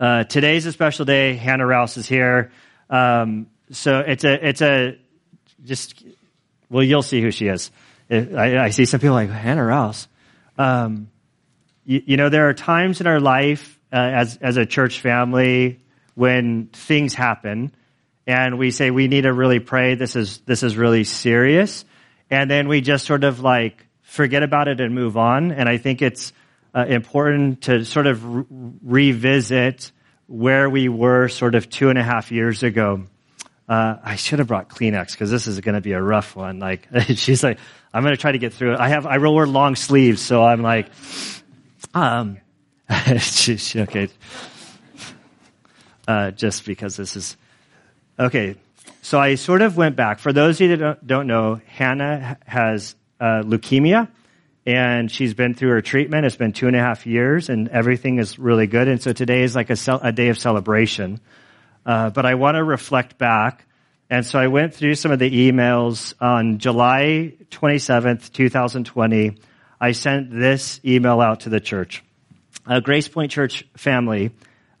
Uh, 0.00 0.24
today's 0.24 0.64
a 0.64 0.72
special 0.72 1.04
day. 1.04 1.34
Hannah 1.34 1.66
Rouse 1.66 1.98
is 1.98 2.08
here. 2.08 2.52
Um, 2.88 3.48
so 3.70 3.98
it's 3.98 4.24
a, 4.24 4.48
it's 4.48 4.62
a, 4.62 4.96
just, 5.62 6.02
well, 6.70 6.82
you'll 6.82 7.02
see 7.02 7.20
who 7.20 7.30
she 7.30 7.48
is. 7.48 7.70
I, 8.10 8.56
I 8.56 8.70
see 8.70 8.86
some 8.86 8.98
people 8.98 9.12
like, 9.12 9.28
Hannah 9.28 9.62
Rouse. 9.62 10.08
Um, 10.56 11.10
you, 11.84 12.02
you, 12.06 12.16
know, 12.16 12.30
there 12.30 12.48
are 12.48 12.54
times 12.54 13.02
in 13.02 13.06
our 13.06 13.20
life 13.20 13.78
uh, 13.92 13.96
as, 13.96 14.38
as 14.38 14.56
a 14.56 14.64
church 14.64 15.00
family 15.00 15.80
when 16.14 16.68
things 16.72 17.12
happen 17.12 17.74
and 18.26 18.58
we 18.58 18.70
say 18.70 18.90
we 18.90 19.06
need 19.06 19.22
to 19.22 19.34
really 19.34 19.60
pray. 19.60 19.96
This 19.96 20.16
is, 20.16 20.38
this 20.46 20.62
is 20.62 20.78
really 20.78 21.04
serious. 21.04 21.84
And 22.30 22.50
then 22.50 22.68
we 22.68 22.80
just 22.80 23.04
sort 23.04 23.22
of 23.22 23.40
like 23.40 23.86
forget 24.00 24.42
about 24.42 24.66
it 24.66 24.80
and 24.80 24.94
move 24.94 25.18
on. 25.18 25.52
And 25.52 25.68
I 25.68 25.76
think 25.76 26.00
it's 26.00 26.32
uh, 26.74 26.86
important 26.88 27.62
to 27.62 27.84
sort 27.84 28.06
of 28.06 28.24
re- 28.24 28.44
revisit 28.82 29.92
where 30.26 30.70
we 30.70 30.88
were 30.88 31.28
sort 31.28 31.54
of 31.54 31.68
two 31.68 31.90
and 31.90 31.98
a 31.98 32.02
half 32.02 32.30
years 32.30 32.62
ago. 32.62 33.04
Uh, 33.68 33.96
I 34.02 34.16
should 34.16 34.38
have 34.38 34.48
brought 34.48 34.68
Kleenex 34.68 35.12
because 35.12 35.30
this 35.30 35.46
is 35.46 35.60
going 35.60 35.74
to 35.74 35.80
be 35.80 35.92
a 35.92 36.02
rough 36.02 36.34
one. 36.34 36.58
Like 36.58 36.88
she's 37.14 37.42
like, 37.42 37.58
I'm 37.92 38.02
going 38.02 38.14
to 38.14 38.20
try 38.20 38.32
to 38.32 38.38
get 38.38 38.52
through 38.52 38.74
it. 38.74 38.80
I 38.80 38.88
have 38.88 39.06
I 39.06 39.18
wear 39.18 39.46
long 39.46 39.76
sleeves, 39.76 40.22
so 40.22 40.44
I'm 40.44 40.62
like, 40.62 40.88
um, 41.94 42.38
she, 43.18 43.56
she, 43.56 43.80
okay, 43.80 44.08
uh, 46.06 46.30
just 46.30 46.64
because 46.64 46.96
this 46.96 47.16
is 47.16 47.36
okay. 48.18 48.56
So 49.02 49.18
I 49.18 49.36
sort 49.36 49.62
of 49.62 49.76
went 49.76 49.96
back. 49.96 50.18
For 50.18 50.32
those 50.32 50.56
of 50.56 50.62
you 50.62 50.76
that 50.76 50.76
don't, 50.76 51.06
don't 51.06 51.26
know, 51.26 51.60
Hannah 51.66 52.38
has 52.46 52.94
uh, 53.18 53.42
leukemia, 53.42 54.08
and 54.66 55.10
she's 55.10 55.34
been 55.34 55.54
through 55.54 55.70
her 55.70 55.82
treatment. 55.82 56.26
It's 56.26 56.36
been 56.36 56.52
two 56.52 56.66
and 56.66 56.76
a 56.76 56.80
half 56.80 57.06
years, 57.06 57.48
and 57.48 57.68
everything 57.68 58.18
is 58.18 58.38
really 58.38 58.66
good. 58.66 58.88
And 58.88 59.00
so 59.00 59.12
today 59.12 59.42
is 59.42 59.54
like 59.54 59.70
a, 59.70 59.76
cel- 59.76 60.00
a 60.02 60.12
day 60.12 60.28
of 60.28 60.38
celebration. 60.38 61.20
Uh, 61.84 62.10
but 62.10 62.26
I 62.26 62.34
want 62.34 62.56
to 62.56 62.64
reflect 62.64 63.18
back. 63.18 63.66
And 64.10 64.26
so 64.26 64.38
I 64.38 64.48
went 64.48 64.74
through 64.74 64.96
some 64.96 65.12
of 65.12 65.18
the 65.18 65.50
emails 65.50 66.14
on 66.20 66.58
July 66.58 67.34
27th, 67.50 68.32
2020. 68.32 69.36
I 69.80 69.92
sent 69.92 70.30
this 70.30 70.80
email 70.84 71.20
out 71.20 71.40
to 71.40 71.48
the 71.48 71.60
church. 71.60 72.02
Uh, 72.66 72.80
Grace 72.80 73.08
Point 73.08 73.30
Church 73.30 73.64
family, 73.76 74.30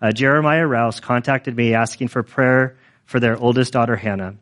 uh, 0.02 0.12
Jeremiah 0.12 0.66
Rouse 0.66 1.00
contacted 1.00 1.56
me 1.56 1.74
asking 1.74 2.08
for 2.08 2.22
prayer 2.22 2.76
for 3.06 3.18
their 3.18 3.36
oldest 3.36 3.72
daughter, 3.72 3.96
Hannah. 3.96 4.34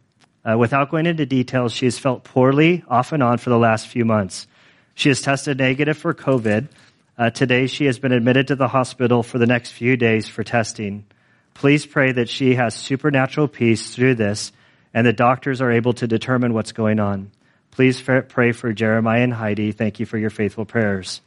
Uh, 0.44 0.56
without 0.59 0.91
going 0.91 1.06
into 1.06 1.27
details, 1.27 1.72
she 1.72 1.84
has 1.84 1.98
felt 1.98 2.25
poorly 2.25 2.83
off 2.89 3.12
and 3.12 3.22
on 3.22 3.39
for 3.39 3.50
the 3.50 3.59
last 3.59 3.86
few 3.86 4.05
months. 4.05 4.47
She 4.98 5.10
has 5.10 5.22
tested 5.22 5.58
negative 5.58 5.96
for 5.96 6.12
COVID. 6.12 6.66
Uh, 7.16 7.30
today, 7.30 7.68
she 7.68 7.84
has 7.84 8.00
been 8.00 8.10
admitted 8.10 8.48
to 8.48 8.56
the 8.56 8.66
hospital 8.66 9.22
for 9.22 9.38
the 9.38 9.46
next 9.46 9.70
few 9.70 9.96
days 9.96 10.27
for 10.27 10.42
testing. 10.42 11.04
Please 11.54 11.86
pray 11.86 12.10
that 12.10 12.28
she 12.28 12.56
has 12.56 12.74
supernatural 12.74 13.46
peace 13.46 13.94
through 13.94 14.16
this 14.16 14.50
and 14.92 15.06
the 15.06 15.12
doctors 15.12 15.60
are 15.60 15.70
able 15.70 15.92
to 15.92 16.08
determine 16.08 16.52
what's 16.52 16.72
going 16.72 16.98
on. 16.98 17.30
Please 17.70 18.02
pray 18.02 18.50
for 18.50 18.72
Jeremiah 18.72 19.22
and 19.22 19.32
Heidi. 19.32 19.70
Thank 19.70 20.00
you 20.00 20.06
for 20.06 20.19
your 20.19 20.30
faithful 20.30 20.64
prayers. 20.64 21.20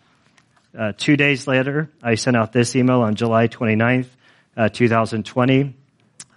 Uh, 0.77 0.91
two 0.97 1.15
days 1.15 1.47
later, 1.47 1.89
I 2.03 2.15
sent 2.15 2.35
out 2.35 2.51
this 2.51 2.75
email 2.75 2.99
on 2.99 3.15
July 3.15 3.47
29th, 3.47 4.07
uh, 4.57 4.67
2020 4.67 5.75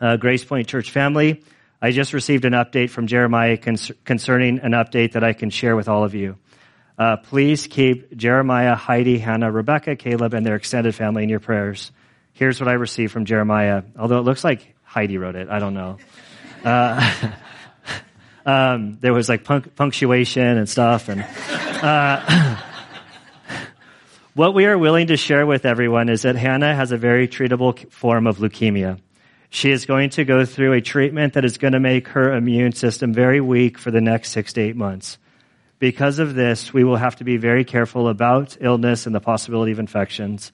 uh, 0.01 0.17
Grace 0.19 0.45
Point 0.45 0.69
Church 0.69 0.93
family. 0.93 1.43
I 1.83 1.91
just 1.91 2.13
received 2.13 2.45
an 2.45 2.53
update 2.53 2.91
from 2.91 3.09
Jeremiah 3.09 3.57
concerning 3.57 4.61
an 4.61 4.71
update 4.71 5.13
that 5.15 5.25
I 5.25 5.33
can 5.33 5.51
share 5.51 5.75
with 5.75 5.89
all 5.89 6.05
of 6.05 6.15
you. 6.15 6.37
Uh, 6.97 7.17
please 7.17 7.67
keep 7.67 8.17
Jeremiah, 8.17 8.77
Heidi, 8.77 9.19
Hannah, 9.19 9.51
Rebecca, 9.51 9.97
Caleb, 9.97 10.35
and 10.35 10.47
their 10.47 10.55
extended 10.55 10.95
family 10.95 11.25
in 11.25 11.29
your 11.29 11.41
prayers. 11.41 11.91
Here's 12.33 12.61
what 12.61 12.69
I 12.69 12.75
received 12.75 13.13
from 13.13 13.25
Jeremiah, 13.25 13.83
although 13.99 14.19
it 14.19 14.23
looks 14.23 14.45
like 14.45 14.75
Heidi 14.83 15.19
wrote 15.19 15.35
it. 15.35 15.49
I 15.49 15.59
don't 15.59 15.75
know. 15.75 15.99
Uh, 16.65 17.33
um, 18.47 18.99
there 19.01 19.13
was 19.13 19.29
like 19.29 19.45
punctuation 19.45 20.59
and 20.59 20.69
stuff. 20.69 21.09
And 21.09 21.25
uh, 21.83 22.61
what 24.35 24.55
we 24.55 24.67
are 24.67 24.79
willing 24.79 25.09
to 25.09 25.17
share 25.17 25.47
with 25.47 25.65
everyone 25.65 26.09
is 26.09 26.23
that 26.23 26.37
Hannah 26.37 26.75
has 26.75 26.93
a 26.93 26.97
very 26.97 27.27
treatable 27.27 27.91
form 27.91 28.29
of 28.29 28.39
leukemia. 28.39 29.01
She 29.51 29.71
is 29.71 29.87
going 29.87 30.11
to 30.11 30.25
go 30.25 30.45
through 30.45 30.73
a 30.73 30.81
treatment 30.81 31.35
that 31.35 31.45
is 31.45 31.59
going 31.59 31.75
to 31.75 31.81
make 31.81 32.09
her 32.09 32.33
immune 32.33 32.73
system 32.73 33.13
very 33.13 33.41
weak 33.41 33.79
for 33.79 33.91
the 33.91 34.01
next 34.01 34.31
six 34.31 34.53
to 34.55 34.61
eight 34.61 34.77
months. 34.77 35.19
Because 35.79 36.19
of 36.19 36.35
this, 36.35 36.73
we 36.73 36.85
will 36.85 36.97
have 36.97 37.17
to 37.17 37.25
be 37.25 37.37
very 37.37 37.65
careful 37.65 38.09
about 38.09 38.57
illness 38.61 39.07
and 39.07 39.15
the 39.15 39.21
possibility 39.21 39.73
of 39.73 39.79
infections. 39.79 40.53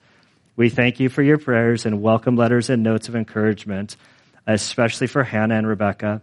We 0.55 0.69
thank 0.69 0.99
you 0.99 1.09
for 1.09 1.21
your 1.21 1.37
prayers 1.37 1.85
and 1.85 2.01
welcome 2.01 2.35
letters 2.35 2.69
and 2.69 2.83
notes 2.83 3.07
of 3.07 3.15
encouragement, 3.15 3.95
especially 4.47 5.07
for 5.07 5.23
Hannah 5.23 5.55
and 5.55 5.67
Rebecca. 5.67 6.21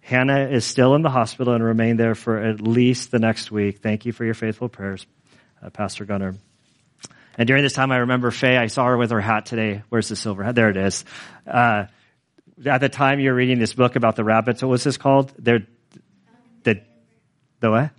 Hannah 0.00 0.48
is 0.48 0.64
still 0.64 0.94
in 0.94 1.02
the 1.02 1.10
hospital 1.10 1.54
and 1.54 1.62
remain 1.62 1.96
there 1.96 2.16
for 2.16 2.38
at 2.38 2.60
least 2.60 3.12
the 3.12 3.20
next 3.20 3.52
week. 3.52 3.78
Thank 3.78 4.04
you 4.04 4.12
for 4.12 4.24
your 4.24 4.34
faithful 4.34 4.68
prayers, 4.68 5.06
uh, 5.62 5.70
Pastor 5.70 6.04
Gunner. 6.04 6.34
And 7.38 7.46
during 7.46 7.62
this 7.62 7.72
time, 7.72 7.92
I 7.92 7.98
remember 7.98 8.30
Faye. 8.30 8.56
I 8.56 8.66
saw 8.66 8.86
her 8.86 8.96
with 8.98 9.10
her 9.10 9.20
hat 9.20 9.46
today. 9.46 9.82
Where's 9.88 10.08
the 10.08 10.16
silver 10.16 10.42
hat? 10.42 10.56
There 10.56 10.68
it 10.68 10.76
is. 10.76 11.04
Uh, 11.46 11.86
at 12.66 12.80
the 12.80 12.88
time 12.88 13.20
you're 13.20 13.34
reading 13.34 13.58
this 13.58 13.72
book 13.72 13.96
about 13.96 14.16
the 14.16 14.24
rabbits, 14.24 14.62
what 14.62 14.68
was 14.68 14.84
this 14.84 14.96
called? 14.96 15.32
They're, 15.38 15.66
the, 16.64 16.82
the 17.60 17.70
what? 17.70 17.90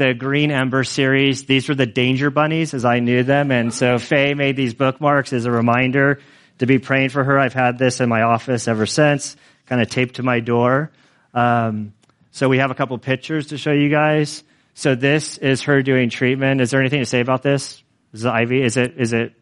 The 0.00 0.14
Green 0.14 0.50
Ember 0.50 0.82
series. 0.82 1.44
These 1.44 1.68
were 1.68 1.74
the 1.74 1.84
danger 1.84 2.30
bunnies 2.30 2.72
as 2.72 2.86
I 2.86 3.00
knew 3.00 3.22
them. 3.22 3.50
And 3.50 3.72
so 3.72 3.98
Faye 3.98 4.32
made 4.32 4.56
these 4.56 4.72
bookmarks 4.72 5.34
as 5.34 5.44
a 5.44 5.50
reminder 5.50 6.20
to 6.56 6.64
be 6.64 6.78
praying 6.78 7.10
for 7.10 7.22
her. 7.22 7.38
I've 7.38 7.52
had 7.52 7.76
this 7.76 8.00
in 8.00 8.08
my 8.08 8.22
office 8.22 8.66
ever 8.66 8.86
since, 8.86 9.36
kind 9.66 9.82
of 9.82 9.90
taped 9.90 10.14
to 10.14 10.22
my 10.22 10.40
door. 10.40 10.90
Um, 11.34 11.92
so 12.30 12.48
we 12.48 12.56
have 12.56 12.70
a 12.70 12.74
couple 12.74 12.96
pictures 12.96 13.48
to 13.48 13.58
show 13.58 13.72
you 13.72 13.90
guys. 13.90 14.42
So 14.72 14.94
this 14.94 15.36
is 15.36 15.60
her 15.64 15.82
doing 15.82 16.08
treatment. 16.08 16.62
Is 16.62 16.70
there 16.70 16.80
anything 16.80 17.00
to 17.00 17.06
say 17.06 17.20
about 17.20 17.42
this? 17.42 17.82
Is 18.14 18.24
it 18.24 18.30
Ivy? 18.30 18.62
Is 18.62 18.78
it, 18.78 18.94
is 18.96 19.12
it, 19.12 19.34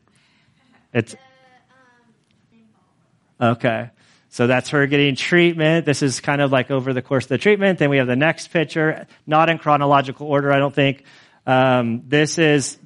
it's, 0.93 1.15
Okay. 3.41 3.91
So 4.31 4.47
that's 4.47 4.71
her 4.71 4.87
getting 4.87 5.17
treatment. 5.17 5.87
This 5.87 6.03
is 6.03 6.21
kind 6.21 6.41
of 6.41 6.53
like 6.53 6.71
over 6.71 6.93
the 6.93 7.03
course 7.03 7.25
of 7.25 7.29
the 7.31 7.39
treatment. 7.39 7.79
Then 7.79 7.91
we 7.91 7.97
have 7.97 8.07
the 8.07 8.17
next 8.17 8.49
picture, 8.49 9.07
not 9.27 9.49
in 9.49 9.59
chronological 9.59 10.27
order, 10.27 10.53
I 10.53 10.59
don't 10.59 10.75
think. 10.75 11.05
Um, 11.47 12.03
this 12.07 12.39
is 12.39 12.79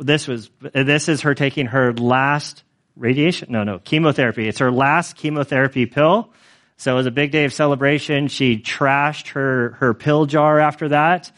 this 0.00 0.26
was 0.26 0.50
this 0.72 1.08
is 1.08 1.20
her 1.20 1.34
taking 1.34 1.66
her 1.66 1.92
last 1.92 2.62
radiation. 2.96 3.52
No, 3.52 3.62
no, 3.62 3.78
chemotherapy. 3.78 4.48
It's 4.48 4.58
her 4.58 4.72
last 4.72 5.16
chemotherapy 5.16 5.84
pill. 5.84 6.32
So 6.78 6.92
it 6.92 6.96
was 6.96 7.06
a 7.06 7.10
big 7.10 7.30
day 7.30 7.44
of 7.44 7.52
celebration. 7.52 8.28
She 8.28 8.56
trashed 8.58 9.28
her 9.28 9.76
her 9.80 9.92
pill 9.92 10.24
jar 10.24 10.58
after 10.60 10.88
that, 10.88 11.30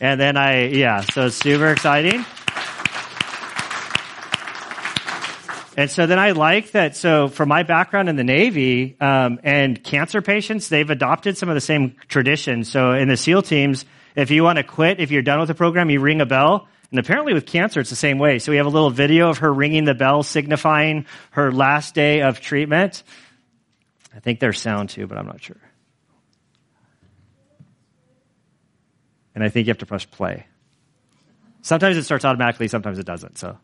and 0.00 0.18
then 0.18 0.38
I 0.38 0.68
yeah. 0.68 1.02
So 1.02 1.26
it's 1.26 1.36
super 1.36 1.68
exciting. 1.68 2.24
And 5.76 5.90
so 5.90 6.06
then 6.06 6.18
I 6.18 6.30
like 6.30 6.70
that. 6.72 6.96
So 6.96 7.28
for 7.28 7.44
my 7.44 7.64
background 7.64 8.08
in 8.08 8.16
the 8.16 8.24
Navy 8.24 8.96
um, 9.00 9.40
and 9.42 9.82
cancer 9.82 10.22
patients, 10.22 10.68
they've 10.68 10.88
adopted 10.88 11.36
some 11.36 11.48
of 11.48 11.56
the 11.56 11.60
same 11.60 11.96
traditions. 12.08 12.70
So 12.70 12.92
in 12.92 13.08
the 13.08 13.16
SEAL 13.16 13.42
teams, 13.42 13.84
if 14.14 14.30
you 14.30 14.44
want 14.44 14.58
to 14.58 14.62
quit, 14.62 15.00
if 15.00 15.10
you're 15.10 15.22
done 15.22 15.40
with 15.40 15.48
the 15.48 15.54
program, 15.54 15.90
you 15.90 16.00
ring 16.00 16.20
a 16.20 16.26
bell. 16.26 16.68
And 16.90 17.00
apparently 17.00 17.34
with 17.34 17.46
cancer, 17.46 17.80
it's 17.80 17.90
the 17.90 17.96
same 17.96 18.18
way. 18.18 18.38
So 18.38 18.52
we 18.52 18.58
have 18.58 18.66
a 18.66 18.70
little 18.70 18.90
video 18.90 19.30
of 19.30 19.38
her 19.38 19.52
ringing 19.52 19.84
the 19.84 19.94
bell, 19.94 20.22
signifying 20.22 21.06
her 21.32 21.50
last 21.50 21.92
day 21.94 22.22
of 22.22 22.40
treatment. 22.40 23.02
I 24.14 24.20
think 24.20 24.38
there's 24.38 24.60
sound 24.60 24.90
too, 24.90 25.08
but 25.08 25.18
I'm 25.18 25.26
not 25.26 25.42
sure. 25.42 25.60
And 29.34 29.42
I 29.42 29.48
think 29.48 29.66
you 29.66 29.70
have 29.72 29.78
to 29.78 29.86
press 29.86 30.04
play. 30.04 30.46
Sometimes 31.62 31.96
it 31.96 32.04
starts 32.04 32.24
automatically, 32.24 32.68
sometimes 32.68 33.00
it 33.00 33.06
doesn't. 33.06 33.38
So. 33.38 33.58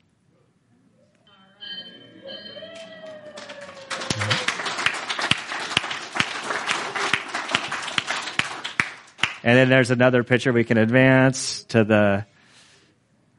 And 9.42 9.56
then 9.56 9.68
there's 9.68 9.90
another 9.90 10.22
picture 10.22 10.52
we 10.52 10.64
can 10.64 10.78
advance 10.78 11.64
to 11.64 11.84
the. 11.84 12.26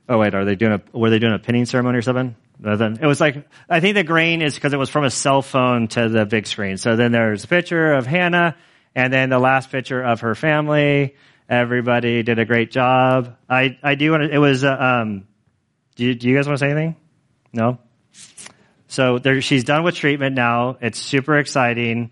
Oh 0.10 0.18
wait, 0.18 0.34
are 0.34 0.46
they 0.46 0.56
doing 0.56 0.74
a? 0.74 0.98
Were 0.98 1.10
they 1.10 1.20
doing 1.20 1.34
a 1.34 1.40
pinning 1.40 1.66
ceremony 1.66 1.98
or 1.98 2.02
something? 2.02 2.36
Nothing. 2.60 3.00
It 3.02 3.08
was 3.08 3.20
like 3.20 3.48
I 3.70 3.80
think 3.80 3.96
the 3.96 4.04
grain 4.04 4.42
is 4.42 4.56
because 4.56 4.74
it 4.74 4.78
was 4.78 4.90
from 4.90 5.04
a 5.04 5.10
cell 5.10 5.42
phone 5.42 5.88
to 5.90 6.10
the 6.10 6.26
big 6.26 6.48
screen. 6.48 6.78
So 6.78 6.96
then 6.96 7.12
there's 7.12 7.44
a 7.44 7.48
picture 7.48 7.94
of 7.94 8.06
Hannah, 8.06 8.56
and 8.96 9.12
then 9.12 9.30
the 9.30 9.40
last 9.40 9.72
picture 9.72 10.02
of 10.02 10.22
her 10.22 10.36
family. 10.36 11.16
Everybody 11.50 12.24
did 12.24 12.40
a 12.40 12.46
great 12.46 12.72
job. 12.72 13.36
I 13.50 13.78
I 13.84 13.96
do 13.96 14.12
want 14.12 14.24
to. 14.24 14.34
It 14.34 14.38
was. 14.38 14.64
Uh, 14.64 14.72
um, 14.72 15.28
do 15.96 16.06
you, 16.06 16.16
do 16.16 16.30
you 16.30 16.36
guys 16.36 16.48
want 16.48 16.58
to 16.58 16.66
say 16.66 16.72
anything? 16.72 16.96
No. 17.54 17.78
So 18.88 19.20
there, 19.20 19.42
she's 19.42 19.64
done 19.64 19.84
with 19.84 19.96
treatment 19.96 20.36
now. 20.36 20.78
It's 20.82 21.00
super 21.00 21.38
exciting. 21.38 22.12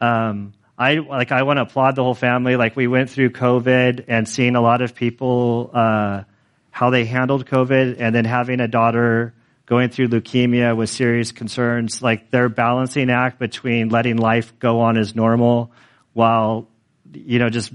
Um, 0.00 0.54
I 0.78 0.94
like 0.94 1.32
I 1.32 1.42
want 1.42 1.56
to 1.56 1.62
applaud 1.62 1.96
the 1.96 2.04
whole 2.04 2.14
family. 2.14 2.54
Like 2.54 2.76
we 2.76 2.86
went 2.86 3.10
through 3.10 3.30
COVID 3.30 4.04
and 4.06 4.28
seeing 4.28 4.54
a 4.54 4.60
lot 4.60 4.80
of 4.80 4.94
people 4.94 5.70
uh, 5.74 6.22
how 6.70 6.90
they 6.90 7.04
handled 7.04 7.46
COVID, 7.46 7.96
and 7.98 8.14
then 8.14 8.24
having 8.24 8.60
a 8.60 8.68
daughter 8.68 9.34
going 9.66 9.90
through 9.90 10.08
leukemia 10.08 10.76
with 10.76 10.88
serious 10.88 11.32
concerns. 11.32 12.00
Like 12.00 12.30
their 12.30 12.48
balancing 12.48 13.10
act 13.10 13.40
between 13.40 13.88
letting 13.88 14.18
life 14.18 14.56
go 14.60 14.80
on 14.80 14.96
as 14.96 15.16
normal 15.16 15.72
while, 16.12 16.68
you 17.12 17.40
know, 17.40 17.50
just 17.50 17.72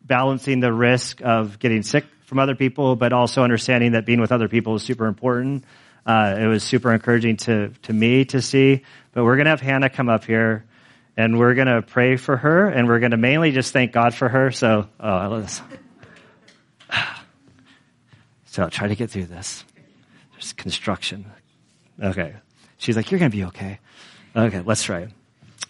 balancing 0.00 0.60
the 0.60 0.72
risk 0.72 1.20
of 1.22 1.58
getting 1.58 1.82
sick 1.82 2.04
from 2.26 2.38
other 2.38 2.54
people, 2.54 2.94
but 2.94 3.12
also 3.12 3.42
understanding 3.42 3.92
that 3.92 4.06
being 4.06 4.20
with 4.20 4.30
other 4.30 4.48
people 4.48 4.76
is 4.76 4.82
super 4.84 5.06
important. 5.06 5.64
Uh, 6.06 6.36
it 6.38 6.46
was 6.46 6.62
super 6.62 6.92
encouraging 6.92 7.36
to, 7.36 7.70
to 7.82 7.92
me 7.92 8.24
to 8.26 8.40
see. 8.40 8.82
But 9.12 9.24
we're 9.24 9.36
to 9.36 9.50
have 9.50 9.60
Hannah 9.60 9.90
come 9.90 10.08
up 10.08 10.24
here 10.24 10.64
and 11.16 11.38
we're 11.38 11.54
going 11.54 11.66
to 11.66 11.82
pray 11.82 12.16
for 12.16 12.36
her 12.36 12.68
and 12.68 12.88
we're 12.88 12.98
going 13.00 13.10
to 13.10 13.16
mainly 13.16 13.52
just 13.52 13.72
thank 13.72 13.92
God 13.92 14.14
for 14.14 14.28
her. 14.28 14.50
So, 14.50 14.88
oh, 15.00 15.28
let's, 15.28 15.62
so 18.46 18.62
I'll 18.62 18.70
try 18.70 18.88
to 18.88 18.96
get 18.96 19.10
through 19.10 19.26
this. 19.26 19.64
There's 20.32 20.52
construction. 20.52 21.30
Okay. 22.02 22.34
She's 22.78 22.96
like, 22.96 23.10
you're 23.10 23.18
going 23.20 23.30
to 23.30 23.36
be 23.36 23.44
okay. 23.44 23.78
Okay, 24.34 24.62
let's 24.64 24.82
try. 24.82 25.08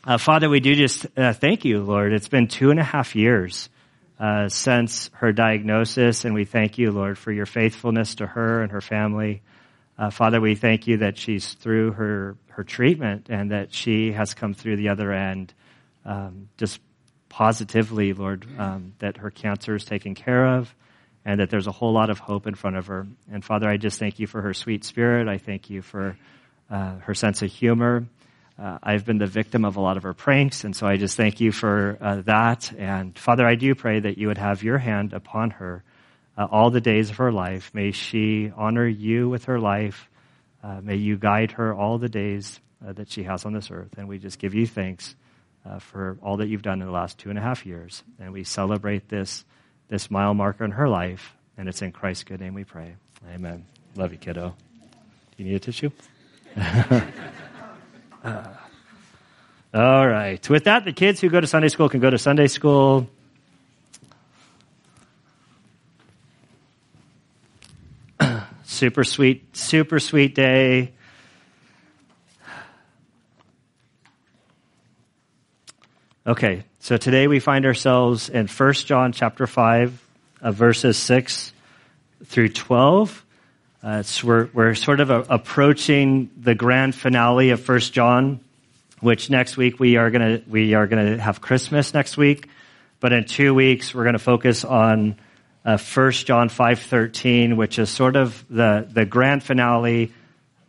Uh, 0.04 0.18
Father, 0.18 0.48
we 0.48 0.60
do 0.60 0.74
just 0.74 1.06
uh, 1.16 1.32
thank 1.32 1.64
you, 1.64 1.82
Lord. 1.82 2.12
It's 2.12 2.28
been 2.28 2.48
two 2.48 2.70
and 2.70 2.80
a 2.80 2.84
half 2.84 3.14
years 3.14 3.68
uh, 4.18 4.48
since 4.48 5.10
her 5.14 5.32
diagnosis, 5.32 6.24
and 6.24 6.34
we 6.34 6.44
thank 6.44 6.78
you, 6.78 6.90
Lord, 6.90 7.18
for 7.18 7.32
your 7.32 7.46
faithfulness 7.46 8.16
to 8.16 8.26
her 8.26 8.62
and 8.62 8.72
her 8.72 8.80
family. 8.80 9.42
Uh, 9.98 10.10
Father, 10.10 10.40
we 10.40 10.54
thank 10.54 10.86
you 10.86 10.98
that 10.98 11.18
she's 11.18 11.54
through 11.54 11.92
her, 11.92 12.36
her 12.48 12.64
treatment 12.64 13.28
and 13.28 13.50
that 13.50 13.72
she 13.72 14.12
has 14.12 14.34
come 14.34 14.54
through 14.54 14.76
the 14.76 14.88
other 14.88 15.12
end 15.12 15.52
um, 16.04 16.48
just 16.56 16.80
positively, 17.28 18.12
Lord, 18.12 18.46
um, 18.58 18.94
that 18.98 19.18
her 19.18 19.30
cancer 19.30 19.74
is 19.74 19.84
taken 19.84 20.14
care 20.14 20.56
of 20.56 20.74
and 21.24 21.40
that 21.40 21.50
there's 21.50 21.66
a 21.66 21.72
whole 21.72 21.92
lot 21.92 22.10
of 22.10 22.18
hope 22.18 22.46
in 22.46 22.54
front 22.54 22.76
of 22.76 22.86
her. 22.86 23.06
And 23.30 23.44
Father, 23.44 23.68
I 23.68 23.76
just 23.76 23.98
thank 23.98 24.18
you 24.18 24.26
for 24.26 24.42
her 24.42 24.54
sweet 24.54 24.84
spirit. 24.84 25.28
I 25.28 25.38
thank 25.38 25.70
you 25.70 25.82
for 25.82 26.16
uh, 26.70 26.96
her 27.00 27.14
sense 27.14 27.42
of 27.42 27.50
humor. 27.50 28.06
Uh, 28.58 28.78
I've 28.82 29.04
been 29.04 29.18
the 29.18 29.26
victim 29.26 29.64
of 29.64 29.76
a 29.76 29.80
lot 29.80 29.96
of 29.96 30.02
her 30.02 30.14
pranks, 30.14 30.64
and 30.64 30.74
so 30.76 30.86
I 30.86 30.96
just 30.96 31.16
thank 31.16 31.40
you 31.40 31.52
for 31.52 31.96
uh, 32.00 32.22
that. 32.22 32.72
And 32.76 33.18
Father, 33.18 33.46
I 33.46 33.54
do 33.54 33.74
pray 33.74 34.00
that 34.00 34.18
you 34.18 34.28
would 34.28 34.38
have 34.38 34.62
your 34.62 34.78
hand 34.78 35.12
upon 35.12 35.50
her 35.50 35.84
uh, 36.36 36.46
all 36.50 36.70
the 36.70 36.80
days 36.80 37.10
of 37.10 37.16
her 37.16 37.32
life. 37.32 37.70
May 37.74 37.92
she 37.92 38.52
honor 38.56 38.86
you 38.86 39.28
with 39.28 39.44
her 39.46 39.58
life. 39.58 40.08
Uh, 40.62 40.80
may 40.82 40.96
you 40.96 41.16
guide 41.16 41.52
her 41.52 41.74
all 41.74 41.98
the 41.98 42.08
days 42.08 42.60
uh, 42.86 42.92
that 42.92 43.10
she 43.10 43.24
has 43.24 43.44
on 43.44 43.52
this 43.52 43.70
earth. 43.70 43.96
And 43.96 44.08
we 44.08 44.18
just 44.18 44.38
give 44.38 44.54
you 44.54 44.66
thanks 44.66 45.14
uh, 45.64 45.78
for 45.78 46.18
all 46.22 46.38
that 46.38 46.48
you've 46.48 46.62
done 46.62 46.80
in 46.80 46.86
the 46.86 46.92
last 46.92 47.18
two 47.18 47.30
and 47.30 47.38
a 47.38 47.42
half 47.42 47.66
years. 47.66 48.02
And 48.18 48.32
we 48.32 48.44
celebrate 48.44 49.08
this, 49.08 49.44
this 49.88 50.10
mile 50.10 50.34
marker 50.34 50.64
in 50.64 50.72
her 50.72 50.88
life. 50.88 51.34
And 51.56 51.68
it's 51.68 51.82
in 51.82 51.92
Christ's 51.92 52.24
good 52.24 52.40
name 52.40 52.54
we 52.54 52.64
pray. 52.64 52.96
Amen. 53.32 53.66
Love 53.96 54.12
you, 54.12 54.18
kiddo. 54.18 54.54
Do 55.36 55.42
you 55.42 55.50
need 55.50 55.56
a 55.56 55.60
tissue? 55.60 55.90
uh, 56.56 57.00
all 59.74 60.06
right. 60.06 60.48
With 60.48 60.64
that, 60.64 60.84
the 60.84 60.92
kids 60.92 61.20
who 61.20 61.28
go 61.28 61.40
to 61.40 61.46
Sunday 61.46 61.68
school 61.68 61.88
can 61.88 62.00
go 62.00 62.10
to 62.10 62.18
Sunday 62.18 62.46
school. 62.46 63.08
Super 68.82 69.04
sweet, 69.04 69.56
super 69.56 70.00
sweet 70.00 70.34
day. 70.34 70.90
Okay, 76.26 76.64
so 76.80 76.96
today 76.96 77.28
we 77.28 77.38
find 77.38 77.64
ourselves 77.64 78.28
in 78.28 78.48
1 78.48 78.72
John 78.72 79.12
chapter 79.12 79.46
5, 79.46 80.08
uh, 80.40 80.50
verses 80.50 80.96
6 80.96 81.52
through 82.24 82.48
12. 82.48 83.24
Uh, 83.84 84.02
we're, 84.24 84.48
we're 84.52 84.74
sort 84.74 84.98
of 84.98 85.10
a, 85.10 85.20
approaching 85.28 86.28
the 86.36 86.56
grand 86.56 86.96
finale 86.96 87.50
of 87.50 87.68
1 87.68 87.78
John, 87.78 88.40
which 88.98 89.30
next 89.30 89.56
week 89.56 89.78
we 89.78 89.94
are 89.94 90.10
going 90.10 90.38
to 90.38 90.50
we 90.50 90.74
are 90.74 90.88
going 90.88 91.06
to 91.06 91.22
have 91.22 91.40
Christmas 91.40 91.94
next 91.94 92.16
week, 92.16 92.48
but 92.98 93.12
in 93.12 93.26
two 93.26 93.54
weeks 93.54 93.94
we're 93.94 94.02
going 94.02 94.14
to 94.14 94.18
focus 94.18 94.64
on 94.64 95.14
uh, 95.64 95.78
1 95.78 96.12
John 96.12 96.48
5.13, 96.48 97.56
which 97.56 97.78
is 97.78 97.90
sort 97.90 98.16
of 98.16 98.44
the, 98.50 98.88
the 98.90 99.04
grand 99.04 99.42
finale. 99.42 100.12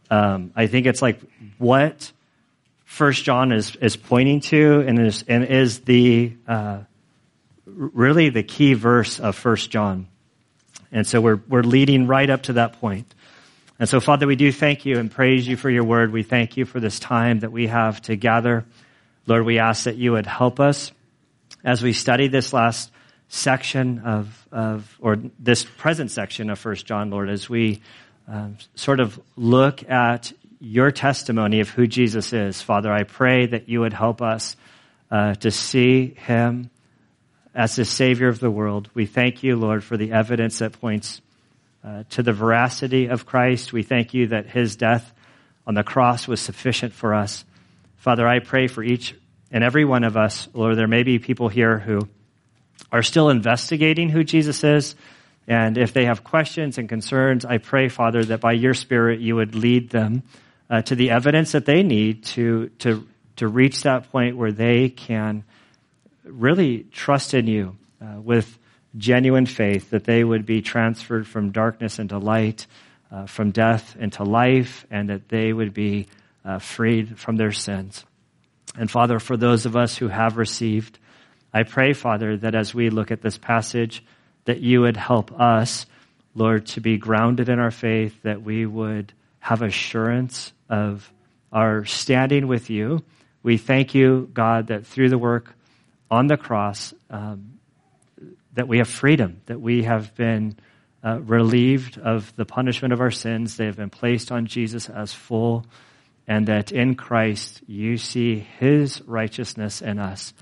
Um, 0.09 0.51
I 0.55 0.67
think 0.67 0.85
it's 0.85 1.01
like 1.01 1.19
what 1.57 2.11
1 2.97 3.13
John 3.13 3.51
is, 3.51 3.75
is 3.77 3.95
pointing 3.95 4.41
to 4.41 4.81
and 4.81 4.99
is, 4.99 5.23
and 5.27 5.45
is 5.45 5.79
the, 5.81 6.33
uh, 6.47 6.79
really 7.65 8.29
the 8.29 8.43
key 8.43 8.73
verse 8.73 9.19
of 9.19 9.43
1 9.43 9.55
John. 9.57 10.07
And 10.91 11.07
so 11.07 11.19
we're, 11.19 11.41
we're 11.47 11.63
leading 11.63 12.05
right 12.05 12.29
up 12.29 12.43
to 12.43 12.53
that 12.53 12.79
point. 12.79 13.13
And 13.79 13.89
so, 13.89 13.99
Father, 13.99 14.27
we 14.27 14.35
do 14.35 14.51
thank 14.51 14.85
you 14.85 14.99
and 14.99 15.09
praise 15.09 15.47
you 15.47 15.57
for 15.57 15.69
your 15.69 15.83
word. 15.83 16.11
We 16.11 16.21
thank 16.21 16.55
you 16.55 16.65
for 16.65 16.79
this 16.79 16.99
time 16.99 17.39
that 17.39 17.51
we 17.51 17.67
have 17.67 17.99
to 18.03 18.15
gather. 18.15 18.63
Lord, 19.25 19.43
we 19.43 19.57
ask 19.57 19.85
that 19.85 19.95
you 19.95 20.11
would 20.11 20.27
help 20.27 20.59
us 20.59 20.91
as 21.63 21.81
we 21.81 21.93
study 21.93 22.27
this 22.27 22.53
last 22.53 22.91
section 23.33 23.97
of, 23.99 24.47
of 24.51 24.95
or 25.01 25.17
this 25.39 25.63
present 25.63 26.11
section 26.11 26.51
of 26.51 26.59
First 26.59 26.85
John, 26.85 27.09
Lord, 27.09 27.29
as 27.29 27.49
we 27.49 27.81
um, 28.27 28.57
sort 28.75 28.99
of 28.99 29.19
look 29.35 29.89
at 29.89 30.31
your 30.59 30.91
testimony 30.91 31.59
of 31.59 31.67
who 31.67 31.87
Jesus 31.87 32.31
is. 32.31 32.61
Father, 32.61 32.93
I 32.93 33.03
pray 33.03 33.47
that 33.47 33.67
you 33.67 33.79
would 33.79 33.93
help 33.93 34.21
us 34.21 34.55
uh, 35.09 35.33
to 35.35 35.49
see 35.49 36.13
him 36.15 36.69
as 37.55 37.75
the 37.75 37.85
Savior 37.85 38.27
of 38.27 38.39
the 38.39 38.51
world. 38.51 38.89
We 38.93 39.07
thank 39.07 39.41
you, 39.41 39.55
Lord, 39.55 39.83
for 39.83 39.97
the 39.97 40.11
evidence 40.11 40.59
that 40.59 40.79
points 40.79 41.19
uh, 41.83 42.03
to 42.11 42.21
the 42.21 42.33
veracity 42.33 43.07
of 43.07 43.25
Christ. 43.25 43.73
We 43.73 43.81
thank 43.81 44.13
you 44.13 44.27
that 44.27 44.45
his 44.45 44.75
death 44.75 45.11
on 45.65 45.73
the 45.73 45.83
cross 45.83 46.27
was 46.27 46.39
sufficient 46.39 46.93
for 46.93 47.15
us. 47.15 47.45
Father, 47.97 48.27
I 48.27 48.39
pray 48.39 48.67
for 48.67 48.83
each 48.83 49.15
and 49.51 49.63
every 49.63 49.85
one 49.85 50.03
of 50.03 50.17
us. 50.17 50.47
Lord, 50.53 50.77
there 50.77 50.87
may 50.87 51.01
be 51.01 51.17
people 51.17 51.49
here 51.49 51.79
who 51.79 52.07
are 52.93 53.01
still 53.01 53.29
investigating 53.29 54.07
who 54.07 54.23
Jesus 54.23 54.63
is. 54.63 54.95
And 55.47 55.77
if 55.77 55.91
they 55.91 56.05
have 56.05 56.23
questions 56.23 56.77
and 56.77 56.87
concerns, 56.87 57.43
I 57.43 57.57
pray, 57.57 57.89
Father, 57.89 58.23
that 58.25 58.39
by 58.39 58.53
your 58.53 58.75
Spirit 58.75 59.19
you 59.19 59.35
would 59.35 59.55
lead 59.55 59.89
them 59.89 60.21
uh, 60.69 60.83
to 60.83 60.95
the 60.95 61.09
evidence 61.09 61.51
that 61.51 61.65
they 61.65 61.81
need 61.81 62.23
to, 62.25 62.69
to, 62.79 63.05
to 63.37 63.47
reach 63.47 63.81
that 63.83 64.11
point 64.11 64.37
where 64.37 64.51
they 64.51 64.89
can 64.89 65.43
really 66.23 66.85
trust 66.91 67.33
in 67.33 67.47
you 67.47 67.75
uh, 67.99 68.21
with 68.21 68.57
genuine 68.95 69.47
faith, 69.47 69.89
that 69.89 70.05
they 70.05 70.23
would 70.23 70.45
be 70.45 70.61
transferred 70.61 71.27
from 71.27 71.51
darkness 71.51 71.97
into 71.97 72.19
light, 72.19 72.67
uh, 73.11 73.25
from 73.25 73.49
death 73.51 73.97
into 73.99 74.23
life, 74.23 74.85
and 74.91 75.09
that 75.09 75.27
they 75.29 75.51
would 75.51 75.73
be 75.73 76.07
uh, 76.45 76.59
freed 76.59 77.19
from 77.19 77.37
their 77.37 77.51
sins. 77.51 78.05
And 78.77 78.89
Father, 78.89 79.19
for 79.19 79.35
those 79.35 79.65
of 79.65 79.75
us 79.75 79.97
who 79.97 80.07
have 80.07 80.37
received 80.37 80.99
I 81.53 81.63
pray, 81.63 81.93
Father, 81.93 82.37
that 82.37 82.55
as 82.55 82.73
we 82.73 82.89
look 82.89 83.11
at 83.11 83.21
this 83.21 83.37
passage, 83.37 84.03
that 84.45 84.59
you 84.59 84.81
would 84.81 84.97
help 84.97 85.39
us, 85.39 85.85
Lord, 86.33 86.65
to 86.67 86.81
be 86.81 86.97
grounded 86.97 87.47
in 87.47 87.59
our 87.59 87.71
faith, 87.71 88.21
that 88.23 88.41
we 88.41 88.65
would 88.65 89.13
have 89.39 89.61
assurance 89.61 90.51
of 90.69 91.11
our 91.51 91.85
standing 91.85 92.47
with 92.47 92.69
you. 92.69 93.03
We 93.43 93.57
thank 93.57 93.93
you, 93.93 94.29
God, 94.33 94.67
that 94.67 94.87
through 94.87 95.09
the 95.09 95.17
work 95.17 95.53
on 96.09 96.27
the 96.27 96.37
cross, 96.37 96.93
um, 97.09 97.59
that 98.53 98.67
we 98.67 98.79
have 98.79 98.87
freedom, 98.87 99.41
that 99.45 99.59
we 99.59 99.83
have 99.83 100.15
been 100.15 100.55
uh, 101.03 101.19
relieved 101.19 101.97
of 101.97 102.33
the 102.35 102.45
punishment 102.45 102.93
of 102.93 103.01
our 103.01 103.11
sins. 103.11 103.57
They 103.57 103.65
have 103.65 103.75
been 103.75 103.89
placed 103.89 104.31
on 104.31 104.45
Jesus 104.45 104.89
as 104.89 105.13
full, 105.13 105.65
and 106.27 106.47
that 106.47 106.71
in 106.71 106.95
Christ 106.95 107.61
you 107.67 107.97
see 107.97 108.39
his 108.39 109.01
righteousness 109.01 109.81
in 109.81 109.99
us. 109.99 110.33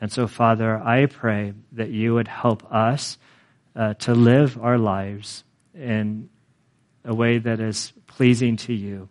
And 0.00 0.10
so, 0.10 0.26
Father, 0.26 0.78
I 0.78 1.06
pray 1.06 1.52
that 1.72 1.90
you 1.90 2.14
would 2.14 2.28
help 2.28 2.72
us 2.72 3.18
uh, 3.76 3.94
to 3.94 4.14
live 4.14 4.58
our 4.58 4.78
lives 4.78 5.44
in 5.74 6.30
a 7.04 7.14
way 7.14 7.38
that 7.38 7.60
is 7.60 7.92
pleasing 8.06 8.56
to 8.56 8.72
you, 8.72 9.08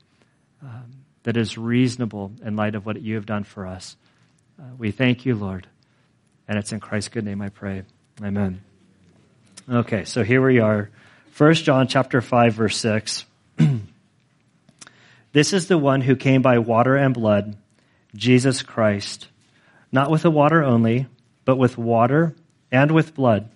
um, 0.64 0.92
that 1.24 1.38
is 1.38 1.58
reasonable 1.58 2.32
in 2.44 2.56
light 2.56 2.76
of 2.76 2.86
what 2.86 3.00
you 3.02 3.16
have 3.16 3.26
done 3.26 3.44
for 3.44 3.68
us. 3.68 3.96
Uh, 4.60 4.64
we 4.78 4.92
thank 4.92 5.26
you, 5.26 5.36
Lord. 5.36 5.68
And 6.48 6.58
it's 6.58 6.72
in 6.72 6.80
Christ's 6.80 7.10
good 7.10 7.24
name 7.24 7.42
I 7.42 7.50
pray. 7.50 7.84
Amen. 8.24 8.62
Okay, 9.70 10.06
so 10.06 10.24
here 10.24 10.42
we 10.46 10.60
are. 10.60 10.90
1 11.38 11.54
John 11.54 11.88
chapter 11.88 12.22
5 12.22 12.54
verse 12.56 12.78
6. 12.78 13.26
this 15.32 15.54
is 15.54 15.68
the 15.68 15.78
one 15.78 16.02
who 16.02 16.16
came 16.16 16.42
by 16.42 16.58
water 16.58 16.96
and 16.96 17.14
blood, 17.14 17.56
Jesus 18.16 18.64
Christ 18.64 19.28
not 19.92 20.12
with 20.12 20.22
the 20.22 20.32
water 20.32 20.64
only, 20.64 21.08
but 21.46 21.58
with 21.58 21.78
water 21.78 22.36
and 22.72 22.92
with 22.92 23.16
blood. 23.16 23.50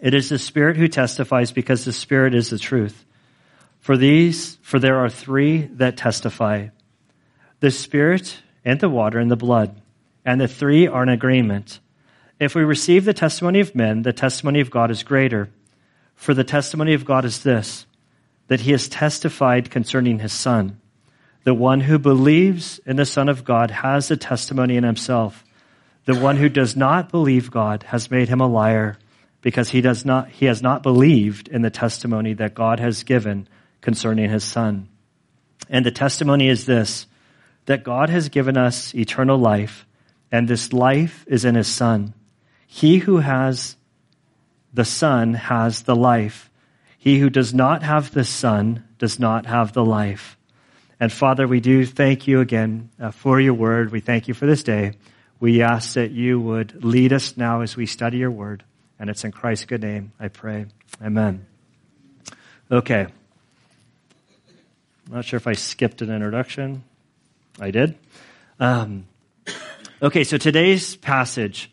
It 0.00 0.14
is 0.14 0.28
the 0.28 0.38
Spirit 0.38 0.76
who 0.76 0.88
testifies 0.88 1.52
because 1.52 1.84
the 1.84 1.92
Spirit 1.92 2.34
is 2.34 2.50
the 2.50 2.58
truth. 2.58 3.04
For 3.78 3.96
these, 3.96 4.56
for 4.62 4.78
there 4.78 4.98
are 4.98 5.08
three 5.08 5.62
that 5.74 5.96
testify. 5.96 6.68
The 7.60 7.70
Spirit 7.70 8.40
and 8.64 8.80
the 8.80 8.88
water 8.88 9.20
and 9.20 9.30
the 9.30 9.36
blood. 9.36 9.80
And 10.24 10.40
the 10.40 10.48
three 10.48 10.88
are 10.88 11.04
in 11.04 11.08
agreement. 11.08 11.78
If 12.40 12.56
we 12.56 12.64
receive 12.64 13.04
the 13.04 13.14
testimony 13.14 13.60
of 13.60 13.76
men, 13.76 14.02
the 14.02 14.12
testimony 14.12 14.60
of 14.60 14.70
God 14.70 14.90
is 14.90 15.04
greater. 15.04 15.50
For 16.16 16.34
the 16.34 16.44
testimony 16.44 16.94
of 16.94 17.04
God 17.04 17.24
is 17.24 17.44
this, 17.44 17.86
that 18.48 18.60
he 18.60 18.72
has 18.72 18.88
testified 18.88 19.70
concerning 19.70 20.18
his 20.18 20.32
Son. 20.32 20.80
The 21.44 21.54
one 21.54 21.80
who 21.80 21.98
believes 21.98 22.80
in 22.86 22.96
the 22.96 23.04
Son 23.04 23.28
of 23.28 23.44
God 23.44 23.70
has 23.70 24.08
the 24.08 24.16
testimony 24.16 24.76
in 24.76 24.84
himself. 24.84 25.44
The 26.04 26.14
one 26.14 26.36
who 26.36 26.48
does 26.48 26.76
not 26.76 27.10
believe 27.10 27.50
God 27.50 27.84
has 27.84 28.10
made 28.10 28.28
him 28.28 28.40
a 28.40 28.46
liar 28.46 28.98
because 29.40 29.70
he 29.70 29.80
does 29.80 30.04
not, 30.04 30.28
he 30.28 30.46
has 30.46 30.62
not 30.62 30.82
believed 30.82 31.48
in 31.48 31.62
the 31.62 31.70
testimony 31.70 32.34
that 32.34 32.54
God 32.54 32.80
has 32.80 33.02
given 33.02 33.48
concerning 33.80 34.30
his 34.30 34.44
Son. 34.44 34.88
And 35.68 35.84
the 35.84 35.90
testimony 35.90 36.48
is 36.48 36.64
this, 36.66 37.06
that 37.66 37.84
God 37.84 38.08
has 38.08 38.28
given 38.28 38.56
us 38.56 38.94
eternal 38.94 39.38
life, 39.38 39.86
and 40.30 40.48
this 40.48 40.72
life 40.72 41.24
is 41.28 41.44
in 41.44 41.56
his 41.56 41.68
Son. 41.68 42.14
He 42.66 42.98
who 42.98 43.18
has 43.18 43.76
the 44.72 44.84
Son 44.84 45.34
has 45.34 45.82
the 45.82 45.96
life. 45.96 46.50
He 46.98 47.18
who 47.18 47.28
does 47.28 47.52
not 47.52 47.82
have 47.82 48.12
the 48.12 48.24
Son 48.24 48.84
does 48.98 49.18
not 49.18 49.46
have 49.46 49.72
the 49.72 49.84
life. 49.84 50.38
And 51.02 51.12
Father, 51.12 51.48
we 51.48 51.58
do 51.58 51.84
thank 51.84 52.28
you 52.28 52.38
again 52.38 52.88
uh, 53.00 53.10
for 53.10 53.40
your 53.40 53.54
word. 53.54 53.90
We 53.90 53.98
thank 53.98 54.28
you 54.28 54.34
for 54.34 54.46
this 54.46 54.62
day. 54.62 54.92
We 55.40 55.60
ask 55.60 55.94
that 55.94 56.12
you 56.12 56.38
would 56.38 56.84
lead 56.84 57.12
us 57.12 57.36
now 57.36 57.62
as 57.62 57.76
we 57.76 57.86
study 57.86 58.18
your 58.18 58.30
word. 58.30 58.62
And 59.00 59.10
it's 59.10 59.24
in 59.24 59.32
Christ's 59.32 59.64
good 59.64 59.82
name 59.82 60.12
I 60.20 60.28
pray. 60.28 60.66
Amen. 61.02 61.44
Okay. 62.70 63.08
I'm 65.08 65.12
not 65.12 65.24
sure 65.24 65.38
if 65.38 65.48
I 65.48 65.54
skipped 65.54 66.02
an 66.02 66.10
introduction. 66.12 66.84
I 67.58 67.72
did. 67.72 67.98
Um, 68.60 69.08
okay, 70.00 70.22
so 70.22 70.38
today's 70.38 70.94
passage 70.94 71.71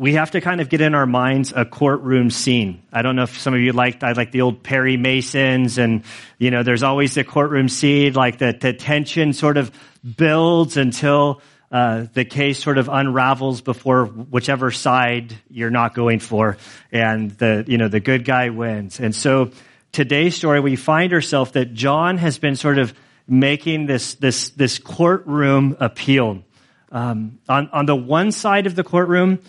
we 0.00 0.14
have 0.14 0.30
to 0.30 0.40
kind 0.40 0.62
of 0.62 0.70
get 0.70 0.80
in 0.80 0.94
our 0.94 1.04
minds 1.04 1.52
a 1.54 1.66
courtroom 1.66 2.30
scene. 2.30 2.82
I 2.90 3.02
don't 3.02 3.16
know 3.16 3.24
if 3.24 3.38
some 3.38 3.52
of 3.52 3.60
you 3.60 3.72
liked, 3.72 4.02
I 4.02 4.12
like 4.12 4.32
the 4.32 4.40
old 4.40 4.62
Perry 4.62 4.96
Masons 4.96 5.76
and, 5.76 6.04
you 6.38 6.50
know, 6.50 6.62
there's 6.62 6.82
always 6.82 7.12
the 7.12 7.22
courtroom 7.22 7.68
scene, 7.68 8.14
like 8.14 8.38
the, 8.38 8.56
the 8.58 8.72
tension 8.72 9.34
sort 9.34 9.58
of 9.58 9.70
builds 10.16 10.78
until, 10.78 11.42
uh, 11.70 12.06
the 12.14 12.24
case 12.24 12.58
sort 12.58 12.78
of 12.78 12.88
unravels 12.88 13.60
before 13.60 14.06
whichever 14.06 14.70
side 14.70 15.36
you're 15.50 15.68
not 15.68 15.94
going 15.94 16.18
for 16.18 16.56
and 16.90 17.32
the, 17.32 17.66
you 17.68 17.76
know, 17.76 17.88
the 17.88 18.00
good 18.00 18.24
guy 18.24 18.48
wins. 18.48 19.00
And 19.00 19.14
so 19.14 19.50
today's 19.92 20.34
story, 20.34 20.60
we 20.60 20.76
find 20.76 21.12
ourselves 21.12 21.50
that 21.50 21.74
John 21.74 22.16
has 22.16 22.38
been 22.38 22.56
sort 22.56 22.78
of 22.78 22.94
making 23.28 23.84
this, 23.84 24.14
this, 24.14 24.48
this 24.48 24.78
courtroom 24.78 25.76
appeal. 25.78 26.42
Um, 26.90 27.38
on, 27.50 27.68
on 27.68 27.84
the 27.84 27.94
one 27.94 28.32
side 28.32 28.66
of 28.66 28.74
the 28.74 28.82
courtroom, 28.82 29.40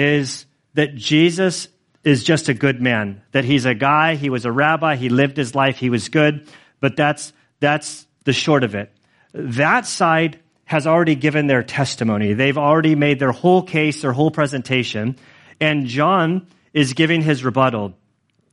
is 0.00 0.46
that 0.74 0.94
Jesus 0.94 1.68
is 2.02 2.24
just 2.24 2.48
a 2.48 2.54
good 2.54 2.80
man, 2.80 3.22
that 3.32 3.44
he's 3.44 3.66
a 3.66 3.74
guy, 3.74 4.14
he 4.14 4.30
was 4.30 4.44
a 4.44 4.52
rabbi, 4.52 4.96
he 4.96 5.08
lived 5.08 5.36
his 5.36 5.54
life, 5.54 5.76
he 5.76 5.90
was 5.90 6.08
good, 6.08 6.48
but 6.80 6.96
that's, 6.96 7.32
that's 7.60 8.06
the 8.24 8.32
short 8.32 8.64
of 8.64 8.74
it. 8.74 8.90
That 9.34 9.86
side 9.86 10.40
has 10.64 10.86
already 10.86 11.14
given 11.14 11.46
their 11.46 11.62
testimony. 11.62 12.32
They've 12.32 12.56
already 12.56 12.94
made 12.94 13.18
their 13.18 13.32
whole 13.32 13.62
case, 13.62 14.02
their 14.02 14.12
whole 14.12 14.30
presentation, 14.30 15.16
and 15.60 15.86
John 15.86 16.46
is 16.72 16.94
giving 16.94 17.22
his 17.22 17.44
rebuttal. 17.44 17.94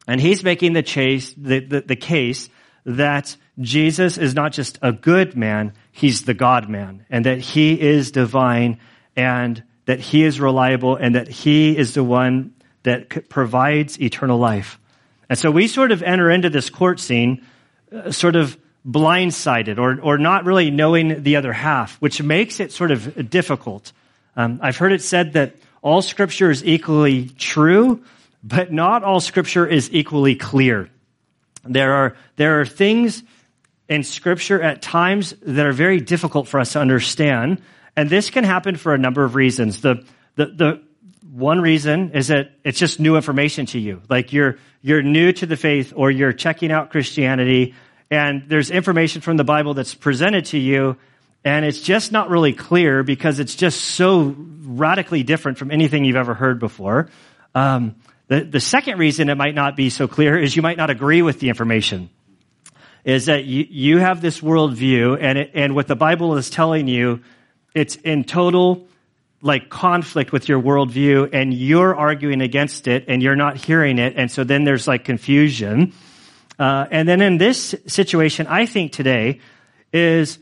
And 0.08 0.20
he's 0.20 0.44
making 0.44 0.74
the, 0.74 0.84
chase, 0.84 1.34
the, 1.38 1.60
the, 1.60 1.82
the 1.82 1.96
case 1.96 2.50
that 2.86 3.36
Jesus 3.60 4.18
is 4.18 4.34
not 4.34 4.52
just 4.52 4.80
a 4.82 4.92
good 4.92 5.36
man, 5.36 5.74
he's 5.92 6.24
the 6.24 6.34
God 6.34 6.70
man, 6.70 7.06
and 7.10 7.26
that 7.26 7.40
he 7.40 7.80
is 7.80 8.12
divine 8.12 8.80
and 9.16 9.64
that 9.88 10.00
he 10.00 10.24
is 10.24 10.40
reliable 10.40 10.96
and 10.96 11.16
that 11.16 11.28
he 11.28 11.76
is 11.76 11.94
the 11.94 12.04
one 12.04 12.54
that 12.84 13.30
provides 13.30 14.00
eternal 14.00 14.38
life. 14.38 14.80
And 15.30 15.40
so 15.40 15.50
we 15.50 15.68
sort 15.68 15.92
of 15.92 16.04
enter 16.04 16.30
into 16.30 16.50
this 16.50 16.70
court 16.70 17.00
scene 17.00 17.46
uh, 17.92 18.12
sort 18.12 18.36
of 18.36 18.58
blindsided 18.86 19.78
or, 19.78 20.00
or 20.02 20.18
not 20.18 20.46
really 20.46 20.72
knowing 20.72 21.24
the 21.24 21.38
other 21.38 21.54
half, 21.54 21.96
which 22.02 22.22
makes 22.22 22.60
it 22.60 22.72
sort 22.72 22.92
of 22.92 23.30
difficult. 23.30 23.94
Um, 24.36 24.60
I've 24.62 24.78
heard 24.78 24.92
it 24.92 25.02
said 25.02 25.34
that 25.34 25.56
all 25.82 26.02
scripture 26.02 26.52
is 26.52 26.66
equally 26.66 27.30
true, 27.30 28.04
but 28.44 28.72
not 28.72 29.04
all 29.04 29.20
scripture 29.22 29.66
is 29.66 29.90
equally 29.94 30.36
clear. 30.36 30.90
There 31.64 31.94
are, 31.94 32.16
there 32.36 32.60
are 32.60 32.66
things 32.66 33.24
in 33.88 34.04
scripture 34.04 34.62
at 34.62 34.82
times 34.82 35.34
that 35.42 35.66
are 35.66 35.72
very 35.72 36.02
difficult 36.02 36.48
for 36.48 36.60
us 36.60 36.74
to 36.74 36.80
understand 36.80 37.62
and 37.98 38.10
this 38.12 38.30
can 38.30 38.44
happen 38.44 38.78
for 38.78 38.94
a 38.94 38.98
number 38.98 39.24
of 39.24 39.34
reasons. 39.34 39.82
The, 39.82 40.06
the, 40.36 40.46
the 40.46 40.82
one 41.30 41.60
reason 41.60 42.12
is 42.12 42.28
that 42.28 42.52
it's 42.64 42.78
just 42.78 43.00
new 43.00 43.16
information 43.16 43.66
to 43.68 43.80
you. 43.80 44.04
Like 44.08 44.32
you're, 44.32 44.60
you're 44.84 45.02
new 45.02 45.34
to 45.34 45.48
the 45.48 45.58
faith 45.58 45.94
or 45.96 46.12
you're 46.12 46.32
checking 46.32 46.72
out 46.72 46.92
Christianity 46.92 47.74
and 48.12 48.44
there's 48.48 48.70
information 48.70 49.22
from 49.22 49.36
the 49.36 49.44
Bible 49.44 49.74
that's 49.74 49.96
presented 49.96 50.46
to 50.46 50.60
you 50.60 50.96
and 51.44 51.66
it's 51.66 51.82
just 51.82 52.12
not 52.12 52.30
really 52.30 52.54
clear 52.54 53.04
because 53.04 53.40
it's 53.40 53.56
just 53.56 53.82
so 53.82 54.36
radically 54.62 55.24
different 55.24 55.58
from 55.58 55.72
anything 55.72 56.06
you've 56.06 56.16
ever 56.18 56.34
heard 56.36 56.60
before. 56.60 57.10
Um, 57.56 57.96
the, 58.28 58.42
the 58.42 58.60
second 58.60 59.00
reason 59.00 59.30
it 59.30 59.36
might 59.36 59.56
not 59.56 59.76
be 59.76 59.90
so 59.90 60.08
clear 60.08 60.38
is 60.38 60.56
you 60.56 60.62
might 60.62 60.78
not 60.78 60.90
agree 60.92 61.24
with 61.24 61.40
the 61.40 61.50
information. 61.50 62.10
Is 63.04 63.26
that 63.26 63.46
you, 63.46 63.66
you 63.70 63.98
have 64.00 64.22
this 64.22 64.42
worldview 64.42 65.18
and, 65.20 65.38
it, 65.38 65.52
and 65.54 65.74
what 65.74 65.88
the 65.88 65.96
Bible 65.96 66.36
is 66.36 66.50
telling 66.50 66.88
you 66.88 67.22
it's 67.78 67.96
in 67.98 68.24
total 68.24 68.88
like 69.42 69.70
conflict 69.70 70.32
with 70.32 70.50
your 70.50 70.60
worldview 70.60 71.30
and 71.32 71.54
you're 71.54 71.96
arguing 71.96 72.42
against 72.42 72.88
it 72.88 73.06
and 73.08 73.22
you're 73.22 73.36
not 73.36 73.56
hearing 73.56 74.00
it. 74.00 74.14
And 74.18 74.32
so 74.32 74.44
then 74.44 74.64
there's 74.64 74.88
like 74.88 75.06
confusion. 75.06 75.94
Uh, 76.58 76.88
and 76.90 77.08
then 77.08 77.22
in 77.22 77.38
this 77.38 77.76
situation, 77.86 78.48
I 78.48 78.66
think 78.66 78.94
today 78.94 79.42
is 79.94 80.40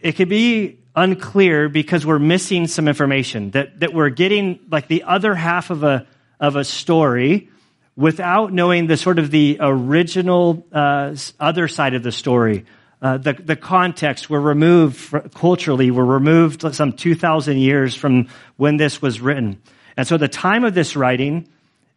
it 0.00 0.12
could 0.12 0.28
be 0.28 0.80
unclear 0.94 1.70
because 1.70 2.04
we're 2.04 2.18
missing 2.18 2.66
some 2.66 2.88
information 2.88 3.52
that, 3.52 3.80
that 3.80 3.94
we're 3.94 4.10
getting 4.10 4.60
like 4.70 4.86
the 4.88 5.04
other 5.04 5.34
half 5.34 5.70
of 5.70 5.82
a, 5.82 6.06
of 6.38 6.56
a 6.56 6.64
story 6.64 7.48
without 7.96 8.52
knowing 8.52 8.86
the 8.86 8.98
sort 8.98 9.18
of 9.18 9.30
the 9.30 9.56
original 9.60 10.66
uh, 10.72 11.16
other 11.40 11.68
side 11.68 11.94
of 11.94 12.02
the 12.02 12.12
story 12.12 12.66
uh, 13.00 13.18
the, 13.18 13.32
the 13.32 13.56
context 13.56 14.28
were 14.28 14.40
removed 14.40 15.14
culturally, 15.34 15.90
were 15.90 16.04
removed 16.04 16.74
some 16.74 16.92
2,000 16.92 17.58
years 17.58 17.94
from 17.94 18.28
when 18.56 18.76
this 18.76 19.00
was 19.00 19.20
written. 19.20 19.60
And 19.96 20.06
so 20.06 20.16
the 20.16 20.28
time 20.28 20.64
of 20.64 20.74
this 20.74 20.96
writing, 20.96 21.48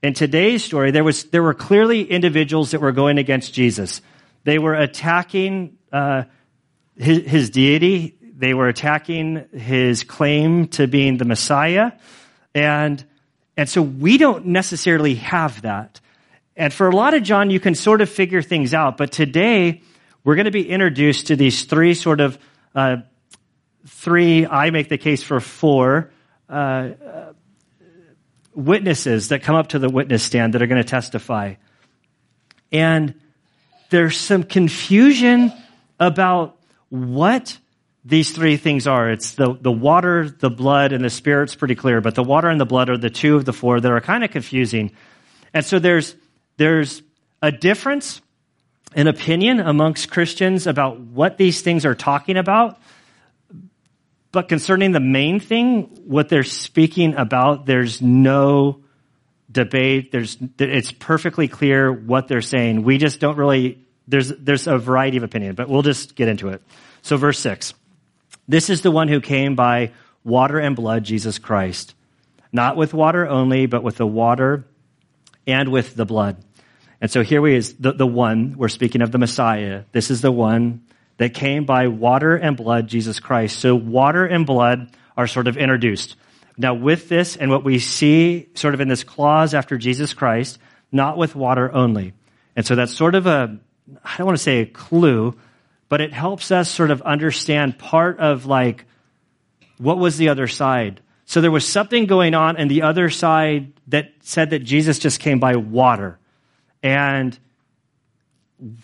in 0.04 0.14
today's 0.14 0.64
story, 0.64 0.92
there, 0.92 1.04
was, 1.04 1.26
there 1.26 1.44
were 1.44 1.54
clearly 1.54 2.04
individuals 2.04 2.72
that 2.72 2.82
were 2.82 2.92
going 2.92 3.18
against 3.18 3.54
Jesus. 3.54 4.02
They 4.44 4.60
were 4.60 4.74
attacking 4.74 5.78
uh, 5.92 6.24
his, 6.96 7.24
his 7.26 7.50
deity. 7.50 8.18
They 8.22 8.54
were 8.54 8.68
attacking 8.68 9.48
his 9.54 10.04
claim 10.04 10.68
to 10.70 10.88
being 10.88 11.18
the 11.18 11.26
Messiah. 11.26 11.94
And, 12.54 13.04
and 13.58 13.70
so 13.70 13.82
we 13.82 14.18
don't 14.18 14.48
necessarily 14.48 15.16
have 15.16 15.64
that. 15.64 16.00
And 16.56 16.74
for 16.74 16.90
a 16.90 16.96
lot 16.96 17.14
of 17.14 17.24
John, 17.24 17.50
you 17.50 17.60
can 17.60 17.76
sort 17.76 18.02
of 18.02 18.10
figure 18.10 18.42
things 18.42 18.74
out. 18.74 18.98
But 18.98 19.12
today, 19.12 19.82
we're 20.24 20.36
going 20.36 20.46
to 20.46 20.52
be 20.52 20.70
introduced 20.70 21.28
to 21.28 21.36
these 21.36 21.64
three 21.64 21.94
sort 21.94 22.22
of 22.22 22.38
uh, 22.76 22.98
three, 23.88 24.46
I 24.46 24.70
make 24.70 24.90
the 24.90 24.98
case 24.98 25.24
for 25.24 25.40
four 25.40 26.12
uh, 26.50 26.54
uh, 26.54 27.34
witnesses 28.54 29.30
that 29.30 29.44
come 29.44 29.56
up 29.56 29.70
to 29.70 29.80
the 29.80 29.90
witness 29.90 30.24
stand 30.24 30.54
that 30.54 30.62
are 30.62 30.68
going 30.68 30.82
to 30.82 30.88
testify. 30.88 31.56
And 32.72 33.16
there's 33.90 34.18
some 34.18 34.44
confusion 34.44 35.52
about 36.00 36.58
what 36.90 37.58
these 38.04 38.32
three 38.32 38.58
things 38.58 38.88
are. 38.88 39.10
It's 39.10 39.36
the, 39.36 39.58
the 39.60 39.72
water, 39.72 40.30
the 40.30 40.50
blood, 40.50 40.92
and 40.92 41.04
the 41.04 41.10
spirit's 41.10 41.56
pretty 41.56 41.76
clear, 41.76 42.02
but 42.02 42.16
the 42.16 42.24
water 42.24 42.50
and 42.50 42.60
the 42.60 42.66
blood 42.66 42.90
are 42.90 42.98
the 42.98 43.10
two 43.10 43.36
of 43.36 43.46
the 43.46 43.54
four 43.54 43.80
that 43.80 43.92
are 43.92 44.02
kind 44.02 44.24
of 44.24 44.32
confusing. 44.32 44.92
And 45.54 45.66
so 45.66 45.80
there's, 45.80 46.16
there's 46.58 47.04
a 47.42 47.52
difference 47.52 48.22
an 48.94 49.08
opinion 49.08 49.60
amongst 49.60 50.12
Christians 50.12 50.68
about 50.68 51.00
what 51.00 51.38
these 51.38 51.62
things 51.62 51.86
are 51.86 51.96
talking 51.96 52.38
about. 52.38 52.80
But 54.32 54.48
concerning 54.48 54.92
the 54.92 55.00
main 55.00 55.40
thing, 55.40 55.84
what 56.06 56.30
they're 56.30 56.44
speaking 56.44 57.16
about, 57.16 57.66
there's 57.66 58.02
no 58.02 58.84
debate. 59.52 60.12
There's, 60.12 60.38
it's 60.58 60.92
perfectly 60.92 61.48
clear 61.48 61.92
what 61.92 62.28
they're 62.28 62.42
saying. 62.42 62.84
We 62.84 62.98
just 62.98 63.20
don't 63.20 63.38
really, 63.38 63.86
there's, 64.08 64.30
there's 64.30 64.68
a 64.68 64.78
variety 64.78 65.18
of 65.18 65.24
opinion, 65.24 65.56
but 65.56 65.68
we'll 65.68 65.82
just 65.82 66.16
get 66.16 66.30
into 66.30 66.50
it. 66.50 66.62
So 67.02 67.18
verse 67.18 67.40
six. 67.40 67.74
This 68.48 68.70
is 68.70 68.82
the 68.82 68.92
one 68.92 69.08
who 69.08 69.22
came 69.22 69.56
by 69.56 69.92
water 70.24 70.60
and 70.60 70.76
blood, 70.76 71.04
Jesus 71.04 71.38
Christ. 71.38 71.96
Not 72.54 72.76
with 72.76 72.94
water 72.94 73.28
only, 73.28 73.66
but 73.66 73.84
with 73.84 73.98
the 73.98 74.08
water 74.08 74.66
and 75.48 75.70
with 75.70 75.96
the 75.96 76.06
blood. 76.06 76.38
And 77.02 77.10
so 77.10 77.24
here 77.24 77.42
we 77.42 77.56
is 77.56 77.74
the, 77.74 77.94
the 77.94 78.06
one, 78.06 78.56
we're 78.58 78.70
speaking 78.70 79.02
of 79.02 79.12
the 79.12 79.18
Messiah. 79.18 79.84
This 79.92 80.12
is 80.12 80.22
the 80.22 80.32
one 80.32 80.84
that 81.18 81.34
came 81.34 81.66
by 81.66 81.88
water 81.88 82.36
and 82.36 82.56
blood, 82.56 82.88
Jesus 82.88 83.20
Christ. 83.20 83.60
So 83.60 83.76
water 83.76 84.26
and 84.26 84.46
blood 84.46 84.96
are 85.18 85.28
sort 85.28 85.48
of 85.48 85.58
introduced. 85.58 86.16
Now 86.58 86.76
with 86.76 87.10
this 87.10 87.36
and 87.36 87.50
what 87.50 87.64
we 87.64 87.80
see 87.80 88.50
sort 88.54 88.76
of 88.76 88.82
in 88.82 88.88
this 88.88 89.04
clause 89.04 89.56
after 89.56 89.78
Jesus 89.78 90.14
Christ, 90.14 90.60
not 90.92 91.18
with 91.18 91.36
water 91.36 91.72
only. 91.72 92.14
And 92.56 92.66
so 92.66 92.76
that's 92.76 92.94
sort 92.94 93.16
of 93.16 93.26
a, 93.26 93.58
I 94.04 94.18
don't 94.18 94.28
want 94.28 94.38
to 94.38 94.44
say 94.44 94.60
a 94.60 94.66
clue, 94.66 95.36
but 95.90 96.02
it 96.02 96.14
helps 96.14 96.52
us 96.52 96.70
sort 96.70 96.92
of 96.92 97.02
understand 97.02 97.80
part 97.80 98.20
of 98.20 98.46
like, 98.46 98.86
what 99.80 99.98
was 99.98 100.18
the 100.18 100.30
other 100.30 100.48
side? 100.48 101.02
So 101.26 101.42
there 101.42 101.50
was 101.50 101.68
something 101.68 102.06
going 102.06 102.36
on 102.36 102.58
in 102.58 102.68
the 102.68 102.84
other 102.84 103.10
side 103.10 103.74
that 103.88 104.12
said 104.22 104.52
that 104.52 104.60
Jesus 104.60 105.00
just 105.00 105.20
came 105.20 105.40
by 105.40 105.56
water. 105.56 106.20
And 106.84 107.38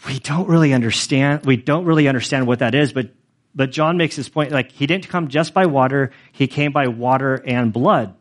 we 0.07 0.19
don't 0.19 0.47
really 0.47 0.73
understand, 0.73 1.45
we 1.45 1.57
don't 1.57 1.85
really 1.85 2.07
understand 2.07 2.47
what 2.47 2.59
that 2.59 2.73
is, 2.73 2.93
but, 2.93 3.11
but 3.53 3.71
John 3.71 3.97
makes 3.97 4.15
this 4.15 4.29
point, 4.29 4.51
like, 4.51 4.71
he 4.71 4.87
didn't 4.87 5.07
come 5.07 5.27
just 5.27 5.53
by 5.53 5.65
water, 5.65 6.11
he 6.31 6.47
came 6.47 6.71
by 6.71 6.87
water 6.87 7.35
and 7.45 7.71
blood. 7.71 8.15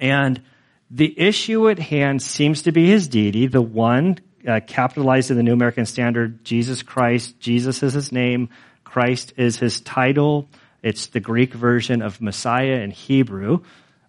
And 0.00 0.42
the 0.90 1.18
issue 1.18 1.68
at 1.68 1.78
hand 1.78 2.20
seems 2.20 2.62
to 2.62 2.72
be 2.72 2.88
his 2.88 3.08
deity, 3.08 3.46
the 3.46 3.62
one 3.62 4.18
uh, 4.46 4.60
capitalized 4.66 5.30
in 5.30 5.36
the 5.36 5.42
New 5.42 5.52
American 5.52 5.86
Standard, 5.86 6.44
Jesus 6.44 6.82
Christ. 6.82 7.38
Jesus 7.38 7.82
is 7.82 7.92
his 7.92 8.12
name. 8.12 8.48
Christ 8.84 9.32
is 9.36 9.56
his 9.56 9.80
title. 9.80 10.48
It's 10.82 11.06
the 11.06 11.20
Greek 11.20 11.54
version 11.54 12.02
of 12.02 12.20
Messiah 12.20 12.80
in 12.80 12.90
Hebrew. 12.90 13.62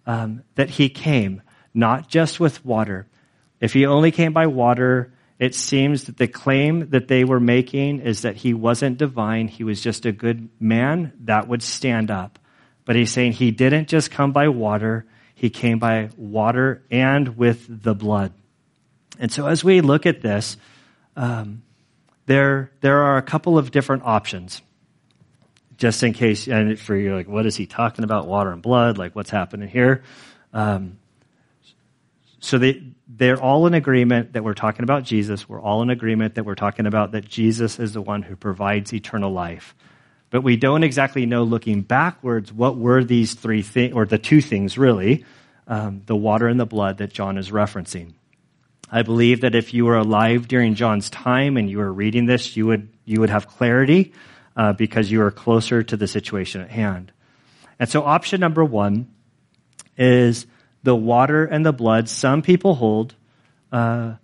Um, 0.06 0.42
that 0.56 0.68
he 0.68 0.90
came 0.90 1.40
not 1.72 2.08
just 2.08 2.38
with 2.38 2.64
water. 2.64 3.06
If 3.64 3.72
he 3.72 3.86
only 3.86 4.10
came 4.10 4.34
by 4.34 4.46
water, 4.46 5.14
it 5.38 5.54
seems 5.54 6.04
that 6.04 6.18
the 6.18 6.28
claim 6.28 6.90
that 6.90 7.08
they 7.08 7.24
were 7.24 7.40
making 7.40 8.00
is 8.00 8.20
that 8.20 8.36
he 8.36 8.52
wasn't 8.52 8.98
divine, 8.98 9.48
he 9.48 9.64
was 9.64 9.80
just 9.80 10.04
a 10.04 10.12
good 10.12 10.50
man. 10.60 11.14
That 11.20 11.48
would 11.48 11.62
stand 11.62 12.10
up. 12.10 12.38
But 12.84 12.94
he's 12.94 13.10
saying 13.10 13.32
he 13.32 13.52
didn't 13.52 13.88
just 13.88 14.10
come 14.10 14.32
by 14.32 14.48
water, 14.48 15.06
he 15.34 15.48
came 15.48 15.78
by 15.78 16.10
water 16.18 16.82
and 16.90 17.38
with 17.38 17.64
the 17.82 17.94
blood. 17.94 18.34
And 19.18 19.32
so 19.32 19.46
as 19.46 19.64
we 19.64 19.80
look 19.80 20.04
at 20.04 20.20
this, 20.20 20.58
um, 21.16 21.62
there, 22.26 22.70
there 22.82 23.04
are 23.04 23.16
a 23.16 23.22
couple 23.22 23.56
of 23.56 23.70
different 23.70 24.02
options. 24.04 24.60
Just 25.78 26.02
in 26.02 26.12
case, 26.12 26.48
and 26.48 26.78
for 26.78 26.94
you, 26.94 27.14
like, 27.14 27.28
what 27.28 27.46
is 27.46 27.56
he 27.56 27.64
talking 27.64 28.04
about? 28.04 28.26
Water 28.26 28.52
and 28.52 28.60
blood? 28.60 28.98
Like, 28.98 29.16
what's 29.16 29.30
happening 29.30 29.70
here? 29.70 30.02
Um, 30.52 30.98
so 32.40 32.58
they, 32.58 32.93
they're 33.16 33.40
all 33.40 33.66
in 33.66 33.74
agreement 33.74 34.32
that 34.32 34.42
we're 34.42 34.54
talking 34.54 34.82
about 34.82 35.04
Jesus. 35.04 35.48
We're 35.48 35.60
all 35.60 35.82
in 35.82 35.90
agreement 35.90 36.34
that 36.34 36.44
we're 36.44 36.56
talking 36.56 36.86
about 36.86 37.12
that 37.12 37.28
Jesus 37.28 37.78
is 37.78 37.92
the 37.92 38.02
one 38.02 38.22
who 38.22 38.34
provides 38.34 38.92
eternal 38.92 39.32
life. 39.32 39.74
But 40.30 40.42
we 40.42 40.56
don't 40.56 40.82
exactly 40.82 41.26
know, 41.26 41.44
looking 41.44 41.82
backwards, 41.82 42.52
what 42.52 42.76
were 42.76 43.04
these 43.04 43.34
three 43.34 43.62
things, 43.62 43.94
or 43.94 44.04
the 44.04 44.18
two 44.18 44.40
things 44.40 44.76
really, 44.76 45.24
um, 45.68 46.02
the 46.06 46.16
water 46.16 46.48
and 46.48 46.58
the 46.58 46.66
blood 46.66 46.98
that 46.98 47.12
John 47.12 47.38
is 47.38 47.50
referencing. 47.50 48.14
I 48.90 49.02
believe 49.02 49.42
that 49.42 49.54
if 49.54 49.72
you 49.72 49.84
were 49.84 49.96
alive 49.96 50.48
during 50.48 50.74
John's 50.74 51.08
time 51.08 51.56
and 51.56 51.70
you 51.70 51.78
were 51.78 51.92
reading 51.92 52.26
this, 52.26 52.56
you 52.56 52.66
would, 52.66 52.88
you 53.04 53.20
would 53.20 53.30
have 53.30 53.46
clarity 53.46 54.12
uh, 54.56 54.72
because 54.72 55.10
you 55.10 55.22
are 55.22 55.30
closer 55.30 55.82
to 55.84 55.96
the 55.96 56.08
situation 56.08 56.62
at 56.62 56.70
hand. 56.70 57.12
And 57.78 57.88
so 57.88 58.02
option 58.02 58.40
number 58.40 58.64
one 58.64 59.08
is 59.96 60.46
the 60.84 60.94
water 60.94 61.44
and 61.44 61.66
the 61.66 61.72
blood. 61.72 62.08
Some 62.08 62.42
people 62.42 62.74
hold 62.74 63.14
uh, 63.72 64.14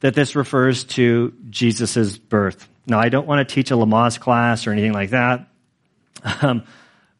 that 0.00 0.14
this 0.14 0.36
refers 0.36 0.84
to 0.84 1.32
Jesus' 1.48 2.18
birth. 2.18 2.68
Now, 2.86 2.98
I 2.98 3.08
don't 3.08 3.26
want 3.26 3.48
to 3.48 3.54
teach 3.54 3.70
a 3.70 3.74
Lamaze 3.74 4.20
class 4.20 4.66
or 4.66 4.72
anything 4.72 4.92
like 4.92 5.10
that. 5.10 5.46
Um, 6.42 6.64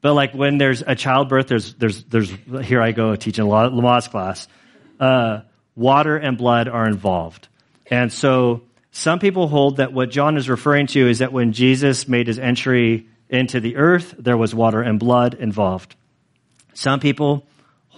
but 0.01 0.15
like 0.15 0.33
when 0.33 0.59
there's 0.59 0.83
a 0.85 0.97
childbirth, 0.97 1.47
there's, 1.47 1.75
there's, 1.75 2.03
there's, 2.05 2.33
here 2.65 2.83
I 2.83 2.91
go 2.91 3.15
teaching 3.15 3.45
a 3.45 3.49
Lamaze 3.49 4.11
class. 4.11 4.49
Uh, 4.99 5.43
water 5.77 6.17
and 6.17 6.37
blood 6.37 6.67
are 6.69 6.87
involved. 6.87 7.47
And 7.87 8.13
so 8.13 8.63
some 8.91 9.21
people 9.21 9.47
hold 9.47 9.77
that 9.77 9.93
what 9.93 10.11
John 10.11 10.37
is 10.37 10.49
referring 10.49 10.89
to 10.89 11.09
is 11.09 11.21
that 11.21 11.33
when 11.33 11.53
Jesus 11.53 12.09
made 12.09 12.27
his 12.27 12.39
entry 12.39 13.07
into 13.29 13.61
the 13.61 13.77
earth, 13.77 14.15
there 14.19 14.37
was 14.37 14.55
water 14.55 14.83
and 14.83 14.99
blood 14.99 15.35
involved. 15.35 15.95
Some 16.75 17.01
people 17.01 17.47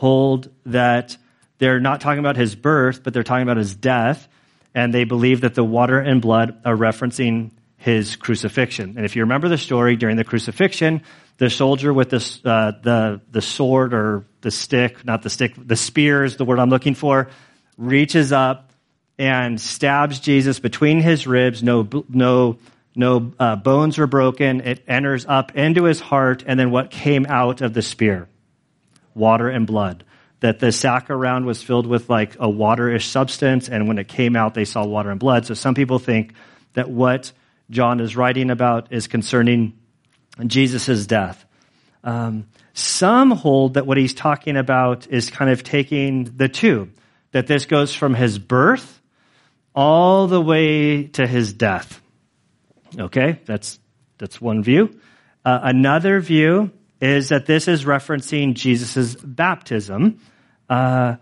hold 0.01 0.49
that 0.65 1.15
they're 1.59 1.79
not 1.79 2.01
talking 2.01 2.21
about 2.21 2.37
his 2.37 2.55
birth, 2.55 3.03
but 3.03 3.13
they're 3.13 3.23
talking 3.23 3.43
about 3.43 3.59
his 3.59 3.75
death. 3.75 4.27
And 4.75 4.95
they 4.95 5.05
believe 5.05 5.43
that 5.43 5.55
the 5.55 5.63
water 5.63 5.99
and 5.99 6.23
blood 6.23 6.59
are 6.65 6.75
referencing 6.75 7.51
his 7.77 8.17
crucifixion. 8.17 8.95
And 8.97 9.05
if 9.05 9.15
you 9.15 9.23
remember 9.23 9.51
the 9.51 9.59
story 9.59 9.97
during 9.97 10.17
the 10.17 10.25
crucifixion, 10.25 11.03
the 11.37 11.51
soldier 11.51 11.93
with 11.93 12.09
this, 12.09 12.41
uh, 12.47 12.73
the, 12.83 13.21
the 13.31 13.43
sword 13.43 13.93
or 13.93 14.25
the 14.41 14.51
stick, 14.51 15.05
not 15.05 15.21
the 15.21 15.29
stick, 15.29 15.53
the 15.57 15.77
spear 15.77 16.25
is 16.25 16.37
the 16.37 16.47
word 16.47 16.61
I'm 16.61 16.71
looking 16.71 16.95
for, 16.95 17.29
reaches 17.77 18.33
up 18.33 18.73
and 19.19 19.61
stabs 19.61 20.19
Jesus 20.19 20.61
between 20.61 21.03
his 21.03 21.27
ribs. 21.27 21.63
No, 21.63 21.87
no, 22.09 22.57
no 22.97 23.33
uh, 23.39 23.57
bones 23.57 23.99
were 23.99 24.07
broken. 24.07 24.63
It 24.63 24.83
enters 24.89 25.27
up 25.27 25.55
into 25.59 25.85
his 25.85 26.01
heart, 26.01 26.43
and 26.47 26.59
then 26.59 26.71
what 26.71 26.91
came 26.91 27.27
out 27.29 27.61
of 27.61 27.75
the 27.75 27.83
spear? 27.83 28.30
Water 29.15 29.49
and 29.49 29.67
blood. 29.67 30.05
That 30.41 30.59
the 30.59 30.73
sack 30.73 31.11
around 31.11 31.45
was 31.45 31.63
filled 31.63 31.87
with 31.87 32.09
like 32.09 32.35
a 32.37 32.49
waterish 32.49 33.05
substance, 33.05 33.69
and 33.69 33.89
when 33.89 33.99
it 33.99 34.09
came 34.09 34.37
out, 34.37 34.55
they 34.55 34.65
saw 34.65 34.87
water 34.87 35.11
and 35.11 35.21
blood. 35.21 35.47
So 35.47 35.55
some 35.55 35.75
people 35.75 35.99
think 35.99 36.33
that 36.73 36.89
what 36.89 37.33
John 37.69 38.01
is 38.01 38.17
writing 38.17 38.51
about 38.51 38.93
is 38.93 39.07
concerning 39.07 39.75
Jesus' 40.47 41.07
death. 41.07 41.45
Um, 42.03 42.47
some 42.73 43.31
hold 43.31 43.75
that 43.75 43.87
what 43.87 43.99
he's 43.99 44.15
talking 44.15 44.57
about 44.57 45.07
is 45.09 45.31
kind 45.31 45.51
of 45.51 45.63
taking 45.63 46.25
the 46.25 46.49
two, 46.49 46.91
that 47.33 47.47
this 47.47 47.67
goes 47.67 47.95
from 47.95 48.15
his 48.15 48.39
birth 48.39 49.01
all 49.75 50.27
the 50.27 50.41
way 50.41 51.05
to 51.05 51.27
his 51.27 51.53
death. 51.53 52.01
Okay, 52.99 53.41
that's, 53.45 53.79
that's 54.19 54.41
one 54.41 54.63
view. 54.63 54.99
Uh, 55.45 55.61
another 55.63 56.21
view 56.21 56.71
is 57.01 57.31
that 57.31 57.47
this 57.47 57.69
is 57.69 57.85
referencing 57.85 58.55
Jesus' 58.55 59.15
baptism. 59.17 60.21
Uh, 60.69 61.17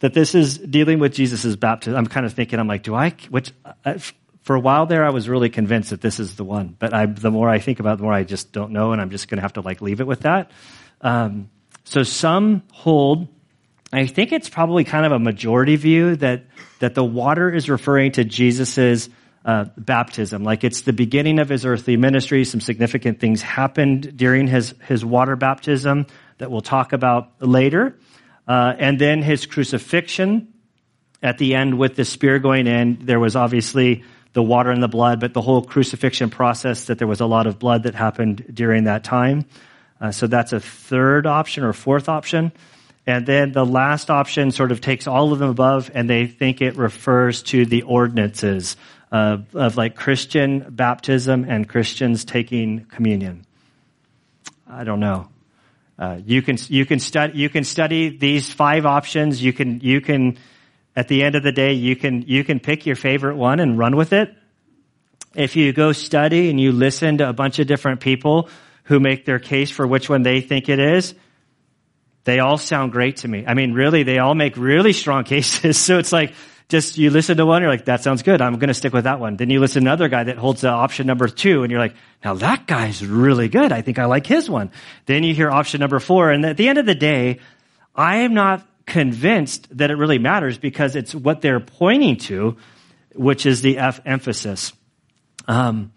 that 0.00 0.14
this 0.14 0.34
is 0.34 0.58
dealing 0.58 1.00
with 1.00 1.12
Jesus' 1.12 1.56
baptism. 1.56 1.96
I'm 1.96 2.06
kind 2.06 2.24
of 2.24 2.32
thinking, 2.32 2.60
I'm 2.60 2.68
like, 2.68 2.84
do 2.84 2.94
I, 2.94 3.16
which, 3.30 3.52
uh, 3.84 3.98
for 4.42 4.54
a 4.54 4.60
while 4.60 4.86
there, 4.86 5.04
I 5.04 5.10
was 5.10 5.28
really 5.28 5.50
convinced 5.50 5.90
that 5.90 6.00
this 6.00 6.20
is 6.20 6.36
the 6.36 6.44
one. 6.44 6.76
But 6.78 6.94
I, 6.94 7.06
the 7.06 7.30
more 7.30 7.48
I 7.48 7.58
think 7.58 7.80
about 7.80 7.94
it, 7.94 7.96
the 7.98 8.04
more 8.04 8.12
I 8.12 8.22
just 8.22 8.52
don't 8.52 8.72
know, 8.72 8.92
and 8.92 9.00
I'm 9.00 9.10
just 9.10 9.28
going 9.28 9.38
to 9.38 9.42
have 9.42 9.54
to 9.54 9.60
like 9.60 9.82
leave 9.82 10.00
it 10.00 10.06
with 10.06 10.20
that. 10.20 10.50
Um, 11.00 11.50
so 11.84 12.02
some 12.02 12.62
hold, 12.72 13.28
I 13.92 14.06
think 14.06 14.32
it's 14.32 14.48
probably 14.48 14.84
kind 14.84 15.04
of 15.04 15.12
a 15.12 15.18
majority 15.18 15.76
view 15.76 16.16
that 16.16 16.44
that 16.78 16.94
the 16.94 17.04
water 17.04 17.52
is 17.52 17.68
referring 17.68 18.12
to 18.12 18.24
Jesus's 18.24 19.10
uh, 19.44 19.66
baptism, 19.76 20.44
like 20.44 20.64
it's 20.64 20.82
the 20.82 20.92
beginning 20.92 21.38
of 21.38 21.48
his 21.48 21.64
earthly 21.64 21.96
ministry. 21.96 22.44
Some 22.44 22.60
significant 22.60 23.20
things 23.20 23.40
happened 23.40 24.16
during 24.16 24.46
his 24.46 24.74
his 24.86 25.04
water 25.04 25.36
baptism 25.36 26.06
that 26.38 26.50
we'll 26.50 26.60
talk 26.60 26.92
about 26.92 27.32
later, 27.40 27.96
uh, 28.46 28.74
and 28.78 28.98
then 28.98 29.22
his 29.22 29.46
crucifixion 29.46 30.52
at 31.22 31.38
the 31.38 31.54
end 31.54 31.78
with 31.78 31.96
the 31.96 32.04
spear 32.04 32.38
going 32.38 32.66
in. 32.66 32.98
There 33.04 33.20
was 33.20 33.36
obviously 33.36 34.04
the 34.32 34.42
water 34.42 34.70
and 34.70 34.82
the 34.82 34.88
blood, 34.88 35.20
but 35.20 35.34
the 35.34 35.40
whole 35.40 35.62
crucifixion 35.62 36.30
process, 36.30 36.84
that 36.84 36.98
there 36.98 37.08
was 37.08 37.20
a 37.20 37.26
lot 37.26 37.46
of 37.46 37.58
blood 37.58 37.84
that 37.84 37.94
happened 37.94 38.44
during 38.52 38.84
that 38.84 39.04
time. 39.04 39.46
Uh, 40.00 40.12
so 40.12 40.26
that's 40.26 40.52
a 40.52 40.60
third 40.60 41.26
option 41.26 41.64
or 41.64 41.72
fourth 41.72 42.08
option. 42.08 42.52
And 43.06 43.26
then 43.26 43.52
the 43.52 43.64
last 43.64 44.10
option 44.10 44.50
sort 44.50 44.70
of 44.70 44.80
takes 44.80 45.06
all 45.06 45.32
of 45.32 45.38
them 45.38 45.48
above 45.48 45.90
and 45.94 46.08
they 46.08 46.26
think 46.26 46.60
it 46.60 46.76
refers 46.76 47.42
to 47.44 47.64
the 47.64 47.82
ordinances 47.82 48.76
of, 49.10 49.54
of 49.54 49.76
like 49.76 49.96
Christian 49.96 50.66
baptism 50.70 51.44
and 51.48 51.68
Christians 51.68 52.24
taking 52.24 52.84
communion. 52.84 53.44
I 54.68 54.84
don't 54.84 55.00
know. 55.00 55.28
Uh, 55.98 56.20
you 56.24 56.42
can 56.42 56.56
you 56.68 56.86
can 56.86 57.00
study 57.00 57.38
you 57.38 57.48
can 57.48 57.64
study 57.64 58.16
these 58.16 58.52
five 58.52 58.86
options. 58.86 59.42
You 59.42 59.52
can 59.52 59.80
you 59.80 60.00
can 60.00 60.38
at 60.98 61.06
the 61.06 61.22
end 61.22 61.36
of 61.36 61.44
the 61.44 61.52
day, 61.52 61.74
you 61.74 61.94
can, 61.94 62.22
you 62.22 62.42
can 62.42 62.58
pick 62.58 62.84
your 62.84 62.96
favorite 62.96 63.36
one 63.36 63.60
and 63.60 63.78
run 63.78 63.94
with 63.94 64.12
it. 64.12 64.34
If 65.32 65.54
you 65.54 65.72
go 65.72 65.92
study 65.92 66.50
and 66.50 66.60
you 66.60 66.72
listen 66.72 67.18
to 67.18 67.28
a 67.28 67.32
bunch 67.32 67.60
of 67.60 67.68
different 67.68 68.00
people 68.00 68.48
who 68.82 68.98
make 68.98 69.24
their 69.24 69.38
case 69.38 69.70
for 69.70 69.86
which 69.86 70.10
one 70.10 70.24
they 70.24 70.40
think 70.40 70.68
it 70.68 70.80
is, 70.80 71.14
they 72.24 72.40
all 72.40 72.58
sound 72.58 72.90
great 72.90 73.18
to 73.18 73.28
me. 73.28 73.44
I 73.46 73.54
mean, 73.54 73.74
really, 73.74 74.02
they 74.02 74.18
all 74.18 74.34
make 74.34 74.56
really 74.56 74.92
strong 74.92 75.22
cases. 75.34 75.78
So 75.78 75.98
it's 75.98 76.12
like, 76.12 76.34
just 76.68 76.98
you 76.98 77.10
listen 77.10 77.38
to 77.38 77.46
one, 77.46 77.62
you're 77.62 77.70
like, 77.70 77.86
that 77.86 78.02
sounds 78.02 78.22
good. 78.22 78.42
I'm 78.42 78.58
going 78.58 78.68
to 78.68 78.74
stick 78.74 78.92
with 78.92 79.04
that 79.04 79.20
one. 79.20 79.36
Then 79.36 79.48
you 79.48 79.58
listen 79.58 79.84
to 79.84 79.88
another 79.88 80.08
guy 80.08 80.24
that 80.24 80.36
holds 80.36 80.60
the 80.60 80.68
option 80.68 81.06
number 81.06 81.26
two, 81.26 81.62
and 81.62 81.70
you're 81.70 81.80
like, 81.80 81.94
now 82.22 82.34
that 82.34 82.66
guy's 82.66 83.04
really 83.04 83.48
good. 83.48 83.72
I 83.72 83.80
think 83.80 83.98
I 83.98 84.04
like 84.04 84.26
his 84.26 84.50
one. 84.50 84.70
Then 85.06 85.24
you 85.24 85.34
hear 85.34 85.50
option 85.50 85.80
number 85.80 85.98
four, 85.98 86.30
and 86.30 86.44
at 86.44 86.56
the 86.56 86.68
end 86.68 86.78
of 86.78 86.84
the 86.84 86.94
day, 86.94 87.38
I 87.94 88.18
am 88.18 88.34
not 88.34 88.66
convinced 88.84 89.76
that 89.78 89.90
it 89.90 89.94
really 89.94 90.18
matters 90.18 90.58
because 90.58 90.94
it's 90.94 91.14
what 91.14 91.40
they're 91.40 91.60
pointing 91.60 92.16
to, 92.16 92.56
which 93.14 93.46
is 93.46 93.62
the 93.62 93.78
F 93.78 94.00
emphasis. 94.04 94.72
Um, 95.46 95.92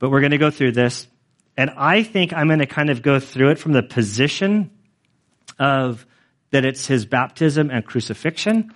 but 0.00 0.10
we're 0.10 0.20
going 0.20 0.32
to 0.32 0.38
go 0.38 0.50
through 0.50 0.72
this. 0.72 1.06
And 1.56 1.70
I 1.76 2.02
think 2.02 2.32
I'm 2.32 2.48
going 2.48 2.60
to 2.60 2.66
kind 2.66 2.90
of 2.90 3.02
go 3.02 3.20
through 3.20 3.50
it 3.50 3.58
from 3.58 3.72
the 3.72 3.82
position 3.82 4.70
of 5.58 6.06
that 6.50 6.64
it's 6.64 6.86
his 6.86 7.06
baptism 7.06 7.70
and 7.70 7.84
crucifixion. 7.84 8.72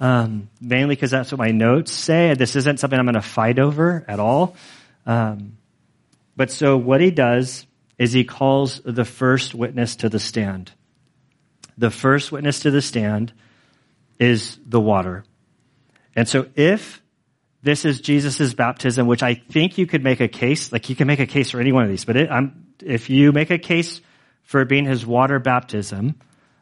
Um, 0.00 0.48
mainly 0.60 0.94
because 0.94 1.10
that's 1.10 1.32
what 1.32 1.38
my 1.38 1.50
notes 1.50 1.92
say. 1.92 2.34
This 2.34 2.56
isn't 2.56 2.78
something 2.78 2.98
I'm 2.98 3.06
going 3.06 3.14
to 3.14 3.20
fight 3.22 3.58
over 3.58 4.04
at 4.06 4.20
all. 4.20 4.56
Um, 5.06 5.56
but 6.36 6.50
so 6.50 6.76
what 6.76 7.00
he 7.00 7.10
does 7.10 7.66
is 7.98 8.12
he 8.12 8.24
calls 8.24 8.80
the 8.84 9.04
first 9.04 9.54
witness 9.54 9.96
to 9.96 10.08
the 10.08 10.20
stand. 10.20 10.70
The 11.76 11.90
first 11.90 12.30
witness 12.30 12.60
to 12.60 12.70
the 12.70 12.82
stand 12.82 13.32
is 14.18 14.58
the 14.64 14.80
water. 14.80 15.24
And 16.14 16.28
so 16.28 16.46
if 16.54 17.02
this 17.62 17.84
is 17.84 18.00
Jesus' 18.00 18.54
baptism, 18.54 19.06
which 19.06 19.22
I 19.22 19.34
think 19.34 19.78
you 19.78 19.86
could 19.86 20.04
make 20.04 20.20
a 20.20 20.28
case, 20.28 20.72
like 20.72 20.88
you 20.88 20.96
can 20.96 21.06
make 21.06 21.20
a 21.20 21.26
case 21.26 21.50
for 21.50 21.60
any 21.60 21.72
one 21.72 21.84
of 21.84 21.88
these, 21.88 22.04
but 22.04 22.16
it, 22.16 22.30
if 22.84 23.10
you 23.10 23.32
make 23.32 23.50
a 23.50 23.58
case 23.58 24.00
for 24.42 24.60
it 24.60 24.68
being 24.68 24.84
his 24.84 25.04
water 25.04 25.38
baptism, 25.38 26.14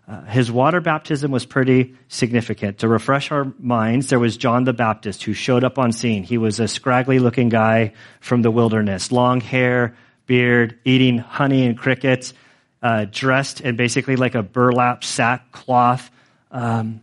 uh, 0.08 0.22
his 0.22 0.52
water 0.52 0.80
baptism 0.80 1.32
was 1.32 1.44
pretty 1.44 1.94
significant. 2.06 2.78
To 2.78 2.88
refresh 2.88 3.32
our 3.32 3.52
minds, 3.58 4.08
there 4.08 4.20
was 4.20 4.36
John 4.36 4.62
the 4.62 4.72
Baptist 4.72 5.24
who 5.24 5.32
showed 5.32 5.64
up 5.64 5.78
on 5.78 5.90
scene. 5.90 6.22
He 6.22 6.38
was 6.38 6.60
a 6.60 6.68
scraggly 6.68 7.18
looking 7.18 7.48
guy 7.48 7.92
from 8.20 8.42
the 8.42 8.50
wilderness, 8.50 9.10
long 9.10 9.40
hair, 9.40 9.96
beard, 10.26 10.78
eating 10.84 11.18
honey 11.18 11.66
and 11.66 11.76
crickets, 11.76 12.34
uh, 12.82 13.06
dressed 13.10 13.60
in 13.60 13.74
basically 13.74 14.14
like 14.14 14.36
a 14.36 14.44
burlap 14.44 15.02
sackcloth. 15.02 16.08
Um, 16.52 17.00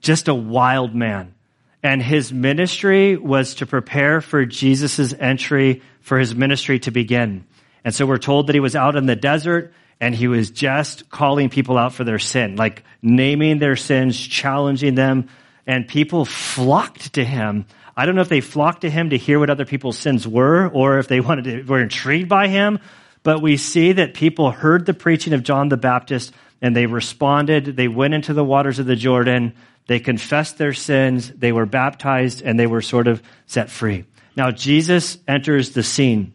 just 0.00 0.28
a 0.28 0.34
wild 0.34 0.94
man. 0.94 1.34
And 1.82 2.00
his 2.00 2.32
ministry 2.32 3.16
was 3.16 3.56
to 3.56 3.66
prepare 3.66 4.20
for 4.20 4.44
Jesus' 4.44 5.12
entry 5.18 5.82
for 6.00 6.18
his 6.18 6.34
ministry 6.34 6.78
to 6.80 6.90
begin. 6.90 7.44
And 7.84 7.94
so 7.94 8.06
we're 8.06 8.18
told 8.18 8.46
that 8.46 8.54
he 8.54 8.60
was 8.60 8.76
out 8.76 8.96
in 8.96 9.06
the 9.06 9.16
desert 9.16 9.72
and 10.00 10.14
he 10.14 10.28
was 10.28 10.50
just 10.50 11.10
calling 11.10 11.50
people 11.50 11.76
out 11.76 11.92
for 11.92 12.04
their 12.04 12.18
sin, 12.18 12.56
like 12.56 12.84
naming 13.02 13.58
their 13.58 13.76
sins, 13.76 14.18
challenging 14.18 14.94
them, 14.94 15.28
and 15.66 15.86
people 15.86 16.24
flocked 16.24 17.14
to 17.14 17.24
him. 17.24 17.66
I 17.96 18.06
don't 18.06 18.14
know 18.14 18.22
if 18.22 18.30
they 18.30 18.40
flocked 18.40 18.80
to 18.80 18.90
him 18.90 19.10
to 19.10 19.18
hear 19.18 19.38
what 19.38 19.50
other 19.50 19.66
people's 19.66 19.98
sins 19.98 20.26
were 20.26 20.68
or 20.68 20.98
if 20.98 21.08
they 21.08 21.20
wanted 21.20 21.44
to, 21.44 21.62
were 21.64 21.82
intrigued 21.82 22.28
by 22.28 22.48
him, 22.48 22.78
but 23.22 23.42
we 23.42 23.58
see 23.58 23.92
that 23.92 24.14
people 24.14 24.50
heard 24.50 24.86
the 24.86 24.94
preaching 24.94 25.34
of 25.34 25.42
John 25.42 25.68
the 25.68 25.76
Baptist 25.76 26.32
and 26.62 26.74
they 26.74 26.86
responded. 26.86 27.76
They 27.76 27.88
went 27.88 28.14
into 28.14 28.32
the 28.32 28.44
waters 28.44 28.78
of 28.78 28.86
the 28.86 28.96
Jordan. 28.96 29.54
They 29.86 30.00
confessed 30.00 30.56
their 30.56 30.72
sins. 30.72 31.30
They 31.30 31.52
were 31.52 31.66
baptized 31.66 32.42
and 32.42 32.58
they 32.58 32.66
were 32.66 32.82
sort 32.82 33.06
of 33.06 33.22
set 33.46 33.70
free. 33.70 34.04
Now 34.36 34.50
Jesus 34.50 35.18
enters 35.28 35.70
the 35.70 35.82
scene. 35.82 36.32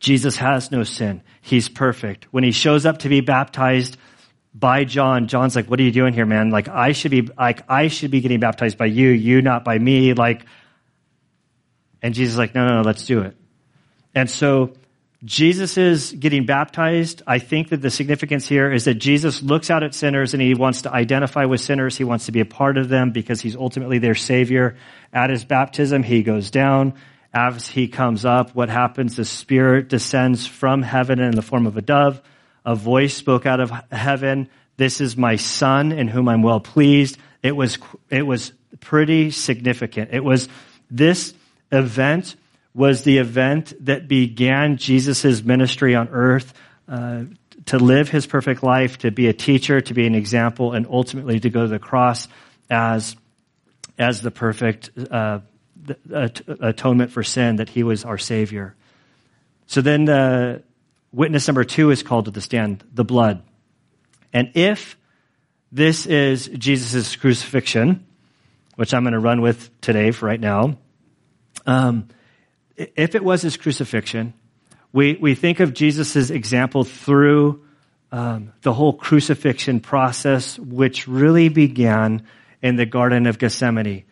Jesus 0.00 0.36
has 0.36 0.70
no 0.70 0.84
sin. 0.84 1.22
He's 1.40 1.68
perfect. 1.68 2.26
When 2.30 2.44
he 2.44 2.52
shows 2.52 2.86
up 2.86 2.98
to 2.98 3.08
be 3.08 3.20
baptized 3.20 3.96
by 4.54 4.84
John, 4.84 5.28
John's 5.28 5.56
like, 5.56 5.68
"What 5.68 5.80
are 5.80 5.82
you 5.82 5.92
doing 5.92 6.14
here, 6.14 6.26
man? 6.26 6.50
Like 6.50 6.68
I 6.68 6.92
should 6.92 7.10
be 7.10 7.28
like 7.36 7.62
I 7.68 7.88
should 7.88 8.10
be 8.10 8.20
getting 8.20 8.40
baptized 8.40 8.78
by 8.78 8.86
you, 8.86 9.08
you 9.08 9.42
not 9.42 9.64
by 9.64 9.78
me." 9.78 10.14
Like 10.14 10.44
and 12.02 12.14
Jesus 12.14 12.34
is 12.34 12.38
like, 12.38 12.54
"No, 12.54 12.66
no, 12.66 12.76
no, 12.76 12.82
let's 12.82 13.06
do 13.06 13.20
it." 13.22 13.36
And 14.14 14.30
so 14.30 14.74
Jesus 15.24 15.76
is 15.76 16.12
getting 16.12 16.46
baptized. 16.46 17.22
I 17.26 17.40
think 17.40 17.70
that 17.70 17.82
the 17.82 17.90
significance 17.90 18.48
here 18.48 18.72
is 18.72 18.84
that 18.84 18.94
Jesus 18.94 19.42
looks 19.42 19.68
out 19.68 19.82
at 19.82 19.94
sinners 19.94 20.32
and 20.32 20.40
he 20.40 20.54
wants 20.54 20.82
to 20.82 20.92
identify 20.92 21.44
with 21.44 21.60
sinners. 21.60 21.96
He 21.96 22.04
wants 22.04 22.26
to 22.26 22.32
be 22.32 22.40
a 22.40 22.44
part 22.44 22.78
of 22.78 22.88
them 22.88 23.10
because 23.10 23.40
he's 23.40 23.56
ultimately 23.56 23.98
their 23.98 24.14
savior. 24.14 24.76
At 25.12 25.30
his 25.30 25.44
baptism, 25.44 26.04
he 26.04 26.22
goes 26.22 26.52
down 26.52 26.94
as 27.32 27.68
he 27.68 27.88
comes 27.88 28.24
up, 28.24 28.54
what 28.54 28.68
happens? 28.68 29.16
The 29.16 29.24
Spirit 29.24 29.88
descends 29.88 30.46
from 30.46 30.82
heaven 30.82 31.20
in 31.20 31.34
the 31.34 31.42
form 31.42 31.66
of 31.66 31.76
a 31.76 31.82
dove. 31.82 32.20
A 32.64 32.74
voice 32.74 33.14
spoke 33.14 33.46
out 33.46 33.60
of 33.60 33.70
heaven. 33.90 34.48
This 34.76 35.00
is 35.00 35.16
my 35.16 35.36
son 35.36 35.92
in 35.92 36.08
whom 36.08 36.28
I'm 36.28 36.42
well 36.42 36.60
pleased. 36.60 37.18
It 37.42 37.52
was, 37.52 37.78
it 38.10 38.22
was 38.22 38.52
pretty 38.80 39.30
significant. 39.30 40.10
It 40.12 40.24
was 40.24 40.48
this 40.90 41.34
event 41.70 42.36
was 42.74 43.02
the 43.02 43.18
event 43.18 43.72
that 43.80 44.08
began 44.08 44.76
Jesus' 44.76 45.42
ministry 45.42 45.94
on 45.94 46.08
earth, 46.10 46.54
uh, 46.88 47.24
to 47.66 47.78
live 47.78 48.08
his 48.08 48.26
perfect 48.26 48.62
life, 48.62 48.98
to 48.98 49.10
be 49.10 49.26
a 49.26 49.32
teacher, 49.32 49.80
to 49.80 49.94
be 49.94 50.06
an 50.06 50.14
example, 50.14 50.72
and 50.72 50.86
ultimately 50.88 51.40
to 51.40 51.50
go 51.50 51.62
to 51.62 51.68
the 51.68 51.78
cross 51.78 52.28
as, 52.70 53.16
as 53.98 54.22
the 54.22 54.30
perfect, 54.30 54.90
uh, 55.10 55.40
atonement 56.10 57.10
for 57.10 57.22
sin, 57.22 57.56
that 57.56 57.68
he 57.68 57.82
was 57.82 58.04
our 58.04 58.18
Savior. 58.18 58.74
So 59.66 59.80
then 59.80 60.04
the 60.06 60.62
witness 61.12 61.46
number 61.48 61.64
two 61.64 61.90
is 61.90 62.02
called 62.02 62.26
to 62.26 62.30
the 62.30 62.40
stand, 62.40 62.84
the 62.92 63.04
blood. 63.04 63.42
And 64.32 64.52
if 64.54 64.96
this 65.72 66.06
is 66.06 66.48
Jesus' 66.48 67.16
crucifixion, 67.16 68.06
which 68.76 68.94
I'm 68.94 69.02
going 69.02 69.12
to 69.12 69.18
run 69.18 69.40
with 69.40 69.80
today 69.80 70.10
for 70.10 70.26
right 70.26 70.40
now, 70.40 70.78
um, 71.66 72.08
if 72.76 73.14
it 73.14 73.24
was 73.24 73.42
his 73.42 73.56
crucifixion, 73.56 74.34
we, 74.92 75.16
we 75.16 75.34
think 75.34 75.60
of 75.60 75.74
Jesus' 75.74 76.30
example 76.30 76.84
through 76.84 77.64
um, 78.10 78.52
the 78.62 78.72
whole 78.72 78.94
crucifixion 78.94 79.80
process, 79.80 80.58
which 80.58 81.06
really 81.06 81.48
began 81.48 82.22
in 82.62 82.76
the 82.76 82.86
Garden 82.86 83.26
of 83.26 83.38
Gethsemane. 83.38 84.04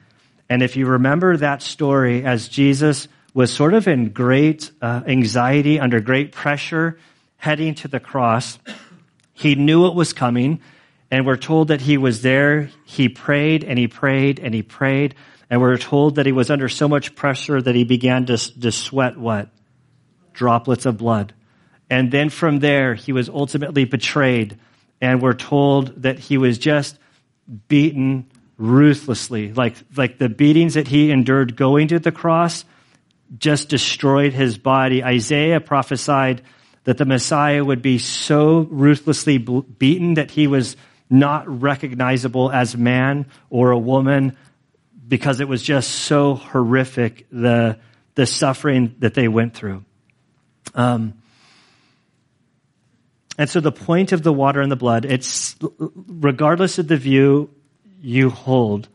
And 0.49 0.63
if 0.63 0.77
you 0.77 0.87
remember 0.87 1.37
that 1.37 1.63
story, 1.63 2.25
as 2.25 2.49
Jesus 2.49 3.09
was 3.35 3.53
sort 3.53 3.75
of 3.75 3.89
in 3.89 4.11
great 4.11 4.71
uh, 4.81 5.03
anxiety, 5.07 5.81
under 5.81 6.01
great 6.01 6.33
pressure, 6.33 6.99
heading 7.37 7.75
to 7.77 7.89
the 7.89 8.01
cross, 8.01 8.59
he 9.33 9.55
knew 9.55 9.87
it 9.87 9.95
was 9.95 10.13
coming. 10.13 10.61
And 11.11 11.27
we're 11.27 11.37
told 11.37 11.69
that 11.69 11.81
he 11.81 11.99
was 11.99 12.23
there. 12.23 12.71
He 12.85 13.09
prayed 13.09 13.65
and 13.65 13.79
he 13.79 13.89
prayed 13.89 14.41
and 14.41 14.55
he 14.55 14.63
prayed. 14.63 15.15
And 15.51 15.61
we're 15.61 15.79
told 15.79 16.17
that 16.17 16.27
he 16.27 16.33
was 16.33 16.51
under 16.51 16.69
so 16.69 16.89
much 16.89 17.15
pressure 17.15 17.61
that 17.61 17.75
he 17.75 17.85
began 17.85 18.27
to, 18.27 18.37
to 18.37 18.73
sweat 18.73 19.17
what? 19.17 19.51
Droplets 20.33 20.87
of 20.87 20.97
blood. 20.99 21.35
And 21.89 22.11
then 22.11 22.31
from 22.31 22.59
there, 22.59 22.95
he 22.95 23.13
was 23.13 23.29
ultimately 23.29 23.85
betrayed. 23.85 24.59
And 25.01 25.23
we're 25.23 25.35
told 25.35 26.03
that 26.03 26.19
he 26.19 26.39
was 26.39 26.59
just 26.59 26.99
beaten 27.69 28.29
ruthlessly. 28.59 29.53
Like, 29.53 29.77
like 29.97 30.19
the 30.19 30.29
beatings 30.29 30.75
that 30.75 30.89
he 30.89 31.11
endured 31.11 31.57
going 31.57 31.89
to 31.89 31.99
the 31.99 32.13
cross 32.13 32.65
just 33.37 33.69
destroyed 33.69 34.33
his 34.33 34.57
body. 34.59 35.03
Isaiah 35.03 35.61
prophesied 35.61 36.43
that 36.85 36.99
the 36.99 37.05
Messiah 37.05 37.65
would 37.65 37.83
be 37.83 37.99
so 37.99 38.61
ruthlessly 38.71 39.39
beaten 39.39 40.15
that 40.15 40.31
he 40.31 40.47
was 40.47 40.77
not 41.11 41.61
recognizable 41.61 42.51
as 42.51 42.77
man 42.77 43.27
or 43.51 43.73
a 43.73 43.79
woman 43.79 44.37
because 45.07 45.41
it 45.41 45.49
was 45.49 45.63
just 45.63 45.91
so 45.91 46.35
horrific, 46.35 47.27
the, 47.31 47.79
the 48.15 48.27
suffering 48.27 48.95
that 49.01 49.15
they 49.15 49.29
went 49.29 49.55
through. 49.55 49.85
Um, 50.75 51.15
and 53.39 53.49
so 53.51 53.61
the 53.61 53.73
point 53.73 54.13
of 54.13 54.23
the 54.23 54.33
water 54.33 54.61
and 54.61 54.71
the 54.71 54.77
blood, 54.77 55.05
it's 55.05 55.57
regardless 55.61 56.79
of 56.79 56.89
the 56.89 56.97
view 56.97 57.51
you 58.01 58.31
hold, 58.31 58.89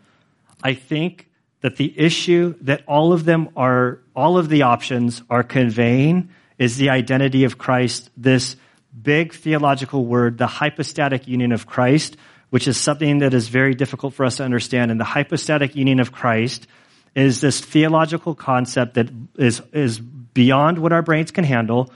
I 0.64 0.74
think 0.74 1.28
that 1.62 1.76
the 1.76 1.94
issue 2.00 2.56
that 2.62 2.84
all 2.88 3.14
of 3.14 3.26
them 3.26 3.50
are, 3.56 4.00
all 4.16 4.38
of 4.38 4.50
the 4.50 4.64
options 4.64 5.22
are 5.30 5.44
conveying 5.44 6.30
is 6.58 6.78
the 6.78 6.90
identity 6.90 7.44
of 7.44 7.58
Christ, 7.58 8.10
this 8.18 8.56
big 9.00 9.34
theological 9.34 10.06
word, 10.06 10.38
the 10.38 10.48
hypostatic 10.48 11.28
union 11.28 11.52
of 11.52 11.66
Christ, 11.66 12.18
which 12.50 12.68
is 12.68 12.78
something 12.78 13.20
that 13.20 13.34
is 13.34 13.48
very 13.48 13.74
difficult 13.74 14.14
for 14.14 14.26
us 14.26 14.38
to 14.38 14.44
understand. 14.44 14.92
And 14.92 15.00
the 15.00 15.06
hypostatic 15.06 15.76
union 15.76 16.00
of 16.00 16.12
Christ 16.12 16.68
is 17.16 17.42
this 17.42 17.62
theological 17.62 18.36
concept 18.36 18.96
that 18.96 19.10
is, 19.38 19.62
is 19.72 20.00
beyond 20.00 20.80
what 20.80 20.92
our 20.94 21.02
brains 21.02 21.32
can 21.32 21.44
handle, 21.44 21.92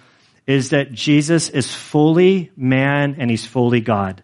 is 0.47 0.69
that 0.69 0.91
Jesus 0.91 1.49
is 1.49 1.73
fully 1.73 2.51
man 2.55 3.15
and 3.17 3.29
he's 3.29 3.45
fully 3.45 3.81
God. 3.81 4.21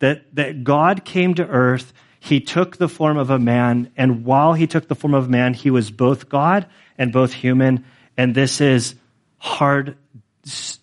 That, 0.00 0.22
that 0.34 0.64
God 0.64 1.04
came 1.04 1.34
to 1.34 1.46
earth 1.46 1.92
he 2.24 2.38
took 2.38 2.76
the 2.76 2.88
form 2.88 3.16
of 3.16 3.30
a 3.30 3.38
man, 3.40 3.90
and 3.96 4.24
while 4.24 4.52
he 4.52 4.68
took 4.68 4.86
the 4.86 4.94
form 4.94 5.12
of 5.12 5.28
man, 5.28 5.54
he 5.54 5.70
was 5.70 5.90
both 5.90 6.28
God 6.28 6.68
and 6.96 7.12
both 7.12 7.32
human. 7.32 7.84
And 8.16 8.32
this 8.32 8.60
is 8.60 8.94
hard, 9.38 9.96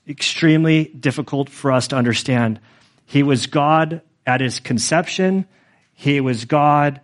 extremely 0.06 0.84
difficult 0.84 1.50
for 1.50 1.72
us 1.72 1.88
to 1.88 1.96
understand. 1.96 2.60
He 3.06 3.24
was 3.24 3.48
God 3.48 4.02
at 4.28 4.42
his 4.42 4.60
conception. 4.60 5.48
He 5.94 6.20
was 6.20 6.44
God 6.44 7.00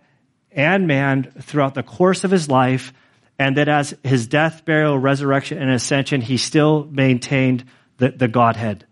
and 0.52 0.86
man 0.86 1.32
throughout 1.40 1.72
the 1.72 1.82
course 1.82 2.22
of 2.22 2.30
his 2.30 2.46
life. 2.46 2.92
And 3.38 3.56
that 3.56 3.68
as 3.68 3.96
his 4.04 4.26
death, 4.26 4.66
burial, 4.66 4.98
resurrection, 4.98 5.56
and 5.56 5.70
ascension, 5.70 6.20
he 6.20 6.36
still 6.36 6.84
maintained 6.84 7.64
the, 7.96 8.10
the 8.10 8.28
Godhead. 8.28 8.84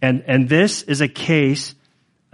And, 0.00 0.22
and 0.28 0.48
this 0.48 0.82
is 0.82 1.00
a 1.00 1.08
case 1.08 1.74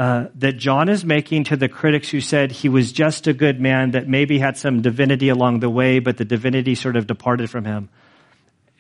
uh, 0.01 0.29
that 0.37 0.57
John 0.57 0.89
is 0.89 1.05
making 1.05 1.45
to 1.45 1.59
the 1.59 1.69
critics 1.69 2.09
who 2.09 2.23
said 2.23 2.53
he 2.53 2.71
was 2.71 2.91
just 2.91 3.27
a 3.27 3.35
good 3.35 3.61
man 3.61 3.91
that 3.91 4.09
maybe 4.09 4.39
had 4.39 4.57
some 4.57 4.81
divinity 4.81 5.29
along 5.29 5.61
the 5.61 5.69
way, 5.69 5.99
but 5.99 6.17
the 6.17 6.25
divinity 6.25 6.75
sort 6.75 6.97
of 6.97 7.07
departed 7.07 7.51
from 7.51 7.67
him. 7.67 7.91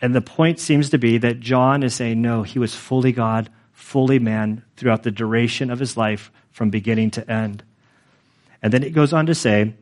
And 0.00 0.14
the 0.14 0.22
point 0.22 0.58
seems 0.58 0.88
to 0.88 0.98
be 0.98 1.18
that 1.18 1.38
John 1.40 1.82
is 1.82 1.94
saying, 1.94 2.22
no, 2.22 2.42
he 2.42 2.58
was 2.58 2.74
fully 2.74 3.12
God, 3.12 3.50
fully 3.74 4.18
man 4.18 4.64
throughout 4.78 5.02
the 5.02 5.10
duration 5.10 5.70
of 5.70 5.78
his 5.78 5.94
life 5.94 6.32
from 6.52 6.70
beginning 6.70 7.10
to 7.10 7.30
end. 7.30 7.64
And 8.62 8.72
then 8.72 8.82
it 8.82 8.94
goes 8.94 9.12
on 9.12 9.26
to 9.26 9.34
say 9.34 9.74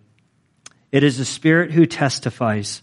It 0.90 1.04
is 1.04 1.18
the 1.18 1.24
Spirit 1.24 1.70
who 1.70 1.86
testifies, 1.86 2.82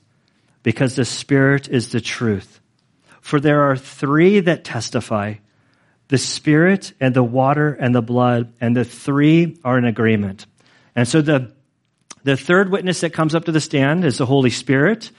because 0.63 0.95
the 0.95 1.03
Spirit 1.03 1.67
is 1.67 1.89
the 1.89 1.99
truth. 1.99 2.61
For 3.19 3.41
there 3.41 3.63
are 3.63 3.75
three 3.75 4.39
that 4.39 4.63
testify 4.63 5.33
the 6.07 6.17
Spirit 6.17 6.93
and 6.99 7.15
the 7.15 7.23
water 7.23 7.73
and 7.73 7.93
the 7.93 8.01
blood, 8.01 8.53
and 8.61 8.75
the 8.75 8.85
three 8.85 9.57
are 9.63 9.77
in 9.77 9.85
agreement. 9.85 10.45
And 10.95 11.07
so 11.07 11.21
the, 11.21 11.53
the 12.23 12.37
third 12.37 12.71
witness 12.71 13.01
that 13.01 13.13
comes 13.13 13.35
up 13.35 13.45
to 13.45 13.51
the 13.51 13.61
stand 13.61 14.05
is 14.05 14.17
the 14.17 14.25
Holy 14.25 14.49
Spirit. 14.49 15.11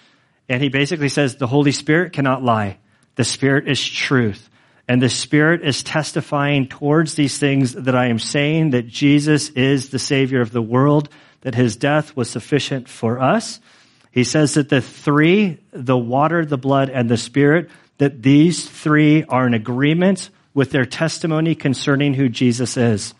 And 0.48 0.62
he 0.62 0.68
basically 0.68 1.08
says 1.08 1.36
the 1.36 1.46
Holy 1.46 1.72
Spirit 1.72 2.12
cannot 2.12 2.42
lie. 2.42 2.78
The 3.16 3.24
Spirit 3.24 3.68
is 3.68 3.84
truth. 3.84 4.48
And 4.88 5.02
the 5.02 5.08
Spirit 5.08 5.66
is 5.66 5.82
testifying 5.82 6.68
towards 6.68 7.14
these 7.14 7.38
things 7.38 7.72
that 7.72 7.96
I 7.96 8.06
am 8.06 8.20
saying 8.20 8.70
that 8.70 8.86
Jesus 8.86 9.50
is 9.50 9.88
the 9.88 9.98
Savior 9.98 10.40
of 10.40 10.52
the 10.52 10.62
world, 10.62 11.08
that 11.40 11.56
his 11.56 11.76
death 11.76 12.14
was 12.16 12.30
sufficient 12.30 12.88
for 12.88 13.20
us. 13.20 13.58
He 14.12 14.22
says 14.22 14.54
that 14.54 14.68
the 14.68 14.80
three, 14.80 15.58
the 15.72 15.98
water, 15.98 16.46
the 16.46 16.56
blood, 16.56 16.88
and 16.88 17.08
the 17.10 17.16
Spirit, 17.16 17.68
that 17.98 18.22
these 18.22 18.68
three 18.68 19.24
are 19.24 19.46
in 19.46 19.54
agreement 19.54 20.30
with 20.56 20.70
their 20.70 20.86
testimony 20.86 21.54
concerning 21.54 22.14
who 22.14 22.30
Jesus 22.30 22.78
is. 22.78 23.12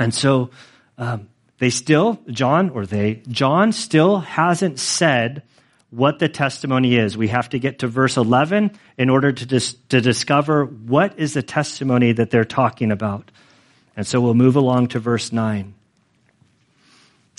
And 0.00 0.12
so, 0.12 0.50
um, 0.98 1.28
they 1.58 1.70
still, 1.70 2.18
John, 2.28 2.70
or 2.70 2.84
they, 2.84 3.22
John 3.28 3.70
still 3.70 4.18
hasn't 4.18 4.80
said 4.80 5.44
what 5.90 6.18
the 6.18 6.28
testimony 6.28 6.96
is. 6.96 7.16
We 7.16 7.28
have 7.28 7.48
to 7.50 7.60
get 7.60 7.78
to 7.78 7.86
verse 7.86 8.16
11 8.16 8.72
in 8.98 9.10
order 9.10 9.30
to, 9.30 9.46
dis- 9.46 9.76
to 9.90 10.00
discover 10.00 10.64
what 10.64 11.20
is 11.20 11.34
the 11.34 11.42
testimony 11.42 12.10
that 12.10 12.30
they're 12.30 12.44
talking 12.44 12.90
about. 12.90 13.30
And 13.96 14.04
so 14.04 14.20
we'll 14.20 14.34
move 14.34 14.56
along 14.56 14.88
to 14.88 14.98
verse 14.98 15.30
9. 15.30 15.72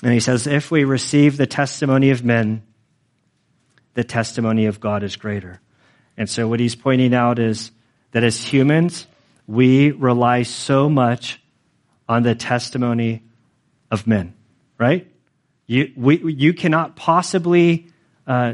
And 0.03 0.13
he 0.13 0.21
says, 0.21 0.47
If 0.47 0.71
we 0.71 0.85
receive 0.85 1.35
the 1.35 1.47
testimony 1.47 2.11
of 2.11 2.23
men, 2.23 2.63
the 3.93 4.05
testimony 4.05 4.67
of 4.67 4.79
God 4.79 5.03
is 5.03 5.17
greater. 5.17 5.59
And 6.15 6.29
so 6.29 6.47
what 6.47 6.61
he's 6.61 6.75
pointing 6.75 7.13
out 7.13 7.39
is 7.39 7.71
that 8.11 8.23
as 8.23 8.41
humans, 8.41 9.05
we 9.47 9.91
rely 9.91 10.43
so 10.43 10.89
much 10.89 11.41
on 12.07 12.23
the 12.23 12.35
testimony 12.35 13.23
of 13.89 14.05
men, 14.05 14.33
right? 14.77 15.09
You, 15.65 15.91
we, 15.95 16.33
you 16.33 16.53
cannot 16.53 16.95
possibly 16.95 17.87
uh, 18.25 18.53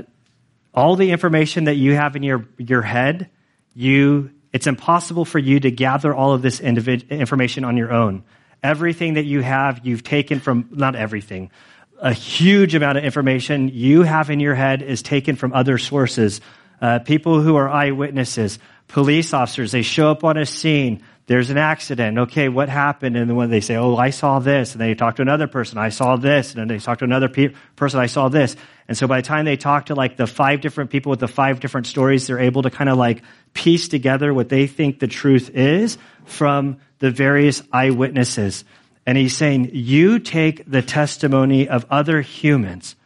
all 0.73 0.95
the 0.95 1.11
information 1.11 1.65
that 1.65 1.75
you 1.75 1.93
have 1.93 2.15
in 2.15 2.23
your, 2.23 2.47
your 2.57 2.81
head, 2.81 3.29
you, 3.73 4.31
it's 4.51 4.67
impossible 4.67 5.25
for 5.25 5.39
you 5.39 5.59
to 5.59 5.71
gather 5.71 6.13
all 6.13 6.33
of 6.33 6.41
this 6.41 6.59
individ- 6.59 7.09
information 7.09 7.63
on 7.63 7.77
your 7.77 7.91
own. 7.91 8.23
Everything 8.61 9.15
that 9.15 9.25
you 9.25 9.41
have, 9.41 9.81
you've 9.83 10.03
taken 10.03 10.39
from, 10.39 10.69
not 10.71 10.95
everything, 10.95 11.51
a 11.99 12.13
huge 12.13 12.75
amount 12.75 12.97
of 12.97 13.03
information 13.03 13.69
you 13.69 14.01
have 14.01 14.29
in 14.29 14.39
your 14.39 14.55
head 14.55 14.81
is 14.81 15.01
taken 15.01 15.35
from 15.35 15.53
other 15.53 15.77
sources. 15.77 16.41
Uh, 16.81 16.99
people 16.99 17.41
who 17.41 17.55
are 17.55 17.69
eyewitnesses, 17.69 18.59
police 18.87 19.33
officers, 19.33 19.71
they 19.71 19.81
show 19.81 20.11
up 20.11 20.23
on 20.23 20.37
a 20.37 20.45
scene 20.45 21.03
there's 21.25 21.49
an 21.49 21.57
accident. 21.57 22.17
Okay, 22.17 22.49
what 22.49 22.67
happened? 22.67 23.15
And 23.15 23.29
then 23.29 23.37
when 23.37 23.49
they 23.49 23.61
say, 23.61 23.75
oh, 23.77 23.95
I 23.95 24.09
saw 24.09 24.39
this, 24.39 24.73
and 24.73 24.81
they 24.81 24.93
talk 24.93 25.15
to 25.17 25.21
another 25.21 25.47
person, 25.47 25.77
I 25.77 25.89
saw 25.89 26.17
this, 26.17 26.51
and 26.51 26.59
then 26.59 26.67
they 26.67 26.79
talk 26.79 26.99
to 26.99 27.05
another 27.05 27.29
pe- 27.29 27.53
person, 27.77 27.99
I 27.99 28.07
saw 28.07 28.27
this. 28.27 28.57
And 28.89 28.97
so 28.97 29.07
by 29.07 29.21
the 29.21 29.27
time 29.27 29.45
they 29.45 29.55
talk 29.55 29.85
to 29.85 29.95
like 29.95 30.17
the 30.17 30.27
five 30.27 30.59
different 30.59 30.89
people 30.89 31.11
with 31.11 31.21
the 31.21 31.29
five 31.29 31.61
different 31.61 31.87
stories, 31.87 32.27
they're 32.27 32.39
able 32.39 32.63
to 32.63 32.69
kind 32.69 32.89
of 32.89 32.97
like 32.97 33.23
piece 33.53 33.87
together 33.87 34.33
what 34.33 34.49
they 34.49 34.67
think 34.67 34.99
the 34.99 35.07
truth 35.07 35.49
is 35.51 35.97
from 36.25 36.77
the 36.99 37.09
various 37.09 37.63
eyewitnesses. 37.71 38.65
And 39.05 39.17
he's 39.17 39.35
saying, 39.35 39.69
you 39.73 40.19
take 40.19 40.69
the 40.69 40.81
testimony 40.81 41.69
of 41.69 41.85
other 41.89 42.19
humans. 42.19 42.97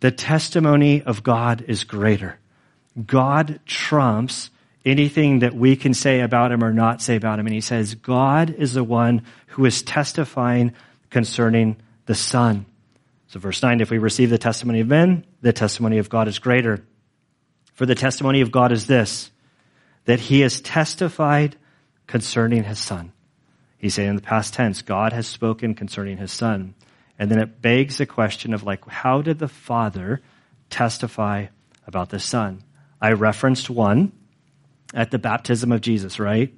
The 0.00 0.10
testimony 0.10 1.02
of 1.02 1.22
God 1.22 1.66
is 1.68 1.84
greater. 1.84 2.38
God 3.04 3.60
trumps 3.66 4.50
anything 4.84 5.40
that 5.40 5.54
we 5.54 5.76
can 5.76 5.92
say 5.92 6.20
about 6.20 6.52
him 6.52 6.62
or 6.62 6.72
not 6.72 7.02
say 7.02 7.16
about 7.16 7.38
him. 7.38 7.46
And 7.46 7.54
he 7.54 7.60
says, 7.60 7.94
God 7.96 8.50
is 8.50 8.72
the 8.72 8.84
one 8.84 9.22
who 9.48 9.64
is 9.66 9.82
testifying 9.82 10.72
concerning 11.10 11.76
the 12.06 12.14
Son. 12.14 12.64
So, 13.28 13.40
verse 13.40 13.62
9 13.62 13.80
if 13.80 13.90
we 13.90 13.98
receive 13.98 14.30
the 14.30 14.38
testimony 14.38 14.80
of 14.80 14.86
men, 14.86 15.26
the 15.42 15.52
testimony 15.52 15.98
of 15.98 16.08
God 16.08 16.28
is 16.28 16.38
greater. 16.38 16.84
For 17.74 17.84
the 17.84 17.94
testimony 17.94 18.40
of 18.40 18.52
God 18.52 18.72
is 18.72 18.86
this 18.86 19.30
that 20.04 20.20
he 20.20 20.40
has 20.40 20.60
testified 20.60 21.56
concerning 22.06 22.62
his 22.62 22.78
Son. 22.78 23.12
He's 23.76 23.94
saying 23.94 24.10
in 24.10 24.16
the 24.16 24.22
past 24.22 24.54
tense, 24.54 24.82
God 24.82 25.12
has 25.12 25.26
spoken 25.26 25.74
concerning 25.74 26.16
his 26.16 26.32
Son. 26.32 26.74
And 27.18 27.30
then 27.30 27.40
it 27.40 27.60
begs 27.60 27.98
the 27.98 28.06
question 28.06 28.54
of, 28.54 28.62
like, 28.62 28.86
how 28.86 29.20
did 29.20 29.38
the 29.38 29.48
Father 29.48 30.22
testify 30.70 31.46
about 31.86 32.10
the 32.10 32.20
Son? 32.20 32.62
I 33.00 33.12
referenced 33.12 33.70
one 33.70 34.12
at 34.94 35.10
the 35.10 35.18
baptism 35.18 35.72
of 35.72 35.80
Jesus, 35.80 36.18
right? 36.18 36.54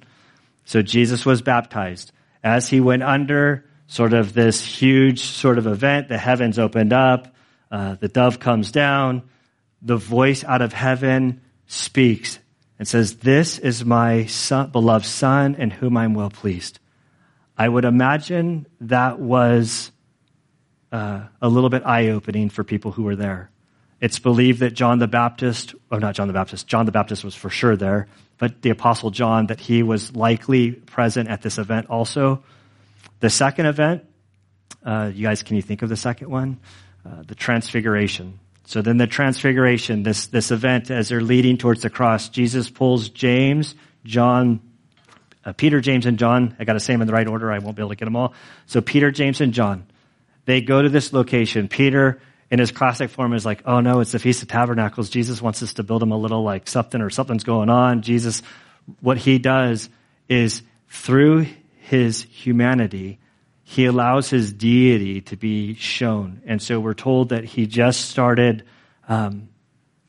So 0.65 0.81
Jesus 0.81 1.25
was 1.25 1.41
baptized. 1.41 2.11
As 2.43 2.69
he 2.69 2.79
went 2.79 3.03
under 3.03 3.65
sort 3.87 4.13
of 4.13 4.33
this 4.33 4.63
huge 4.63 5.21
sort 5.21 5.57
of 5.57 5.67
event, 5.67 6.07
the 6.07 6.17
heavens 6.17 6.59
opened 6.59 6.93
up, 6.93 7.35
uh, 7.71 7.95
the 7.95 8.07
dove 8.07 8.39
comes 8.39 8.71
down, 8.71 9.23
the 9.81 9.97
voice 9.97 10.43
out 10.43 10.61
of 10.61 10.73
heaven 10.73 11.41
speaks 11.67 12.39
and 12.77 12.87
says, 12.87 13.17
This 13.17 13.59
is 13.59 13.83
my 13.83 14.25
son, 14.25 14.69
beloved 14.69 15.05
son 15.05 15.55
in 15.55 15.69
whom 15.69 15.97
I'm 15.97 16.13
well 16.13 16.29
pleased. 16.29 16.79
I 17.57 17.67
would 17.67 17.83
imagine 17.83 18.67
that 18.81 19.19
was 19.19 19.91
uh, 20.91 21.23
a 21.41 21.49
little 21.49 21.69
bit 21.69 21.85
eye 21.85 22.09
opening 22.09 22.49
for 22.49 22.63
people 22.63 22.91
who 22.91 23.03
were 23.03 23.15
there. 23.15 23.51
It's 24.01 24.19
believed 24.19 24.61
that 24.61 24.73
John 24.73 24.99
the 24.99 25.07
Baptist, 25.07 25.75
or 25.91 25.99
not 25.99 26.15
John 26.15 26.27
the 26.27 26.33
Baptist, 26.33 26.67
John 26.67 26.85
the 26.85 26.91
Baptist 26.91 27.23
was 27.23 27.35
for 27.35 27.49
sure 27.49 27.75
there, 27.75 28.07
but 28.37 28.61
the 28.61 28.69
Apostle 28.69 29.11
John, 29.11 29.47
that 29.47 29.59
he 29.59 29.83
was 29.83 30.15
likely 30.15 30.71
present 30.71 31.29
at 31.29 31.41
this 31.41 31.57
event 31.57 31.87
also. 31.89 32.43
The 33.19 33.29
second 33.29 33.65
event, 33.65 34.05
uh, 34.85 35.11
you 35.13 35.23
guys, 35.23 35.43
can 35.43 35.57
you 35.57 35.61
think 35.61 35.81
of 35.81 35.89
the 35.89 35.97
second 35.97 36.29
one? 36.29 36.59
Uh, 37.05 37.23
the 37.27 37.35
Transfiguration. 37.35 38.39
So 38.65 38.81
then 38.81 38.97
the 38.97 39.07
Transfiguration, 39.07 40.03
this, 40.03 40.27
this 40.27 40.51
event, 40.51 40.91
as 40.91 41.09
they're 41.09 41.21
leading 41.21 41.57
towards 41.57 41.81
the 41.81 41.89
cross, 41.89 42.29
Jesus 42.29 42.69
pulls 42.69 43.09
James, 43.09 43.75
John, 44.05 44.61
uh, 45.43 45.53
Peter, 45.53 45.81
James, 45.81 46.05
and 46.05 46.17
John. 46.17 46.55
I 46.59 46.63
got 46.63 46.73
to 46.73 46.79
say 46.79 46.93
them 46.93 47.01
in 47.01 47.07
the 47.07 47.13
right 47.13 47.27
order. 47.27 47.51
I 47.51 47.59
won't 47.59 47.75
be 47.75 47.81
able 47.81 47.89
to 47.89 47.95
get 47.95 48.05
them 48.05 48.15
all. 48.15 48.33
So 48.67 48.79
Peter, 48.79 49.11
James, 49.11 49.41
and 49.41 49.53
John. 49.53 49.87
They 50.45 50.61
go 50.61 50.81
to 50.81 50.89
this 50.89 51.13
location. 51.13 51.67
Peter 51.67 52.21
in 52.51 52.59
his 52.59 52.71
classic 52.71 53.09
form 53.09 53.33
is 53.33 53.45
like, 53.45 53.61
oh 53.65 53.79
no, 53.79 53.99
it's 53.99 54.11
the 54.11 54.19
Feast 54.19 54.41
of 54.41 54.47
Tabernacles. 54.47 55.09
Jesus 55.09 55.41
wants 55.41 55.61
us 55.61 55.75
to 55.75 55.83
build 55.83 56.01
him 56.01 56.11
a 56.11 56.17
little 56.17 56.43
like 56.43 56.67
something 56.67 57.01
or 57.01 57.09
something's 57.09 57.43
going 57.43 57.69
on. 57.69 58.01
Jesus, 58.01 58.41
what 59.01 59.17
he 59.17 59.37
does 59.37 59.89
is 60.27 60.63
through 60.87 61.45
his 61.81 62.23
humanity, 62.23 63.19
he 63.63 63.85
allows 63.85 64.29
his 64.29 64.51
deity 64.51 65.21
to 65.21 65.37
be 65.37 65.75
shown. 65.75 66.41
And 66.45 66.61
so 66.61 66.79
we're 66.79 66.95
told 66.95 67.29
that 67.29 67.43
he 67.43 67.67
just 67.67 68.09
started, 68.09 68.65
um, 69.07 69.49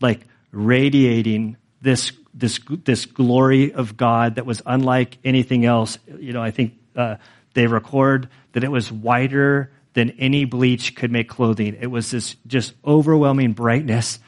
like 0.01 0.27
radiating 0.51 1.59
this, 1.83 2.13
this, 2.33 2.59
this 2.85 3.05
glory 3.05 3.75
of 3.75 3.99
God 3.99 4.37
that 4.37 4.47
was 4.47 4.63
unlike 4.65 5.19
anything 5.25 5.67
else. 5.67 5.99
You 6.19 6.33
know, 6.33 6.43
I 6.43 6.51
think, 6.51 6.75
uh, 6.97 7.17
they 7.53 7.67
record 7.67 8.29
that 8.53 8.65
it 8.65 8.71
was 8.71 8.91
whiter 8.91 9.73
than 9.95 10.11
any 10.11 10.45
bleach 10.45 10.95
could 10.95 11.11
make 11.11 11.29
clothing. 11.29 11.77
It 11.81 11.89
was 11.89 12.11
this 12.11 12.37
just 12.47 12.75
overwhelming 12.85 13.53
brightness. 13.53 14.19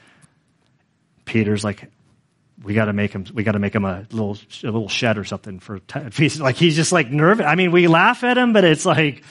Peter's 1.24 1.62
like, 1.62 1.90
we 2.62 2.74
got 2.74 2.86
to 2.86 2.92
make 2.92 3.12
him. 3.12 3.24
We 3.32 3.42
got 3.42 3.52
to 3.52 3.58
make 3.58 3.74
him 3.74 3.84
a 3.84 4.06
little 4.10 4.38
a 4.62 4.66
little 4.66 4.88
shed 4.88 5.18
or 5.18 5.24
something 5.24 5.58
for 5.58 5.80
like 6.38 6.56
he's 6.56 6.76
just 6.76 6.92
like 6.92 7.10
nervous. 7.10 7.46
I 7.46 7.54
mean, 7.54 7.72
we 7.72 7.88
laugh 7.88 8.24
at 8.24 8.38
him, 8.38 8.52
but 8.52 8.64
it's 8.64 8.86
like 8.86 9.24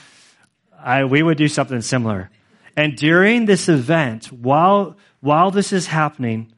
I, 0.78 1.06
we 1.06 1.22
would 1.24 1.38
do 1.38 1.48
something 1.48 1.82
similar. 1.82 2.30
And 2.76 2.96
during 2.96 3.46
this 3.46 3.70
event, 3.70 4.32
while 4.32 4.98
while 5.20 5.52
this 5.52 5.72
is 5.72 5.88
happening, 5.88 6.52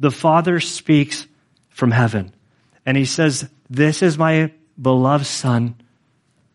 the 0.00 0.10
Father 0.10 0.60
speaks 0.60 1.26
from 1.68 1.90
heaven, 1.90 2.32
and 2.84 2.96
he 2.96 3.04
says, 3.04 3.48
"This 3.68 4.02
is 4.02 4.18
my 4.18 4.52
beloved 4.80 5.26
Son, 5.26 5.76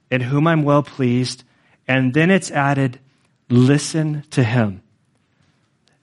in 0.10 0.22
whom 0.22 0.48
I'm 0.48 0.64
well 0.64 0.84
pleased." 0.84 1.44
And 1.88 2.14
then 2.14 2.32
it's 2.32 2.52
added, 2.52 3.00
listen 3.50 4.24
to 4.32 4.44
him. 4.44 4.82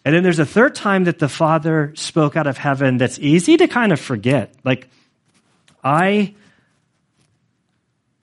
And 0.05 0.15
then 0.15 0.23
there's 0.23 0.39
a 0.39 0.47
third 0.47 0.75
time 0.75 1.05
that 1.05 1.19
the 1.19 1.29
Father 1.29 1.93
spoke 1.95 2.37
out 2.37 2.47
of 2.47 2.57
heaven 2.57 2.97
that's 2.97 3.19
easy 3.19 3.57
to 3.59 3.69
kind 3.69 3.93
of 3.93 4.01
forget. 4.01 4.55
Like, 4.65 4.89
I, 5.85 6.35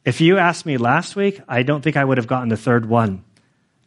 if 0.03 0.19
you 0.21 0.37
asked 0.37 0.65
me 0.65 0.77
last 0.77 1.15
week, 1.15 1.41
I 1.47 1.63
don't 1.63 1.81
think 1.81 1.97
I 1.97 2.03
would 2.03 2.17
have 2.17 2.27
gotten 2.27 2.49
the 2.49 2.57
third 2.57 2.87
one. 2.87 3.23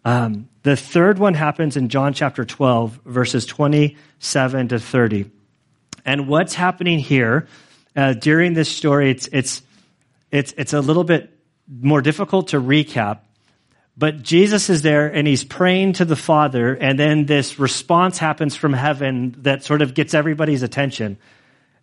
Um, 0.05 0.49
the 0.63 0.77
third 0.77 1.19
one 1.19 1.35
happens 1.35 1.77
in 1.77 1.89
John 1.89 2.13
chapter 2.13 2.45
12, 2.45 3.01
verses 3.05 3.47
27 3.47 4.69
to 4.69 4.79
30. 4.79 5.31
And 6.05 6.29
what's 6.29 6.55
happening 6.55 6.99
here 6.99 7.49
uh, 7.97 8.13
during 8.13 8.55
this 8.55 8.69
story, 8.69 9.11
it's, 9.11 9.29
it's, 9.33 9.63
it's, 10.31 10.55
it's 10.57 10.73
a 10.73 10.81
little 10.81 11.05
bit 11.05 11.37
more 11.69 12.01
difficult 12.01 12.49
to 12.49 12.61
recap 12.61 13.21
But 13.99 14.23
Jesus 14.23 14.71
is 14.71 14.83
there 14.83 15.09
and 15.09 15.27
he's 15.27 15.43
praying 15.43 15.95
to 15.95 16.05
the 16.05 16.15
Father, 16.15 16.73
and 16.73 16.97
then 16.97 17.27
this 17.27 17.59
response 17.59 18.17
happens 18.17 18.55
from 18.55 18.73
heaven 18.73 19.35
that 19.39 19.65
sort 19.65 19.83
of 19.83 19.93
gets 19.93 20.15
everybody's 20.15 20.63
attention. 20.63 21.19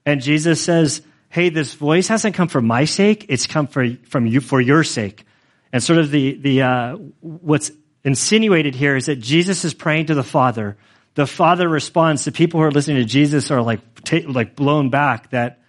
And 0.05 0.21
Jesus 0.21 0.63
says, 0.63 1.01
Hey, 1.27 1.49
this 1.49 1.73
voice 1.73 2.07
hasn't 2.07 2.35
come 2.35 2.47
for 2.47 2.61
my 2.61 2.85
sake, 2.85 3.25
it's 3.27 3.47
come 3.47 3.67
for, 3.67 3.85
from 4.07 4.25
you, 4.27 4.39
for 4.39 4.61
your 4.61 4.85
sake. 4.85 5.25
And 5.73 5.83
sort 5.83 5.99
of 5.99 6.09
the, 6.09 6.35
the, 6.35 6.61
uh, 6.61 6.95
what's 7.19 7.71
insinuated 8.05 8.75
here 8.75 8.95
is 8.95 9.07
that 9.07 9.17
Jesus 9.17 9.65
is 9.65 9.73
praying 9.73 10.05
to 10.05 10.15
the 10.15 10.23
Father. 10.23 10.77
The 11.15 11.27
Father 11.27 11.67
responds. 11.67 12.23
The 12.23 12.31
people 12.31 12.61
who 12.61 12.65
are 12.65 12.71
listening 12.71 12.97
to 12.97 13.05
Jesus 13.05 13.51
are 13.51 13.61
like, 13.61 13.81
like 14.25 14.55
blown 14.55 14.89
back 14.89 15.31
that, 15.31 15.59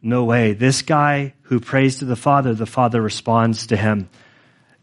no 0.00 0.22
way. 0.24 0.52
This 0.52 0.82
guy 0.82 1.34
who 1.42 1.58
prays 1.58 1.98
to 1.98 2.04
the 2.04 2.14
Father, 2.14 2.54
the 2.54 2.66
Father 2.66 3.02
responds 3.02 3.66
to 3.68 3.76
him. 3.76 4.08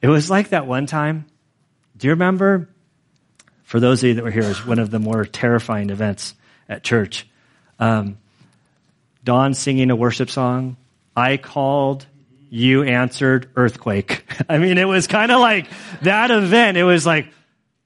It 0.01 0.07
was 0.07 0.29
like 0.29 0.49
that 0.49 0.67
one 0.67 0.85
time. 0.85 1.25
Do 1.95 2.07
you 2.07 2.11
remember? 2.13 2.69
For 3.63 3.79
those 3.79 4.03
of 4.03 4.09
you 4.09 4.13
that 4.15 4.23
were 4.23 4.31
here, 4.31 4.43
it 4.43 4.47
was 4.47 4.65
one 4.65 4.79
of 4.79 4.91
the 4.91 4.99
more 4.99 5.23
terrifying 5.25 5.91
events 5.91 6.33
at 6.67 6.83
church. 6.83 7.27
Um, 7.79 8.17
Don 9.23 9.53
singing 9.53 9.91
a 9.91 9.95
worship 9.95 10.29
song. 10.29 10.77
I 11.15 11.37
called, 11.37 12.05
you 12.49 12.83
answered 12.83 13.49
earthquake. 13.55 14.25
I 14.49 14.57
mean, 14.57 14.77
it 14.77 14.87
was 14.87 15.07
kind 15.07 15.31
of 15.31 15.39
like 15.39 15.67
that 16.01 16.31
event. 16.31 16.77
It 16.77 16.83
was 16.83 17.05
like, 17.05 17.27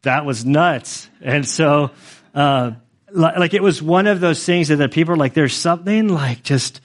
that 0.03 0.25
was 0.25 0.45
nuts. 0.45 1.09
And 1.21 1.47
so, 1.47 1.91
uh, 2.33 2.71
like 3.11 3.53
it 3.53 3.61
was 3.63 3.81
one 3.81 4.07
of 4.07 4.19
those 4.19 4.43
things 4.43 4.69
that 4.69 4.77
the 4.77 4.89
people 4.89 5.13
are 5.13 5.17
like, 5.17 5.33
there's 5.33 5.53
something 5.53 6.07
like 6.07 6.43
just 6.43 6.81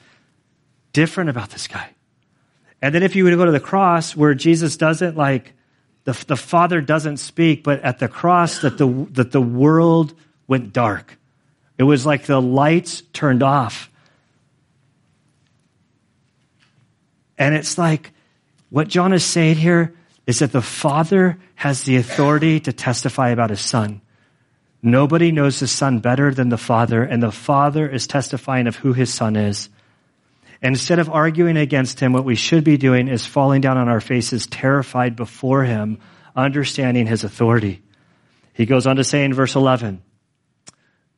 different 0.92 1.30
about 1.30 1.50
this 1.50 1.68
guy. 1.68 1.90
And 2.82 2.94
then 2.94 3.02
if 3.02 3.14
you 3.14 3.24
were 3.24 3.30
to 3.30 3.36
go 3.36 3.44
to 3.44 3.52
the 3.52 3.60
cross 3.60 4.16
where 4.16 4.34
Jesus 4.34 4.76
doesn't 4.76 5.16
like, 5.16 5.52
the, 6.04 6.12
the 6.26 6.36
Father 6.36 6.80
doesn't 6.80 7.18
speak, 7.18 7.62
but 7.62 7.80
at 7.82 7.98
the 7.98 8.08
cross 8.08 8.60
that 8.60 8.78
the, 8.78 8.88
that 9.10 9.32
the 9.32 9.40
world 9.40 10.14
went 10.46 10.72
dark. 10.72 11.18
It 11.78 11.84
was 11.84 12.06
like 12.06 12.24
the 12.24 12.40
lights 12.40 13.02
turned 13.12 13.42
off. 13.42 13.90
And 17.38 17.54
it's 17.54 17.78
like 17.78 18.12
what 18.68 18.88
John 18.88 19.12
is 19.12 19.24
saying 19.24 19.56
here 19.56 19.94
is 20.26 20.38
that 20.40 20.52
the 20.52 20.62
Father 20.62 21.38
has 21.56 21.82
the 21.82 21.96
authority 21.96 22.60
to 22.60 22.72
testify 22.72 23.30
about 23.30 23.50
his 23.50 23.60
Son. 23.60 24.00
Nobody 24.82 25.32
knows 25.32 25.60
his 25.60 25.72
Son 25.72 25.98
better 25.98 26.32
than 26.32 26.48
the 26.48 26.56
Father, 26.56 27.02
and 27.02 27.22
the 27.22 27.32
Father 27.32 27.88
is 27.88 28.06
testifying 28.06 28.66
of 28.66 28.76
who 28.76 28.92
his 28.92 29.12
Son 29.12 29.36
is. 29.36 29.68
And 30.62 30.74
instead 30.74 30.98
of 30.98 31.08
arguing 31.08 31.56
against 31.56 32.00
him, 32.00 32.12
what 32.12 32.24
we 32.24 32.34
should 32.34 32.64
be 32.64 32.76
doing 32.76 33.08
is 33.08 33.24
falling 33.24 33.60
down 33.60 33.78
on 33.78 33.88
our 33.88 34.00
faces, 34.00 34.46
terrified 34.46 35.16
before 35.16 35.64
him, 35.64 35.98
understanding 36.36 37.06
his 37.06 37.24
authority. 37.24 37.82
He 38.52 38.66
goes 38.66 38.86
on 38.86 38.96
to 38.96 39.04
say 39.04 39.24
in 39.24 39.32
verse 39.32 39.54
11, 39.54 40.02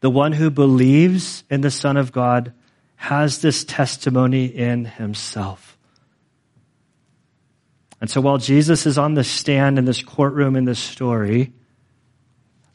the 0.00 0.10
one 0.10 0.32
who 0.32 0.50
believes 0.50 1.44
in 1.50 1.60
the 1.60 1.70
Son 1.70 1.96
of 1.96 2.12
God 2.12 2.52
has 2.96 3.40
this 3.40 3.64
testimony 3.64 4.46
in 4.46 4.84
himself. 4.84 5.76
And 8.00 8.10
so 8.10 8.20
while 8.20 8.38
Jesus 8.38 8.86
is 8.86 8.98
on 8.98 9.14
the 9.14 9.24
stand 9.24 9.78
in 9.78 9.84
this 9.84 10.02
courtroom 10.02 10.56
in 10.56 10.64
this 10.64 10.78
story, 10.80 11.52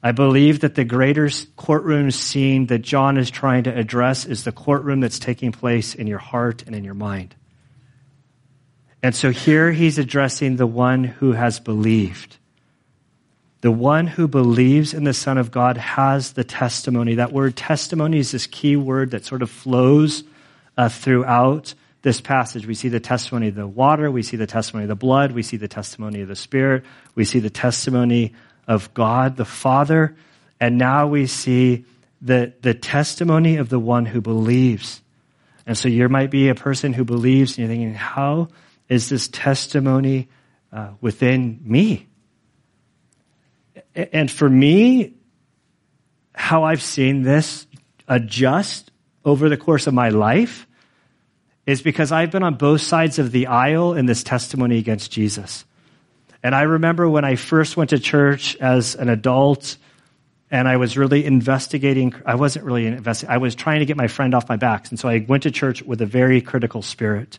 I 0.03 0.12
believe 0.12 0.60
that 0.60 0.75
the 0.75 0.83
greater 0.83 1.29
courtroom 1.55 2.12
scene 2.12 2.67
that 2.67 2.83
John 2.83 3.17
is 3.17 3.31
trying 3.31 3.63
to 3.63 3.75
address 3.75 4.25
is 4.25 4.43
the 4.43 4.51
courtroom 4.51 4.99
that's 4.99 5.19
taking 5.19 5.51
place 5.51 5.95
in 5.95 6.07
your 6.07 6.19
heart 6.19 6.63
and 6.67 6.75
in 6.75 6.83
your 6.83 6.93
mind. 6.93 7.36
And 9.01 9.15
so 9.15 9.31
here 9.31 9.71
he's 9.71 9.97
addressing 9.97 10.55
the 10.55 10.67
one 10.67 11.03
who 11.03 11.31
has 11.31 11.60
believed. 11.60 12.38
The 13.62 13.71
one 13.71 14.05
who 14.07 14.27
believes 14.27 14.93
in 14.93 15.03
the 15.03 15.13
Son 15.13 15.38
of 15.38 15.51
God 15.51 15.77
has 15.77 16.33
the 16.33 16.43
testimony. 16.43 17.15
That 17.15 17.33
word 17.33 17.55
testimony 17.55 18.19
is 18.19 18.31
this 18.31 18.47
key 18.47 18.75
word 18.75 19.12
that 19.12 19.25
sort 19.25 19.41
of 19.41 19.49
flows 19.49 20.23
uh, 20.77 20.89
throughout 20.89 21.73
this 22.03 22.21
passage. 22.21 22.67
We 22.67 22.75
see 22.75 22.89
the 22.89 22.99
testimony 22.99 23.47
of 23.47 23.55
the 23.55 23.67
water, 23.67 24.12
we 24.12 24.21
see 24.21 24.38
the 24.38 24.47
testimony 24.47 24.83
of 24.83 24.89
the 24.89 24.95
blood, 24.95 25.31
we 25.31 25.41
see 25.41 25.57
the 25.57 25.67
testimony 25.67 26.21
of 26.21 26.27
the 26.27 26.36
Spirit, 26.36 26.86
we 27.15 27.25
see 27.25 27.39
the 27.39 27.49
testimony 27.49 28.33
of 28.67 28.93
God 28.93 29.38
the 29.38 29.45
Father, 29.45 30.15
and 30.60 30.77
now 30.77 31.08
we 31.08 31.27
see 31.27 31.86
the, 32.21 32.53
the 32.62 32.73
testimony 32.73 33.58
of 33.58 33.69
the 33.69 33.80
one 33.80 34.06
who 34.06 34.21
believes. 34.21 35.01
And 35.65 35.77
so 35.77 35.88
you 35.88 36.08
might 36.10 36.32
be 36.32 36.49
a 36.49 36.56
person 36.56 36.93
who 36.93 37.03
believes, 37.03 37.58
and 37.58 37.60
you're 37.60 37.67
thinking, 37.67 37.93
how 37.93 38.49
is 38.89 39.10
this 39.10 39.27
testimony 39.27 40.30
uh, 40.71 40.91
within 41.01 41.60
me? 41.63 42.08
And 43.95 44.30
for 44.30 44.49
me, 44.49 45.13
how 46.34 46.63
I've 46.63 46.82
seen 46.82 47.23
this 47.23 47.67
adjust 48.08 48.91
over 49.25 49.49
the 49.49 49.58
course 49.58 49.88
of 49.88 49.93
my 49.93 50.10
life 50.10 50.67
is 51.65 51.82
because 51.82 52.12
I've 52.12 52.32
been 52.32 52.43
on 52.43 52.56
both 52.56 52.82
sides 52.82 53.19
of 53.19 53.32
the 53.32 53.47
aisle 53.47 53.93
in 53.93 54.06
this 54.06 54.23
testimony 54.23 54.77
against 54.77 55.12
Jesus. 55.12 55.65
And 56.47 56.55
I 56.55 56.62
remember 56.62 57.10
when 57.10 57.25
I 57.25 57.36
first 57.36 57.75
went 57.75 57.89
to 57.89 57.99
church 57.99 58.55
as 58.62 58.95
an 58.95 59.10
adult 59.10 59.75
and 60.49 60.65
I 60.65 60.77
was 60.77 60.97
really 60.97 61.25
investigating. 61.25 62.13
I 62.25 62.36
wasn't 62.36 62.63
really 62.63 62.86
investigating. 62.86 63.33
I 63.33 63.38
was 63.39 63.53
trying 63.53 63.79
to 63.79 63.86
get 63.86 63.97
my 63.97 64.07
friend 64.07 64.33
off 64.33 64.47
my 64.47 64.55
back. 64.55 64.89
And 64.89 64.97
so 64.97 65.10
I 65.10 65.25
went 65.27 65.43
to 65.43 65.51
church 65.51 65.83
with 65.83 66.01
a 66.01 66.05
very 66.05 66.39
critical 66.39 66.81
spirit. 66.81 67.38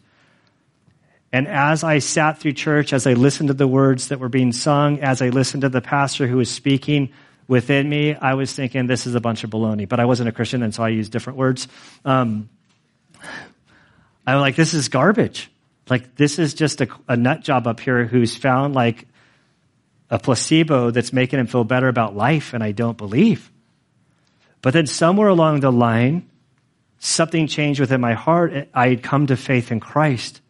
And 1.32 1.48
as 1.48 1.84
I 1.84 2.00
sat 2.00 2.36
through 2.36 2.52
church, 2.52 2.92
as 2.92 3.06
I 3.06 3.14
listened 3.14 3.48
to 3.48 3.54
the 3.54 3.66
words 3.66 4.08
that 4.08 4.20
were 4.20 4.28
being 4.28 4.52
sung, 4.52 5.00
as 5.00 5.22
I 5.22 5.30
listened 5.30 5.62
to 5.62 5.70
the 5.70 5.80
pastor 5.80 6.26
who 6.26 6.36
was 6.36 6.50
speaking 6.50 7.08
within 7.46 7.88
me, 7.88 8.14
I 8.14 8.34
was 8.34 8.52
thinking, 8.52 8.88
this 8.88 9.06
is 9.06 9.14
a 9.14 9.22
bunch 9.22 9.42
of 9.42 9.48
baloney. 9.48 9.88
But 9.88 10.00
I 10.00 10.04
wasn't 10.04 10.28
a 10.28 10.32
Christian, 10.32 10.62
and 10.62 10.74
so 10.74 10.82
I 10.82 10.90
used 10.90 11.12
different 11.12 11.38
words. 11.38 11.66
Um, 12.04 12.50
I'm 14.26 14.40
like, 14.40 14.54
this 14.54 14.74
is 14.74 14.90
garbage. 14.90 15.50
Like, 15.90 16.16
this 16.16 16.38
is 16.38 16.54
just 16.54 16.80
a, 16.80 16.88
a 17.08 17.16
nut 17.16 17.42
job 17.42 17.66
up 17.66 17.80
here 17.80 18.04
who's 18.04 18.36
found 18.36 18.74
like 18.74 19.06
a 20.10 20.18
placebo 20.18 20.90
that's 20.90 21.12
making 21.12 21.38
him 21.38 21.46
feel 21.46 21.64
better 21.64 21.88
about 21.88 22.16
life, 22.16 22.54
and 22.54 22.62
I 22.62 22.72
don't 22.72 22.96
believe. 22.96 23.50
But 24.62 24.72
then 24.72 24.86
somewhere 24.86 25.28
along 25.28 25.60
the 25.60 25.72
line, 25.72 26.28
something 26.98 27.46
changed 27.46 27.80
within 27.80 28.00
my 28.00 28.14
heart. 28.14 28.68
I 28.74 28.88
had 28.88 29.02
come 29.02 29.26
to 29.28 29.36
faith 29.36 29.70
in 29.70 29.80
Christ. 29.80 30.40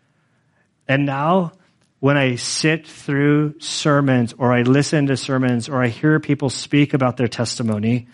And 0.86 1.04
now, 1.04 1.52
when 2.00 2.16
I 2.16 2.36
sit 2.36 2.86
through 2.86 3.60
sermons 3.60 4.32
or 4.38 4.52
I 4.52 4.62
listen 4.62 5.06
to 5.06 5.16
sermons 5.16 5.68
or 5.68 5.82
I 5.82 5.88
hear 5.88 6.20
people 6.20 6.48
speak 6.48 6.94
about 6.94 7.16
their 7.16 7.28
testimony, 7.28 8.08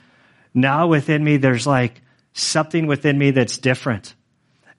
now 0.54 0.87
within 0.87 1.22
me, 1.22 1.37
there's 1.37 1.66
like 1.66 2.00
something 2.32 2.87
within 2.87 3.18
me 3.18 3.30
that's 3.32 3.58
different. 3.58 4.14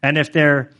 And 0.01 0.17
if 0.17 0.31
they're, 0.33 0.71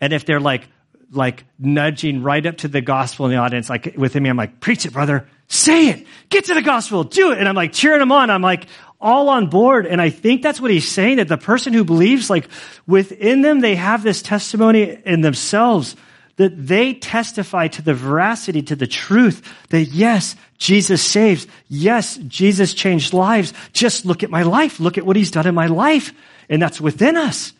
and 0.00 0.12
if 0.12 0.24
they're 0.24 0.40
like, 0.40 0.68
like 1.10 1.44
nudging 1.58 2.22
right 2.22 2.44
up 2.44 2.58
to 2.58 2.68
the 2.68 2.80
gospel 2.80 3.26
in 3.26 3.32
the 3.32 3.38
audience, 3.38 3.70
like 3.70 3.94
within 3.96 4.22
me, 4.22 4.30
I'm 4.30 4.36
like, 4.36 4.60
preach 4.60 4.84
it, 4.84 4.92
brother. 4.92 5.28
Say 5.48 5.88
it. 5.88 6.06
Get 6.28 6.46
to 6.46 6.54
the 6.54 6.62
gospel. 6.62 7.04
Do 7.04 7.32
it. 7.32 7.38
And 7.38 7.48
I'm 7.48 7.54
like 7.54 7.72
cheering 7.72 8.00
them 8.00 8.12
on. 8.12 8.28
I'm 8.30 8.42
like 8.42 8.66
all 9.00 9.28
on 9.30 9.48
board. 9.48 9.86
And 9.86 10.00
I 10.00 10.10
think 10.10 10.42
that's 10.42 10.60
what 10.60 10.70
he's 10.70 10.88
saying 10.88 11.16
that 11.16 11.28
the 11.28 11.38
person 11.38 11.72
who 11.72 11.84
believes, 11.84 12.28
like 12.28 12.48
within 12.86 13.42
them, 13.42 13.60
they 13.60 13.76
have 13.76 14.02
this 14.02 14.22
testimony 14.22 14.98
in 15.04 15.22
themselves 15.22 15.96
that 16.36 16.66
they 16.66 16.94
testify 16.94 17.66
to 17.66 17.82
the 17.82 17.94
veracity, 17.94 18.62
to 18.62 18.76
the 18.76 18.86
truth 18.86 19.42
that 19.70 19.84
yes, 19.84 20.36
Jesus 20.56 21.02
saves. 21.02 21.46
Yes, 21.68 22.16
Jesus 22.16 22.74
changed 22.74 23.12
lives. 23.12 23.52
Just 23.72 24.04
look 24.04 24.22
at 24.22 24.30
my 24.30 24.42
life. 24.42 24.78
Look 24.78 24.98
at 24.98 25.06
what 25.06 25.16
he's 25.16 25.32
done 25.32 25.46
in 25.46 25.54
my 25.54 25.66
life. 25.66 26.12
And 26.48 26.62
that's 26.62 26.80
within 26.80 27.16
us 27.16 27.52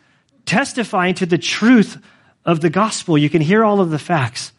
testifying 0.47 1.15
to 1.15 1.27
the 1.27 1.39
truth 1.39 1.99
of 2.49 2.63
the 2.63 2.71
gospel. 2.71 3.19
You 3.19 3.29
can 3.29 3.43
hear 3.43 3.63
all 3.63 3.81
of 3.81 3.91
the 3.91 3.99
facts. 3.99 4.53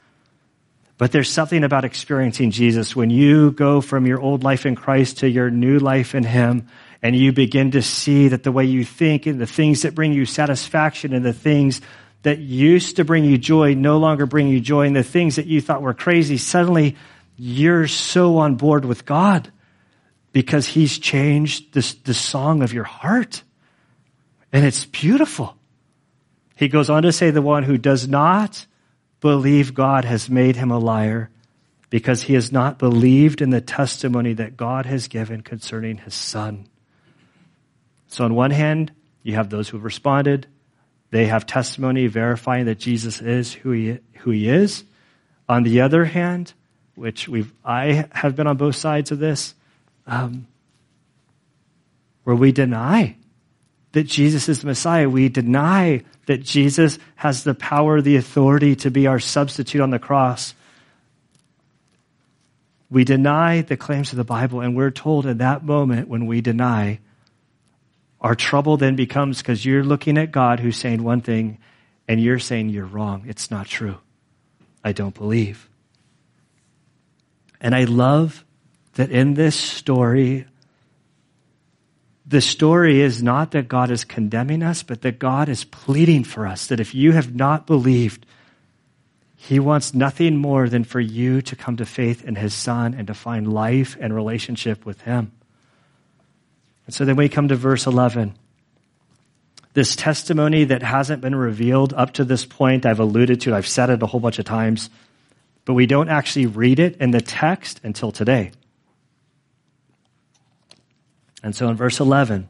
But 1.00 1.12
there's 1.12 1.30
something 1.30 1.64
about 1.64 1.86
experiencing 1.86 2.52
Jesus 2.52 2.96
when 2.96 3.10
you 3.10 3.52
go 3.52 3.82
from 3.82 4.06
your 4.06 4.22
old 4.22 4.44
life 4.44 4.68
in 4.68 4.76
Christ 4.76 5.20
to 5.20 5.30
your 5.30 5.50
new 5.50 5.80
life 5.80 6.14
in 6.14 6.24
Him 6.24 6.68
and 7.02 7.16
you 7.16 7.32
begin 7.32 7.72
to 7.72 7.82
see 7.82 8.28
that 8.28 8.44
the 8.44 8.52
way 8.52 8.66
you 8.66 8.86
think 8.86 9.26
and 9.26 9.42
the 9.42 9.48
things 9.48 9.82
that 9.82 9.96
bring 9.96 10.14
you 10.14 10.26
satisfaction 10.26 11.14
and 11.14 11.26
the 11.26 11.34
things 11.34 11.82
that 12.22 12.38
used 12.38 12.98
to 12.98 13.06
bring 13.06 13.24
you 13.24 13.38
joy 13.38 13.74
no 13.74 13.98
longer 13.98 14.28
bring 14.28 14.50
you 14.50 14.60
joy 14.60 14.86
and 14.86 14.96
the 14.96 15.04
things 15.04 15.38
that 15.38 15.48
you 15.48 15.60
thought 15.60 15.82
were 15.82 15.94
crazy, 15.96 16.38
suddenly 16.38 16.96
you're 17.38 17.88
so 17.88 18.38
on 18.38 18.56
board 18.56 18.86
with 18.86 19.06
God 19.06 19.52
because 20.32 20.68
He's 20.68 21.00
changed 21.00 21.74
this, 21.74 21.94
the 21.94 22.14
song 22.14 22.62
of 22.62 22.72
your 22.72 22.84
heart. 22.84 23.42
And 24.52 24.64
it's 24.64 24.86
beautiful. 24.86 25.56
He 26.60 26.68
goes 26.68 26.90
on 26.90 27.04
to 27.04 27.14
say, 27.14 27.32
the 27.32 27.42
one 27.42 27.64
who 27.64 27.78
does 27.78 28.06
not 28.06 28.66
believe 29.22 29.74
God 29.74 30.04
has 30.04 30.30
made 30.30 30.58
him 30.58 30.72
a 30.72 30.78
liar 30.78 31.30
because 31.90 32.24
he 32.24 32.34
has 32.34 32.52
not 32.52 32.78
believed 32.78 33.42
in 33.42 33.50
the 33.50 33.62
testimony 33.62 34.34
that 34.34 34.58
God 34.58 34.86
has 34.86 35.08
given 35.08 35.40
concerning 35.40 36.00
his 36.00 36.14
son. 36.14 36.68
So, 38.10 38.26
on 38.26 38.36
one 38.36 38.52
hand, 38.52 38.92
you 39.24 39.36
have 39.36 39.50
those 39.50 39.70
who 39.70 39.78
have 39.78 39.86
responded. 39.86 40.48
They 41.12 41.28
have 41.28 41.46
testimony 41.46 42.08
verifying 42.08 42.66
that 42.66 42.78
Jesus 42.78 43.22
is 43.22 43.54
who 43.54 43.72
he, 43.72 44.00
who 44.18 44.32
he 44.32 44.50
is. 44.50 44.84
On 45.48 45.64
the 45.64 45.80
other 45.80 46.04
hand, 46.04 46.52
which 46.96 47.30
we've, 47.30 47.54
I 47.64 48.06
have 48.12 48.36
been 48.36 48.48
on 48.48 48.58
both 48.58 48.76
sides 48.76 49.12
of 49.12 49.20
this, 49.20 49.56
um, 50.06 50.46
where 52.26 52.36
we 52.36 52.52
deny 52.52 53.16
that 53.92 54.04
Jesus 54.04 54.50
is 54.50 54.62
the 54.62 54.68
Messiah. 54.68 55.10
We 55.10 55.30
deny 55.30 56.04
that 56.28 56.44
Jesus 56.44 57.00
has 57.16 57.44
the 57.44 57.56
power, 57.56 58.02
the 58.02 58.18
authority 58.18 58.76
to 58.78 58.92
be 58.92 59.08
our 59.08 59.20
substitute 59.20 59.82
on 59.82 59.90
the 59.90 60.00
cross. 60.00 60.54
We 62.90 63.04
deny 63.04 63.62
the 63.62 63.78
claims 63.78 64.12
of 64.12 64.18
the 64.18 64.24
Bible, 64.24 64.62
and 64.62 64.76
we're 64.76 64.92
told 64.92 65.26
in 65.26 65.40
that 65.40 65.64
moment 65.64 66.08
when 66.08 66.26
we 66.26 66.42
deny, 66.42 67.00
our 68.22 68.36
trouble 68.36 68.78
then 68.78 68.96
becomes 68.96 69.40
because 69.40 69.66
you're 69.66 69.84
looking 69.84 70.18
at 70.18 70.32
God 70.32 70.60
who's 70.60 70.78
saying 70.78 71.04
one 71.04 71.22
thing, 71.22 71.60
and 72.08 72.22
you're 72.22 72.40
saying 72.40 72.70
you're 72.70 72.86
wrong. 72.86 73.26
It's 73.28 73.52
not 73.52 73.68
true. 73.68 73.98
I 74.84 74.92
don't 74.92 75.14
believe. 75.14 75.70
And 77.62 77.76
I 77.76 77.84
love 77.84 78.44
that 78.94 79.12
in 79.12 79.34
this 79.36 79.56
story, 79.56 80.46
the 82.30 82.42
story 82.42 83.02
is 83.02 83.24
not 83.24 83.52
that 83.52 83.68
God 83.68 83.90
is 83.90 84.04
condemning 84.04 84.62
us, 84.62 84.84
but 84.84 85.02
that 85.02 85.18
God 85.18 85.50
is 85.50 85.64
pleading 85.64 86.24
for 86.24 86.46
us. 86.46 86.68
That 86.68 86.80
if 86.80 86.94
you 86.94 87.12
have 87.12 87.34
not 87.34 87.66
believed, 87.66 88.24
He 89.36 89.60
wants 89.60 89.96
nothing 89.96 90.38
more 90.38 90.70
than 90.70 90.84
for 90.84 91.00
you 91.00 91.42
to 91.42 91.56
come 91.56 91.78
to 91.78 91.88
faith 91.88 92.24
in 92.24 92.36
His 92.36 92.54
Son 92.54 92.94
and 92.94 93.08
to 93.08 93.16
find 93.16 93.52
life 93.52 93.98
and 94.00 94.14
relationship 94.14 94.86
with 94.86 95.02
Him. 95.02 95.32
And 96.86 96.94
so 96.94 97.04
then 97.04 97.16
we 97.16 97.30
come 97.30 97.48
to 97.48 97.56
verse 97.56 97.88
11. 97.88 98.38
This 99.74 99.96
testimony 99.96 100.66
that 100.66 100.84
hasn't 100.84 101.22
been 101.22 101.36
revealed 101.36 101.94
up 101.94 102.14
to 102.14 102.24
this 102.24 102.46
point, 102.46 102.86
I've 102.86 103.00
alluded 103.00 103.42
to, 103.42 103.56
I've 103.56 103.68
said 103.68 103.90
it 103.90 104.04
a 104.04 104.08
whole 104.08 104.20
bunch 104.20 104.38
of 104.38 104.46
times, 104.46 104.92
but 105.66 105.74
we 105.74 105.88
don't 105.88 106.10
actually 106.10 106.46
read 106.46 106.78
it 106.78 106.98
in 106.98 107.10
the 107.10 107.22
text 107.22 107.82
until 107.84 108.12
today. 108.12 108.52
And 111.44 111.56
so 111.56 111.70
in 111.70 111.76
verse 111.76 112.00
11, 112.00 112.50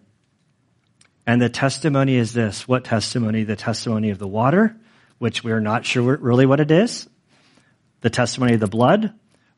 and 1.27 1.41
the 1.41 1.49
testimony 1.49 2.15
is 2.15 2.33
this. 2.33 2.67
What 2.67 2.85
testimony? 2.85 3.43
The 3.43 3.55
testimony 3.55 4.09
of 4.09 4.17
the 4.17 4.27
water, 4.27 4.75
which 5.19 5.43
we're 5.43 5.59
not 5.59 5.85
sure 5.85 6.17
really 6.17 6.47
what 6.47 6.59
it 6.59 6.71
is. 6.71 7.07
The 8.01 8.09
testimony 8.09 8.55
of 8.55 8.59
the 8.59 8.67
blood, 8.67 9.13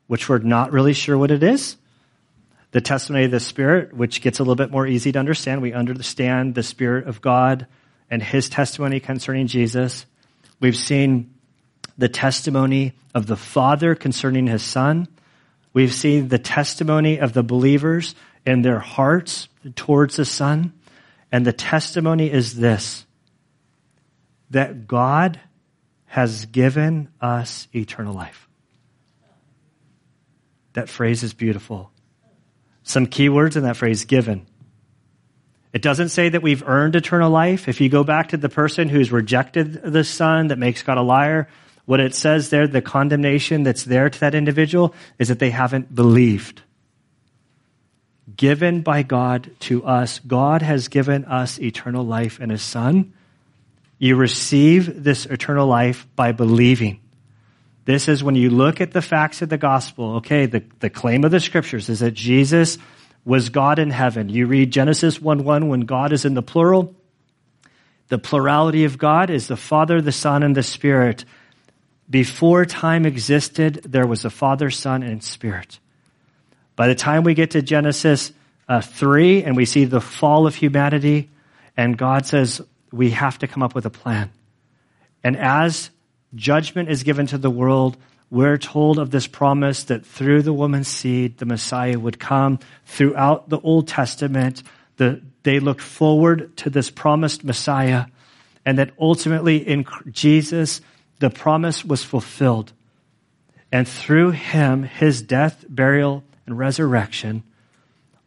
which 0.06 0.28
we're 0.28 0.38
not 0.38 0.72
really 0.72 0.92
sure 0.92 1.16
what 1.16 1.30
it 1.30 1.42
is. 1.42 1.76
The 2.72 2.82
testimony 2.82 3.24
of 3.24 3.30
the 3.30 3.40
Spirit, 3.40 3.94
which 3.94 4.20
gets 4.20 4.38
a 4.38 4.42
little 4.42 4.54
bit 4.54 4.70
more 4.70 4.86
easy 4.86 5.12
to 5.12 5.18
understand. 5.18 5.62
We 5.62 5.72
understand 5.72 6.54
the 6.54 6.62
Spirit 6.62 7.06
of 7.06 7.22
God 7.22 7.66
and 8.10 8.22
His 8.22 8.50
testimony 8.50 9.00
concerning 9.00 9.46
Jesus. 9.46 10.04
We've 10.60 10.76
seen 10.76 11.32
the 11.96 12.08
testimony 12.10 12.92
of 13.14 13.26
the 13.26 13.36
Father 13.36 13.94
concerning 13.94 14.46
His 14.46 14.62
Son. 14.62 15.08
We've 15.72 15.94
seen 15.94 16.28
the 16.28 16.38
testimony 16.38 17.18
of 17.18 17.32
the 17.32 17.42
believers 17.42 18.14
in 18.46 18.62
their 18.62 18.78
hearts 18.78 19.48
towards 19.76 20.16
the 20.16 20.24
Son. 20.24 20.72
And 21.30 21.46
the 21.46 21.52
testimony 21.52 22.30
is 22.30 22.56
this 22.56 23.06
that 24.50 24.86
God 24.86 25.40
has 26.04 26.44
given 26.46 27.08
us 27.22 27.68
eternal 27.74 28.12
life. 28.12 28.46
That 30.74 30.90
phrase 30.90 31.22
is 31.22 31.32
beautiful. 31.32 31.90
Some 32.82 33.06
key 33.06 33.30
words 33.30 33.56
in 33.56 33.62
that 33.62 33.78
phrase 33.78 34.04
given. 34.04 34.46
It 35.72 35.80
doesn't 35.80 36.10
say 36.10 36.28
that 36.28 36.42
we've 36.42 36.66
earned 36.66 36.96
eternal 36.96 37.30
life. 37.30 37.66
If 37.66 37.80
you 37.80 37.88
go 37.88 38.04
back 38.04 38.28
to 38.28 38.36
the 38.36 38.50
person 38.50 38.90
who's 38.90 39.10
rejected 39.10 39.72
the 39.72 40.04
Son, 40.04 40.48
that 40.48 40.58
makes 40.58 40.82
God 40.82 40.98
a 40.98 41.02
liar, 41.02 41.48
what 41.86 42.00
it 42.00 42.14
says 42.14 42.50
there, 42.50 42.66
the 42.66 42.82
condemnation 42.82 43.62
that's 43.62 43.84
there 43.84 44.10
to 44.10 44.20
that 44.20 44.34
individual, 44.34 44.94
is 45.18 45.28
that 45.28 45.38
they 45.38 45.50
haven't 45.50 45.94
believed 45.94 46.60
given 48.36 48.82
by 48.82 49.02
God 49.02 49.50
to 49.60 49.84
us. 49.84 50.18
God 50.20 50.62
has 50.62 50.88
given 50.88 51.24
us 51.24 51.58
eternal 51.58 52.04
life 52.04 52.40
in 52.40 52.50
His 52.50 52.62
Son. 52.62 53.12
You 53.98 54.16
receive 54.16 55.02
this 55.02 55.26
eternal 55.26 55.66
life 55.66 56.06
by 56.16 56.32
believing. 56.32 57.00
This 57.84 58.08
is 58.08 58.22
when 58.22 58.36
you 58.36 58.50
look 58.50 58.80
at 58.80 58.92
the 58.92 59.02
facts 59.02 59.42
of 59.42 59.48
the 59.48 59.58
gospel. 59.58 60.16
Okay, 60.16 60.46
the, 60.46 60.62
the 60.80 60.90
claim 60.90 61.24
of 61.24 61.30
the 61.30 61.40
scriptures 61.40 61.88
is 61.88 62.00
that 62.00 62.12
Jesus 62.12 62.78
was 63.24 63.48
God 63.48 63.78
in 63.78 63.90
heaven. 63.90 64.28
You 64.28 64.46
read 64.46 64.72
Genesis 64.72 65.20
1 65.20 65.44
1 65.44 65.68
when 65.68 65.80
God 65.80 66.12
is 66.12 66.24
in 66.24 66.34
the 66.34 66.42
plural. 66.42 66.94
The 68.08 68.18
plurality 68.18 68.84
of 68.84 68.98
God 68.98 69.30
is 69.30 69.48
the 69.48 69.56
Father, 69.56 70.00
the 70.00 70.12
Son, 70.12 70.42
and 70.42 70.56
the 70.56 70.62
Spirit. 70.62 71.24
Before 72.10 72.66
time 72.66 73.06
existed, 73.06 73.82
there 73.84 74.06
was 74.06 74.24
a 74.24 74.30
Father, 74.30 74.70
Son, 74.70 75.02
and 75.02 75.22
Spirit. 75.22 75.78
By 76.82 76.88
the 76.88 76.96
time 76.96 77.22
we 77.22 77.34
get 77.34 77.52
to 77.52 77.62
Genesis 77.62 78.32
uh, 78.68 78.80
3 78.80 79.44
and 79.44 79.56
we 79.56 79.66
see 79.66 79.84
the 79.84 80.00
fall 80.00 80.48
of 80.48 80.56
humanity, 80.56 81.30
and 81.76 81.96
God 81.96 82.26
says 82.26 82.60
we 82.90 83.10
have 83.10 83.38
to 83.38 83.46
come 83.46 83.62
up 83.62 83.72
with 83.72 83.86
a 83.86 83.90
plan. 83.90 84.32
And 85.22 85.36
as 85.36 85.90
judgment 86.34 86.88
is 86.88 87.04
given 87.04 87.28
to 87.28 87.38
the 87.38 87.50
world, 87.50 87.96
we're 88.30 88.58
told 88.58 88.98
of 88.98 89.12
this 89.12 89.28
promise 89.28 89.84
that 89.84 90.04
through 90.04 90.42
the 90.42 90.52
woman's 90.52 90.88
seed, 90.88 91.38
the 91.38 91.46
Messiah 91.46 91.96
would 91.96 92.18
come. 92.18 92.58
Throughout 92.84 93.48
the 93.48 93.60
Old 93.60 93.86
Testament, 93.86 94.64
the, 94.96 95.22
they 95.44 95.60
looked 95.60 95.82
forward 95.82 96.56
to 96.56 96.68
this 96.68 96.90
promised 96.90 97.44
Messiah, 97.44 98.06
and 98.66 98.78
that 98.78 98.90
ultimately 98.98 99.58
in 99.58 99.86
Jesus, 100.10 100.80
the 101.20 101.30
promise 101.30 101.84
was 101.84 102.02
fulfilled. 102.02 102.72
And 103.70 103.86
through 103.86 104.32
him, 104.32 104.82
his 104.82 105.22
death, 105.22 105.64
burial, 105.68 106.24
and 106.46 106.58
resurrection, 106.58 107.42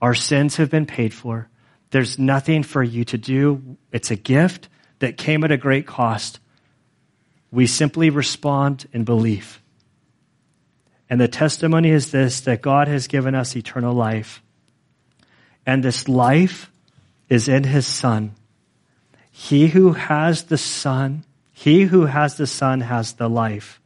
our 0.01 0.13
sins 0.13 0.57
have 0.57 0.69
been 0.69 0.85
paid 0.85 1.13
for. 1.13 1.49
There's 1.91 2.19
nothing 2.19 2.63
for 2.63 2.83
you 2.83 3.05
to 3.05 3.17
do. 3.17 3.77
It's 3.91 4.11
a 4.11 4.15
gift 4.15 4.69
that 4.99 5.17
came 5.17 5.43
at 5.43 5.51
a 5.51 5.57
great 5.57 5.87
cost. 5.87 6.39
We 7.51 7.67
simply 7.67 8.09
respond 8.09 8.87
in 8.91 9.03
belief. 9.03 9.61
And 11.09 11.21
the 11.21 11.27
testimony 11.27 11.89
is 11.89 12.11
this 12.11 12.41
that 12.41 12.61
God 12.61 12.87
has 12.87 13.07
given 13.07 13.35
us 13.35 13.55
eternal 13.55 13.93
life. 13.93 14.41
And 15.65 15.83
this 15.83 16.07
life 16.07 16.71
is 17.29 17.47
in 17.47 17.63
his 17.63 17.85
Son. 17.85 18.35
He 19.31 19.67
who 19.67 19.93
has 19.93 20.43
the 20.43 20.57
Son, 20.57 21.23
he 21.51 21.83
who 21.83 22.05
has 22.05 22.37
the 22.37 22.47
Son 22.47 22.81
has 22.81 23.13
the 23.13 23.29
life. 23.29 23.79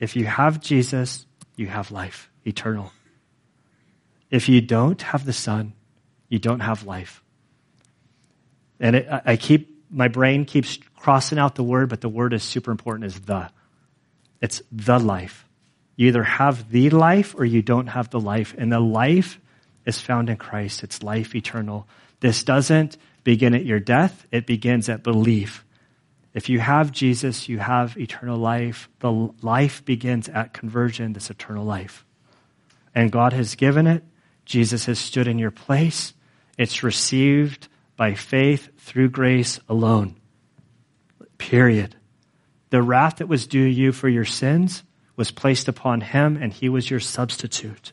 If 0.00 0.16
you 0.16 0.24
have 0.24 0.60
Jesus, 0.60 1.26
you 1.56 1.66
have 1.66 1.90
life 1.90 2.27
eternal. 2.48 2.90
If 4.30 4.48
you 4.48 4.60
don't 4.60 5.00
have 5.02 5.24
the 5.24 5.32
Son, 5.32 5.72
you 6.28 6.38
don't 6.38 6.60
have 6.60 6.84
life. 6.84 7.22
And 8.80 8.96
it, 8.96 9.08
I 9.24 9.36
keep, 9.36 9.84
my 9.90 10.08
brain 10.08 10.44
keeps 10.44 10.78
crossing 10.96 11.38
out 11.38 11.54
the 11.54 11.62
word, 11.62 11.88
but 11.88 12.00
the 12.00 12.08
word 12.08 12.32
is 12.32 12.42
super 12.42 12.70
important 12.70 13.06
is 13.06 13.20
the. 13.20 13.50
It's 14.40 14.62
the 14.70 14.98
life. 14.98 15.46
You 15.96 16.08
either 16.08 16.22
have 16.22 16.70
the 16.70 16.90
life 16.90 17.34
or 17.36 17.44
you 17.44 17.62
don't 17.62 17.88
have 17.88 18.10
the 18.10 18.20
life. 18.20 18.54
And 18.56 18.70
the 18.70 18.80
life 18.80 19.40
is 19.84 20.00
found 20.00 20.30
in 20.30 20.36
Christ. 20.36 20.84
It's 20.84 21.02
life 21.02 21.34
eternal. 21.34 21.88
This 22.20 22.44
doesn't 22.44 22.96
begin 23.24 23.54
at 23.54 23.64
your 23.64 23.80
death. 23.80 24.26
It 24.30 24.46
begins 24.46 24.88
at 24.88 25.02
belief. 25.02 25.64
If 26.34 26.48
you 26.48 26.60
have 26.60 26.92
Jesus, 26.92 27.48
you 27.48 27.58
have 27.58 27.96
eternal 27.96 28.38
life. 28.38 28.88
The 29.00 29.10
life 29.42 29.84
begins 29.84 30.28
at 30.28 30.52
conversion, 30.52 31.14
this 31.14 31.30
eternal 31.30 31.64
life 31.64 32.04
and 32.94 33.12
God 33.12 33.32
has 33.32 33.54
given 33.54 33.86
it. 33.86 34.04
Jesus 34.44 34.86
has 34.86 34.98
stood 34.98 35.28
in 35.28 35.38
your 35.38 35.50
place. 35.50 36.14
It's 36.56 36.82
received 36.82 37.68
by 37.96 38.14
faith 38.14 38.68
through 38.78 39.10
grace 39.10 39.60
alone. 39.68 40.16
Period. 41.36 41.96
The 42.70 42.82
wrath 42.82 43.16
that 43.16 43.28
was 43.28 43.46
due 43.46 43.60
you 43.60 43.92
for 43.92 44.08
your 44.08 44.24
sins 44.24 44.82
was 45.16 45.30
placed 45.30 45.68
upon 45.68 46.00
him, 46.00 46.36
and 46.36 46.52
he 46.52 46.68
was 46.68 46.88
your 46.88 47.00
substitute. 47.00 47.92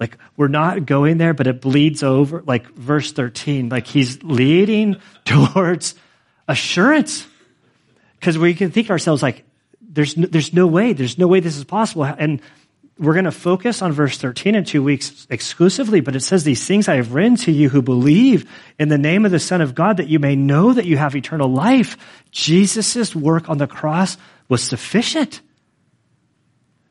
Like, 0.00 0.18
we're 0.36 0.48
not 0.48 0.86
going 0.86 1.18
there, 1.18 1.34
but 1.34 1.46
it 1.46 1.60
bleeds 1.60 2.02
over, 2.02 2.42
like 2.42 2.66
verse 2.74 3.12
13, 3.12 3.68
like 3.68 3.86
he's 3.86 4.22
leading 4.22 4.96
towards 5.24 5.94
assurance. 6.48 7.26
Because 8.18 8.38
we 8.38 8.54
can 8.54 8.70
think 8.70 8.90
ourselves 8.90 9.22
like, 9.22 9.44
there's 9.80 10.16
no, 10.16 10.26
there's 10.26 10.52
no 10.52 10.66
way, 10.66 10.92
there's 10.92 11.18
no 11.18 11.28
way 11.28 11.40
this 11.40 11.56
is 11.56 11.64
possible. 11.64 12.04
And 12.04 12.40
we're 12.98 13.14
going 13.14 13.24
to 13.24 13.32
focus 13.32 13.82
on 13.82 13.92
verse 13.92 14.18
13 14.18 14.54
in 14.54 14.64
two 14.64 14.82
weeks 14.82 15.26
exclusively, 15.28 16.00
but 16.00 16.14
it 16.14 16.20
says, 16.20 16.44
These 16.44 16.66
things 16.66 16.88
I 16.88 16.96
have 16.96 17.12
written 17.12 17.36
to 17.38 17.52
you 17.52 17.68
who 17.68 17.82
believe 17.82 18.48
in 18.78 18.88
the 18.88 18.98
name 18.98 19.24
of 19.24 19.32
the 19.32 19.40
Son 19.40 19.60
of 19.60 19.74
God 19.74 19.96
that 19.96 20.08
you 20.08 20.18
may 20.18 20.36
know 20.36 20.72
that 20.72 20.86
you 20.86 20.96
have 20.96 21.16
eternal 21.16 21.48
life. 21.48 21.96
Jesus' 22.30 23.14
work 23.14 23.48
on 23.48 23.58
the 23.58 23.66
cross 23.66 24.16
was 24.48 24.62
sufficient. 24.62 25.40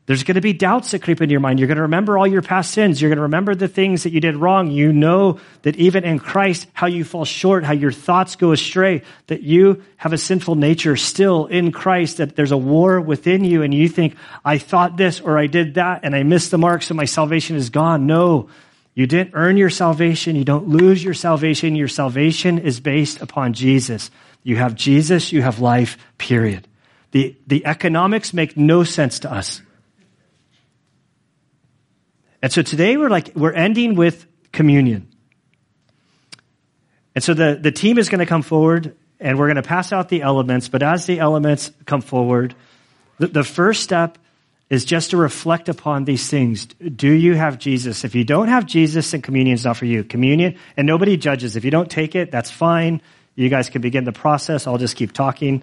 There's 0.06 0.22
going 0.22 0.34
to 0.34 0.42
be 0.42 0.52
doubts 0.52 0.90
that 0.90 1.00
creep 1.00 1.22
into 1.22 1.32
your 1.32 1.40
mind. 1.40 1.58
You're 1.58 1.66
going 1.66 1.76
to 1.76 1.82
remember 1.82 2.18
all 2.18 2.26
your 2.26 2.42
past 2.42 2.72
sins. 2.72 3.00
You're 3.00 3.08
going 3.08 3.16
to 3.16 3.22
remember 3.22 3.54
the 3.54 3.68
things 3.68 4.02
that 4.02 4.12
you 4.12 4.20
did 4.20 4.36
wrong. 4.36 4.70
You 4.70 4.92
know 4.92 5.40
that 5.62 5.76
even 5.76 6.04
in 6.04 6.18
Christ, 6.18 6.66
how 6.74 6.88
you 6.88 7.04
fall 7.04 7.24
short, 7.24 7.64
how 7.64 7.72
your 7.72 7.90
thoughts 7.90 8.36
go 8.36 8.52
astray, 8.52 9.02
that 9.28 9.42
you 9.42 9.82
have 9.96 10.12
a 10.12 10.18
sinful 10.18 10.56
nature 10.56 10.96
still 10.96 11.46
in 11.46 11.72
Christ, 11.72 12.18
that 12.18 12.36
there's 12.36 12.52
a 12.52 12.56
war 12.56 13.00
within 13.00 13.44
you 13.44 13.62
and 13.62 13.72
you 13.72 13.88
think, 13.88 14.16
I 14.44 14.58
thought 14.58 14.98
this 14.98 15.20
or 15.20 15.38
I 15.38 15.46
did 15.46 15.74
that 15.74 16.00
and 16.02 16.14
I 16.14 16.22
missed 16.22 16.50
the 16.50 16.58
mark, 16.58 16.82
so 16.82 16.92
my 16.92 17.06
salvation 17.06 17.56
is 17.56 17.70
gone. 17.70 18.06
No, 18.06 18.50
you 18.92 19.06
didn't 19.06 19.30
earn 19.32 19.56
your 19.56 19.70
salvation. 19.70 20.36
You 20.36 20.44
don't 20.44 20.68
lose 20.68 21.02
your 21.02 21.14
salvation. 21.14 21.76
Your 21.76 21.88
salvation 21.88 22.58
is 22.58 22.78
based 22.78 23.22
upon 23.22 23.54
Jesus. 23.54 24.10
You 24.42 24.56
have 24.56 24.74
Jesus, 24.74 25.32
you 25.32 25.40
have 25.40 25.60
life, 25.60 25.96
period. 26.18 26.68
The, 27.12 27.34
the 27.46 27.64
economics 27.64 28.34
make 28.34 28.56
no 28.58 28.84
sense 28.84 29.20
to 29.20 29.32
us. 29.32 29.62
And 32.44 32.52
so 32.52 32.60
today 32.60 32.98
we're 32.98 33.08
like, 33.08 33.32
we're 33.34 33.54
ending 33.54 33.94
with 33.94 34.26
communion. 34.52 35.08
And 37.14 37.24
so 37.24 37.32
the, 37.32 37.58
the 37.58 37.72
team 37.72 37.96
is 37.96 38.10
going 38.10 38.18
to 38.18 38.26
come 38.26 38.42
forward 38.42 38.94
and 39.18 39.38
we're 39.38 39.46
going 39.46 39.56
to 39.56 39.62
pass 39.62 39.94
out 39.94 40.10
the 40.10 40.20
elements. 40.20 40.68
But 40.68 40.82
as 40.82 41.06
the 41.06 41.20
elements 41.20 41.72
come 41.86 42.02
forward, 42.02 42.54
the, 43.18 43.28
the 43.28 43.44
first 43.44 43.82
step 43.82 44.18
is 44.68 44.84
just 44.84 45.12
to 45.12 45.16
reflect 45.16 45.70
upon 45.70 46.04
these 46.04 46.28
things. 46.28 46.66
Do 46.66 47.10
you 47.10 47.32
have 47.34 47.58
Jesus? 47.58 48.04
If 48.04 48.14
you 48.14 48.24
don't 48.24 48.48
have 48.48 48.66
Jesus, 48.66 49.10
then 49.12 49.22
communion 49.22 49.54
is 49.54 49.64
not 49.64 49.78
for 49.78 49.86
you. 49.86 50.04
Communion, 50.04 50.58
and 50.76 50.86
nobody 50.86 51.16
judges. 51.16 51.56
If 51.56 51.64
you 51.64 51.70
don't 51.70 51.90
take 51.90 52.14
it, 52.14 52.30
that's 52.30 52.50
fine. 52.50 53.00
You 53.36 53.48
guys 53.48 53.70
can 53.70 53.80
begin 53.80 54.04
the 54.04 54.12
process. 54.12 54.66
I'll 54.66 54.76
just 54.76 54.96
keep 54.96 55.12
talking 55.12 55.62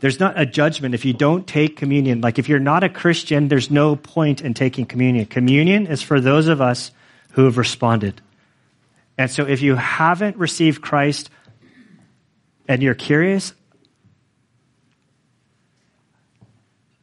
there's 0.00 0.18
not 0.18 0.40
a 0.40 0.46
judgment 0.46 0.94
if 0.94 1.04
you 1.04 1.12
don't 1.12 1.46
take 1.46 1.76
communion. 1.76 2.22
Like 2.22 2.38
if 2.38 2.48
you're 2.48 2.58
not 2.58 2.82
a 2.82 2.88
Christian, 2.88 3.48
there's 3.48 3.70
no 3.70 3.96
point 3.96 4.40
in 4.40 4.54
taking 4.54 4.86
communion. 4.86 5.26
Communion 5.26 5.86
is 5.86 6.02
for 6.02 6.20
those 6.20 6.48
of 6.48 6.60
us 6.60 6.90
who 7.32 7.44
have 7.44 7.58
responded. 7.58 8.20
And 9.18 9.30
so 9.30 9.46
if 9.46 9.60
you 9.60 9.74
haven't 9.76 10.38
received 10.38 10.80
Christ 10.80 11.28
and 12.66 12.82
you're 12.82 12.94
curious, 12.94 13.52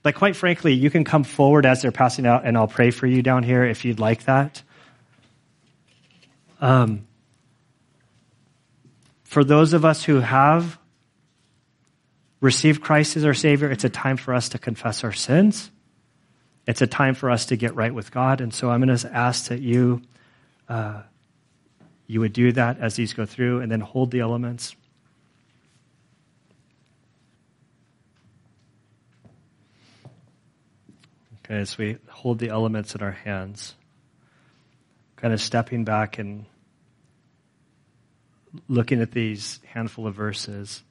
like 0.04 0.16
quite 0.16 0.36
frankly, 0.36 0.74
you 0.74 0.90
can 0.90 1.04
come 1.04 1.24
forward 1.24 1.68
as 1.68 1.84
they're 1.84 1.92
passing 1.92 2.26
out 2.26 2.46
and 2.46 2.58
I'll 2.58 2.68
pray 2.68 2.90
for 2.90 3.06
you 3.06 3.22
down 3.22 3.44
here 3.44 3.64
if 3.64 3.86
you'd 3.86 4.00
like 4.00 4.24
that. 4.24 4.64
Um, 6.60 7.06
for 9.24 9.44
those 9.44 9.74
of 9.74 9.86
us 9.86 10.04
who 10.04 10.20
have 10.20 10.80
receive 12.40 12.82
Christ 12.82 13.18
as 13.18 13.26
our 13.26 13.34
Savior, 13.34 13.70
it's 13.70 13.84
a 13.84 13.90
time 13.90 14.18
for 14.18 14.34
us 14.34 14.50
to 14.50 14.60
confess 14.60 15.04
our 15.04 15.14
sins. 15.14 15.72
It's 16.68 16.82
a 16.82 16.88
time 16.88 17.16
for 17.16 17.32
us 17.32 17.48
to 17.48 17.56
get 17.56 17.76
right 17.76 17.94
with 17.94 18.12
God. 18.12 18.42
And 18.42 18.54
so 18.54 18.70
I'm 18.70 18.82
going 18.82 18.96
to 18.96 19.16
ask 19.16 19.48
that 19.48 19.62
you, 19.62 20.02
uh, 20.68 21.02
you 22.06 22.20
would 22.20 22.34
do 22.34 22.52
that 22.52 22.80
as 22.80 22.96
these 22.96 23.14
go 23.14 23.26
through 23.26 23.62
and 23.62 23.72
then 23.72 23.80
hold 23.80 24.12
the 24.12 24.20
elements. 24.20 24.76
Okay, 31.46 31.60
as 31.60 31.78
we 31.78 31.98
hold 32.10 32.40
the 32.40 32.50
elements 32.50 32.94
in 32.94 33.02
our 33.02 33.12
hands, 33.12 33.74
kind 35.16 35.34
of 35.34 35.40
stepping 35.40 35.86
back 35.86 36.20
and 36.20 36.46
looking 38.68 39.02
at 39.02 39.12
these 39.12 39.62
handful 39.66 40.08
of 40.08 40.16
verses. 40.16 40.84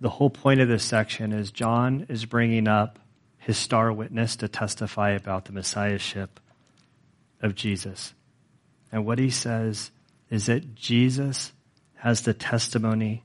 The 0.00 0.08
whole 0.08 0.30
point 0.30 0.60
of 0.60 0.68
this 0.68 0.84
section 0.84 1.32
is 1.32 1.50
John 1.50 2.06
is 2.08 2.24
bringing 2.24 2.66
up 2.66 2.98
his 3.38 3.58
star 3.58 3.92
witness 3.92 4.36
to 4.36 4.48
testify 4.48 5.10
about 5.10 5.44
the 5.44 5.52
messiahship 5.52 6.40
of 7.42 7.54
Jesus. 7.54 8.14
And 8.90 9.04
what 9.04 9.18
he 9.18 9.30
says 9.30 9.90
is 10.30 10.46
that 10.46 10.74
Jesus 10.74 11.52
has 11.96 12.22
the 12.22 12.34
testimony 12.34 13.24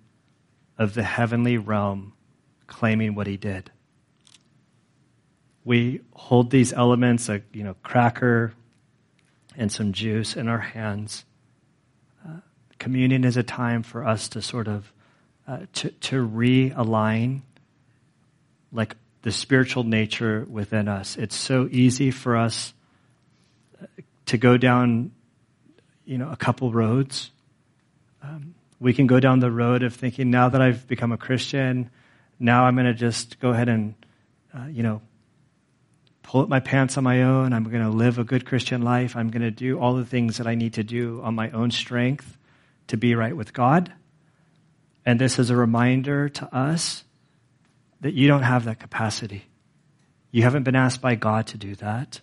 of 0.78 0.94
the 0.94 1.04
heavenly 1.04 1.58
realm 1.58 2.14
claiming 2.68 3.16
what 3.16 3.28
he 3.28 3.38
did. 3.38 3.72
We 5.64 6.02
hold 6.14 6.52
these 6.52 6.74
elements, 6.74 7.30
a 7.30 7.42
you 7.54 7.64
know, 7.64 7.76
cracker 7.84 8.54
and 9.58 9.72
some 9.72 9.94
juice 9.94 10.36
in 10.36 10.48
our 10.48 10.60
hands. 10.60 11.26
Uh, 12.26 12.40
communion 12.80 13.24
is 13.24 13.38
a 13.38 13.44
time 13.44 13.82
for 13.82 14.06
us 14.06 14.28
to 14.30 14.42
sort 14.42 14.68
of 14.68 14.92
uh, 15.48 15.60
to, 15.74 15.90
to 15.90 16.28
realign 16.28 17.42
like 18.72 18.96
the 19.22 19.32
spiritual 19.32 19.84
nature 19.84 20.46
within 20.50 20.88
us. 20.88 21.18
It's 21.18 21.36
so 21.36 21.68
easy 21.72 22.12
for 22.12 22.36
us 22.36 22.74
uh, 23.82 23.86
to 24.28 24.38
go 24.38 24.58
down, 24.58 25.12
you 26.06 26.18
know, 26.18 26.30
a 26.30 26.36
couple 26.36 26.72
roads. 26.72 27.32
Um, 28.22 28.56
we 28.80 28.94
can 28.94 29.08
go 29.08 29.20
down 29.20 29.40
the 29.40 29.52
road 29.52 29.84
of 29.84 29.94
thinking, 29.94 30.30
now 30.30 30.50
that 30.50 30.62
I've 30.62 30.88
become 30.88 31.12
a 31.12 31.18
Christian, 31.18 31.90
now 32.40 32.66
I'm 32.66 32.76
going 32.76 32.86
to 32.88 32.94
just 32.94 33.40
go 33.40 33.50
ahead 33.50 33.70
and, 33.70 33.96
uh, 34.54 34.66
you 34.66 34.84
know, 34.84 35.02
pull 36.22 36.42
up 36.42 36.50
my 36.50 36.60
pants 36.60 36.98
on 36.98 37.04
my 37.04 37.24
own. 37.24 37.54
I'm 37.54 37.64
going 37.64 37.84
to 37.84 37.90
live 37.90 38.18
a 38.18 38.24
good 38.24 38.46
Christian 38.46 38.82
life. 38.82 39.16
I'm 39.16 39.30
going 39.30 39.44
to 39.44 39.52
do 39.52 39.80
all 39.80 39.94
the 39.94 40.06
things 40.06 40.38
that 40.38 40.48
I 40.48 40.56
need 40.56 40.74
to 40.74 40.84
do 40.84 41.22
on 41.24 41.36
my 41.36 41.52
own 41.52 41.72
strength 41.72 42.38
to 42.88 42.98
be 42.98 43.16
right 43.16 43.36
with 43.36 43.54
God. 43.54 43.94
And 45.06 45.20
this 45.20 45.38
is 45.38 45.50
a 45.50 45.56
reminder 45.56 46.30
to 46.30 46.56
us 46.56 47.04
that 48.02 48.14
you 48.14 48.28
don't 48.28 48.44
have 48.44 48.66
that 48.66 48.80
capacity. 48.80 49.46
You 50.32 50.42
haven't 50.44 50.64
been 50.64 50.76
asked 50.76 51.02
by 51.02 51.16
God 51.16 51.48
to 51.48 51.58
do 51.58 51.76
that. 51.76 52.22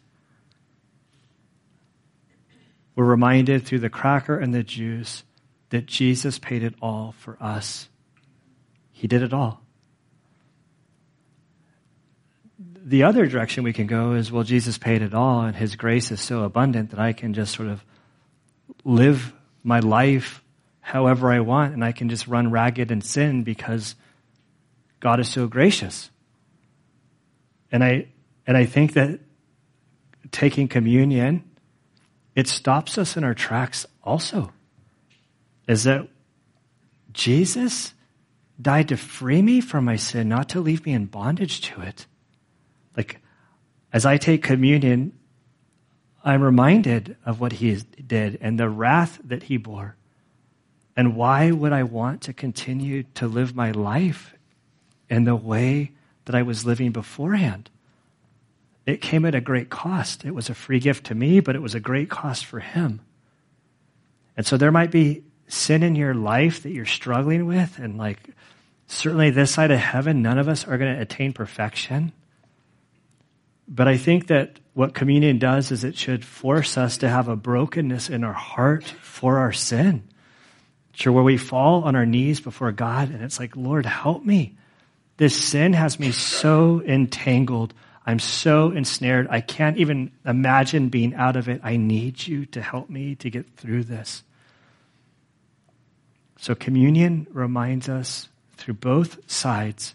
We're 2.95 3.07
reminded 3.07 3.65
through 3.65 3.79
the 3.79 3.89
cracker 3.89 4.39
and 4.39 4.53
the 4.53 4.63
juice 4.63 5.25
that 5.71 5.87
Jesus 5.87 6.39
paid 6.39 6.63
it 6.63 6.75
all 6.83 7.15
for 7.19 7.39
us. 7.41 7.89
He 8.91 9.07
did 9.07 9.23
it 9.23 9.33
all. 9.33 9.63
The 12.85 13.05
other 13.05 13.27
direction 13.27 13.65
we 13.65 13.73
can 13.73 13.87
go 13.87 14.13
is 14.13 14.31
well, 14.31 14.43
Jesus 14.43 14.77
paid 14.77 15.03
it 15.03 15.15
all, 15.15 15.43
and 15.43 15.57
His 15.57 15.77
grace 15.77 16.11
is 16.11 16.21
so 16.21 16.43
abundant 16.43 16.91
that 16.91 16.99
I 16.99 17.13
can 17.13 17.33
just 17.33 17.55
sort 17.55 17.69
of 17.69 17.83
live 18.85 19.33
my 19.63 19.81
life 19.81 20.42
however 20.83 21.33
I 21.33 21.41
want 21.41 21.73
and 21.73 21.83
I 21.83 21.93
can 21.93 22.11
just 22.11 22.29
run 22.29 22.51
ragged 22.51 22.91
and 22.91 23.03
sin 23.03 23.45
because 23.45 23.95
God 25.01 25.21
is 25.21 25.29
so 25.29 25.47
gracious. 25.47 26.11
And 27.71 27.83
I, 27.83 28.09
and 28.47 28.57
I 28.57 28.67
think 28.67 28.93
that 28.95 29.21
taking 30.33 30.69
communion, 30.69 31.45
it 32.35 32.49
stops 32.49 32.99
us 32.99 33.17
in 33.17 33.25
our 33.25 33.33
tracks 33.33 33.87
also. 34.03 34.53
Is 35.67 35.85
that 35.85 36.09
Jesus 37.13 37.95
died 38.61 38.89
to 38.89 38.97
free 38.97 39.41
me 39.41 39.61
from 39.61 39.85
my 39.85 39.97
sin, 39.97 40.29
not 40.29 40.49
to 40.51 40.61
leave 40.61 40.85
me 40.85 40.93
in 40.93 41.07
bondage 41.07 41.61
to 41.63 41.81
it. 41.81 42.07
Like, 42.97 43.21
as 43.93 44.05
I 44.05 44.17
take 44.17 44.43
communion, 44.43 45.13
I'm 46.25 46.43
reminded 46.43 47.17
of 47.25 47.41
what 47.41 47.53
he 47.53 47.75
did 47.75 48.39
and 48.41 48.59
the 48.59 48.69
wrath 48.69 49.21
that 49.25 49.45
he 49.45 49.57
bore. 49.57 49.97
And 50.97 51.17
why 51.17 51.51
would 51.51 51.73
I 51.73 51.85
want 51.85 52.23
to 52.23 52.33
continue 52.33 53.05
to 53.15 53.27
live 53.27 53.55
my 53.55 53.71
life 53.71 54.35
in 55.09 55.25
the 55.25 55.37
way 55.37 55.93
that 56.27 56.35
I 56.35 56.43
was 56.43 56.67
living 56.67 56.93
beforehand? 56.93 57.71
It 58.85 59.01
came 59.01 59.25
at 59.25 59.35
a 59.35 59.41
great 59.41 59.71
cost. 59.71 60.25
It 60.25 60.35
was 60.35 60.51
a 60.51 60.55
free 60.55 60.81
gift 60.81 61.07
to 61.07 61.15
me, 61.15 61.41
but 61.41 61.57
it 61.57 61.63
was 61.63 61.75
a 61.75 61.81
great 61.81 62.11
cost 62.11 62.45
for 62.45 62.61
him. 62.61 63.01
And 64.37 64.47
so 64.47 64.57
there 64.57 64.73
might 64.73 64.91
be 64.91 65.23
sin 65.47 65.83
in 65.83 65.95
your 65.95 66.15
life 66.15 66.63
that 66.63 66.73
you're 66.73 66.87
struggling 66.87 67.47
with, 67.47 67.79
and 67.79 67.99
like 67.99 68.19
certainly 68.87 69.31
this 69.31 69.51
side 69.51 69.71
of 69.71 69.79
heaven, 69.79 70.23
none 70.23 70.39
of 70.39 70.49
us 70.49 70.67
are 70.67 70.79
going 70.79 70.95
to 70.95 71.01
attain 71.01 71.33
perfection. 71.33 72.13
But 73.69 73.89
I 73.89 73.97
think 73.97 74.27
that 74.29 74.59
what 74.75 74.95
communion 74.95 75.39
does 75.39 75.71
is 75.71 75.85
it 75.85 75.97
should 75.97 76.25
force 76.25 76.77
us 76.77 76.99
to 76.99 77.09
have 77.09 77.29
a 77.29 77.37
brokenness 77.37 78.09
in 78.09 78.25
our 78.25 78.33
heart 78.33 78.85
for 78.85 79.39
our 79.39 79.53
sin. 79.53 80.03
Sure, 80.93 81.13
where 81.13 81.25
we 81.25 81.39
fall 81.39 81.85
on 81.85 81.97
our 81.97 82.07
knees 82.07 82.41
before 82.41 82.71
God 82.73 83.11
and 83.11 83.23
it's 83.23 83.41
like, 83.41 83.57
Lord, 83.57 83.87
help 83.87 84.25
me. 84.25 84.57
This 85.17 85.37
sin 85.37 85.73
has 85.73 85.99
me 85.99 86.13
so 86.13 86.83
entangled. 86.83 87.75
I'm 88.05 88.19
so 88.19 88.73
ensnared. 88.73 89.29
I 89.31 89.41
can't 89.41 89.79
even 89.79 90.11
imagine 90.27 90.89
being 90.89 91.15
out 91.15 91.37
of 91.37 91.49
it. 91.49 91.61
I 91.63 91.77
need 91.77 92.27
you 92.27 92.47
to 92.47 92.61
help 92.61 92.91
me 92.91 93.15
to 93.17 93.31
get 93.31 93.57
through 93.57 93.85
this. 93.85 94.23
So, 96.39 96.57
communion 96.57 97.29
reminds 97.31 97.89
us 97.89 98.29
through 98.57 98.75
both 98.75 99.31
sides 99.31 99.95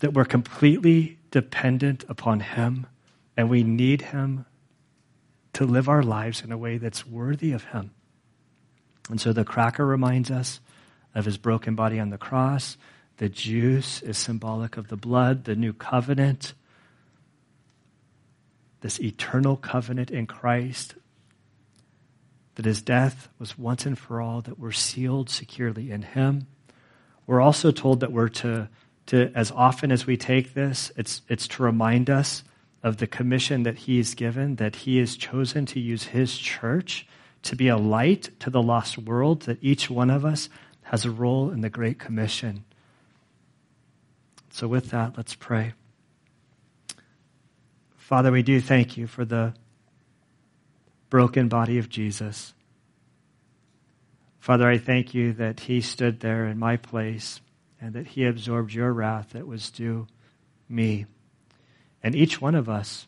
that 0.00 0.14
we're 0.14 0.24
completely 0.24 1.18
dependent 1.30 2.04
upon 2.08 2.40
Him 2.40 2.86
and 3.36 3.48
we 3.48 3.62
need 3.62 4.02
Him 4.02 4.46
to 5.52 5.64
live 5.64 5.88
our 5.88 6.02
lives 6.02 6.42
in 6.42 6.50
a 6.50 6.58
way 6.58 6.78
that's 6.78 7.06
worthy 7.06 7.52
of 7.52 7.64
Him. 7.64 7.92
And 9.08 9.20
so 9.20 9.32
the 9.32 9.44
cracker 9.44 9.86
reminds 9.86 10.30
us 10.30 10.60
of 11.14 11.24
his 11.24 11.38
broken 11.38 11.74
body 11.74 11.98
on 11.98 12.10
the 12.10 12.18
cross. 12.18 12.76
The 13.16 13.28
juice 13.28 14.02
is 14.02 14.18
symbolic 14.18 14.76
of 14.76 14.88
the 14.88 14.96
blood, 14.96 15.44
the 15.44 15.56
new 15.56 15.72
covenant, 15.72 16.54
this 18.80 19.00
eternal 19.00 19.56
covenant 19.56 20.10
in 20.10 20.26
Christ, 20.26 20.94
that 22.54 22.64
his 22.64 22.82
death 22.82 23.28
was 23.38 23.58
once 23.58 23.86
and 23.86 23.98
for 23.98 24.20
all, 24.20 24.40
that 24.42 24.58
we're 24.58 24.72
sealed 24.72 25.30
securely 25.30 25.90
in 25.90 26.02
him. 26.02 26.46
We're 27.26 27.40
also 27.40 27.70
told 27.70 28.00
that 28.00 28.12
we're 28.12 28.28
to, 28.28 28.68
to 29.06 29.30
as 29.34 29.50
often 29.50 29.92
as 29.92 30.06
we 30.06 30.16
take 30.16 30.54
this, 30.54 30.90
it's, 30.96 31.22
it's 31.28 31.46
to 31.48 31.62
remind 31.62 32.10
us 32.10 32.42
of 32.82 32.96
the 32.96 33.06
commission 33.06 33.62
that 33.64 33.78
he 33.78 33.98
has 33.98 34.14
given, 34.14 34.56
that 34.56 34.76
he 34.76 34.98
has 34.98 35.16
chosen 35.16 35.66
to 35.66 35.80
use 35.80 36.04
his 36.04 36.36
church 36.38 37.06
to 37.42 37.56
be 37.56 37.68
a 37.68 37.76
light 37.76 38.30
to 38.40 38.50
the 38.50 38.62
lost 38.62 38.98
world, 38.98 39.42
that 39.42 39.58
each 39.60 39.90
one 39.90 40.10
of 40.10 40.24
us 40.24 40.48
has 40.82 41.04
a 41.04 41.10
role 41.10 41.50
in 41.50 41.60
the 41.60 41.70
Great 41.70 41.98
Commission. 41.98 42.64
So, 44.50 44.66
with 44.66 44.90
that, 44.90 45.16
let's 45.16 45.34
pray. 45.34 45.72
Father, 47.96 48.32
we 48.32 48.42
do 48.42 48.60
thank 48.60 48.96
you 48.96 49.06
for 49.06 49.24
the 49.24 49.54
broken 51.08 51.48
body 51.48 51.78
of 51.78 51.88
Jesus. 51.88 52.54
Father, 54.40 54.68
I 54.68 54.78
thank 54.78 55.14
you 55.14 55.32
that 55.34 55.60
he 55.60 55.80
stood 55.80 56.20
there 56.20 56.46
in 56.46 56.58
my 56.58 56.76
place 56.76 57.40
and 57.80 57.92
that 57.94 58.08
he 58.08 58.24
absorbed 58.24 58.72
your 58.72 58.92
wrath 58.92 59.30
that 59.30 59.46
was 59.46 59.70
due 59.70 60.06
me 60.68 61.06
and 62.02 62.14
each 62.14 62.40
one 62.40 62.54
of 62.54 62.68
us. 62.68 63.06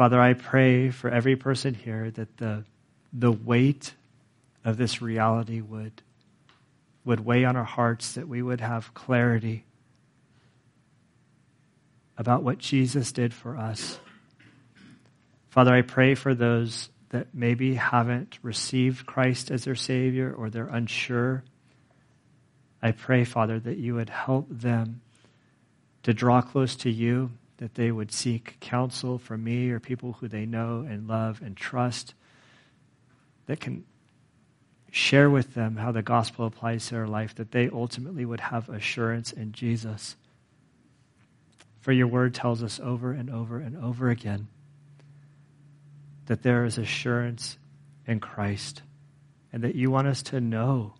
Father, 0.00 0.18
I 0.18 0.32
pray 0.32 0.88
for 0.88 1.10
every 1.10 1.36
person 1.36 1.74
here 1.74 2.10
that 2.12 2.38
the, 2.38 2.64
the 3.12 3.30
weight 3.30 3.92
of 4.64 4.78
this 4.78 5.02
reality 5.02 5.60
would, 5.60 6.00
would 7.04 7.20
weigh 7.20 7.44
on 7.44 7.54
our 7.54 7.64
hearts, 7.64 8.14
that 8.14 8.26
we 8.26 8.40
would 8.40 8.62
have 8.62 8.94
clarity 8.94 9.66
about 12.16 12.42
what 12.42 12.56
Jesus 12.56 13.12
did 13.12 13.34
for 13.34 13.58
us. 13.58 14.00
Father, 15.50 15.74
I 15.74 15.82
pray 15.82 16.14
for 16.14 16.34
those 16.34 16.88
that 17.10 17.34
maybe 17.34 17.74
haven't 17.74 18.38
received 18.40 19.04
Christ 19.04 19.50
as 19.50 19.64
their 19.64 19.74
Savior 19.74 20.32
or 20.32 20.48
they're 20.48 20.64
unsure. 20.64 21.44
I 22.80 22.92
pray, 22.92 23.24
Father, 23.24 23.60
that 23.60 23.76
you 23.76 23.96
would 23.96 24.08
help 24.08 24.46
them 24.48 25.02
to 26.04 26.14
draw 26.14 26.40
close 26.40 26.74
to 26.76 26.90
you, 26.90 27.32
that 27.60 27.74
they 27.74 27.92
would 27.92 28.10
seek 28.10 28.58
counsel 28.58 29.18
from 29.18 29.44
me 29.44 29.70
or 29.70 29.78
people 29.78 30.14
who 30.14 30.28
they 30.28 30.46
know 30.46 30.86
and 30.88 31.06
love 31.06 31.42
and 31.44 31.56
trust 31.56 32.14
that 33.46 33.60
can 33.60 33.84
share 34.90 35.28
with 35.28 35.54
them 35.54 35.76
how 35.76 35.92
the 35.92 36.02
gospel 36.02 36.46
applies 36.46 36.86
to 36.86 36.94
their 36.94 37.06
life, 37.06 37.34
that 37.34 37.52
they 37.52 37.68
ultimately 37.68 38.24
would 38.24 38.40
have 38.40 38.68
assurance 38.70 39.30
in 39.30 39.52
Jesus. 39.52 40.16
For 41.80 41.92
your 41.92 42.06
word 42.06 42.34
tells 42.34 42.62
us 42.62 42.80
over 42.82 43.12
and 43.12 43.30
over 43.30 43.58
and 43.58 43.76
over 43.76 44.08
again 44.08 44.48
that 46.26 46.42
there 46.42 46.64
is 46.64 46.78
assurance 46.78 47.58
in 48.06 48.20
Christ 48.20 48.82
and 49.52 49.64
that 49.64 49.74
you 49.74 49.90
want 49.90 50.08
us 50.08 50.22
to 50.24 50.40
know 50.40 50.94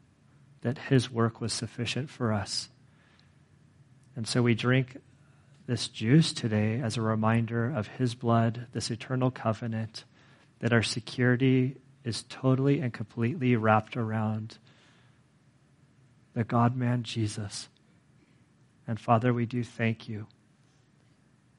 that 0.61 0.76
his 0.76 1.11
work 1.11 1.40
was 1.40 1.54
sufficient 1.54 2.11
for 2.11 2.32
us. 2.32 2.68
And 4.14 4.28
so 4.28 4.42
we 4.42 4.54
drink 4.54 4.98
this 5.71 5.87
juice 5.87 6.33
today 6.33 6.81
as 6.81 6.97
a 6.97 7.01
reminder 7.01 7.71
of 7.71 7.87
his 7.87 8.16
blood, 8.16 8.66
this 8.73 8.91
eternal 8.91 9.31
covenant, 9.31 10.03
that 10.59 10.73
our 10.73 10.83
security 10.83 11.77
is 12.03 12.25
totally 12.29 12.81
and 12.81 12.93
completely 12.93 13.55
wrapped 13.55 13.97
around 13.97 14.59
the 16.35 16.43
God 16.43 16.77
man 16.77 17.05
Jesus. 17.05 17.68
And 18.89 18.99
Father, 18.99 19.33
we 19.33 19.47
do 19.47 19.62
thank 19.62 20.09
you 20.09 20.27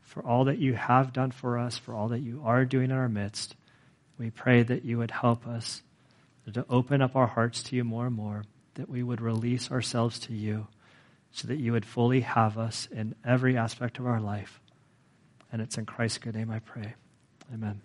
for 0.02 0.22
all 0.22 0.44
that 0.44 0.58
you 0.58 0.74
have 0.74 1.14
done 1.14 1.32
for 1.32 1.58
us, 1.58 1.78
for 1.78 1.96
all 1.96 2.10
that 2.10 2.20
you 2.20 2.42
are 2.44 2.66
doing 2.66 2.92
in 2.92 2.98
our 2.98 3.08
midst. 3.08 3.56
We 4.18 4.30
pray 4.30 4.62
that 4.62 4.84
you 4.84 4.98
would 4.98 5.12
help 5.12 5.48
us 5.48 5.84
to 6.52 6.66
open 6.70 7.02
up 7.02 7.16
our 7.16 7.28
hearts 7.28 7.64
to 7.64 7.78
you 7.78 7.86
more 7.86 8.08
and 8.08 8.16
more, 8.18 8.44
that 8.74 8.90
we 8.90 9.04
would 9.04 9.22
release 9.22 9.72
ourselves 9.72 10.20
to 10.20 10.34
you 10.34 10.68
so 11.32 11.48
that 11.48 11.58
you 11.58 11.72
would 11.72 11.86
fully 11.86 12.22
have 12.22 12.58
us 12.58 12.88
in 12.92 13.16
every 13.26 13.58
aspect 13.58 14.00
of 14.00 14.06
our 14.06 14.20
life. 14.20 14.60
And 15.52 15.62
it's 15.62 15.78
in 15.78 15.86
Christ's 15.86 16.18
good 16.18 16.36
name 16.36 16.52
I 16.52 16.60
pray. 16.60 16.96
Amen. 17.54 17.82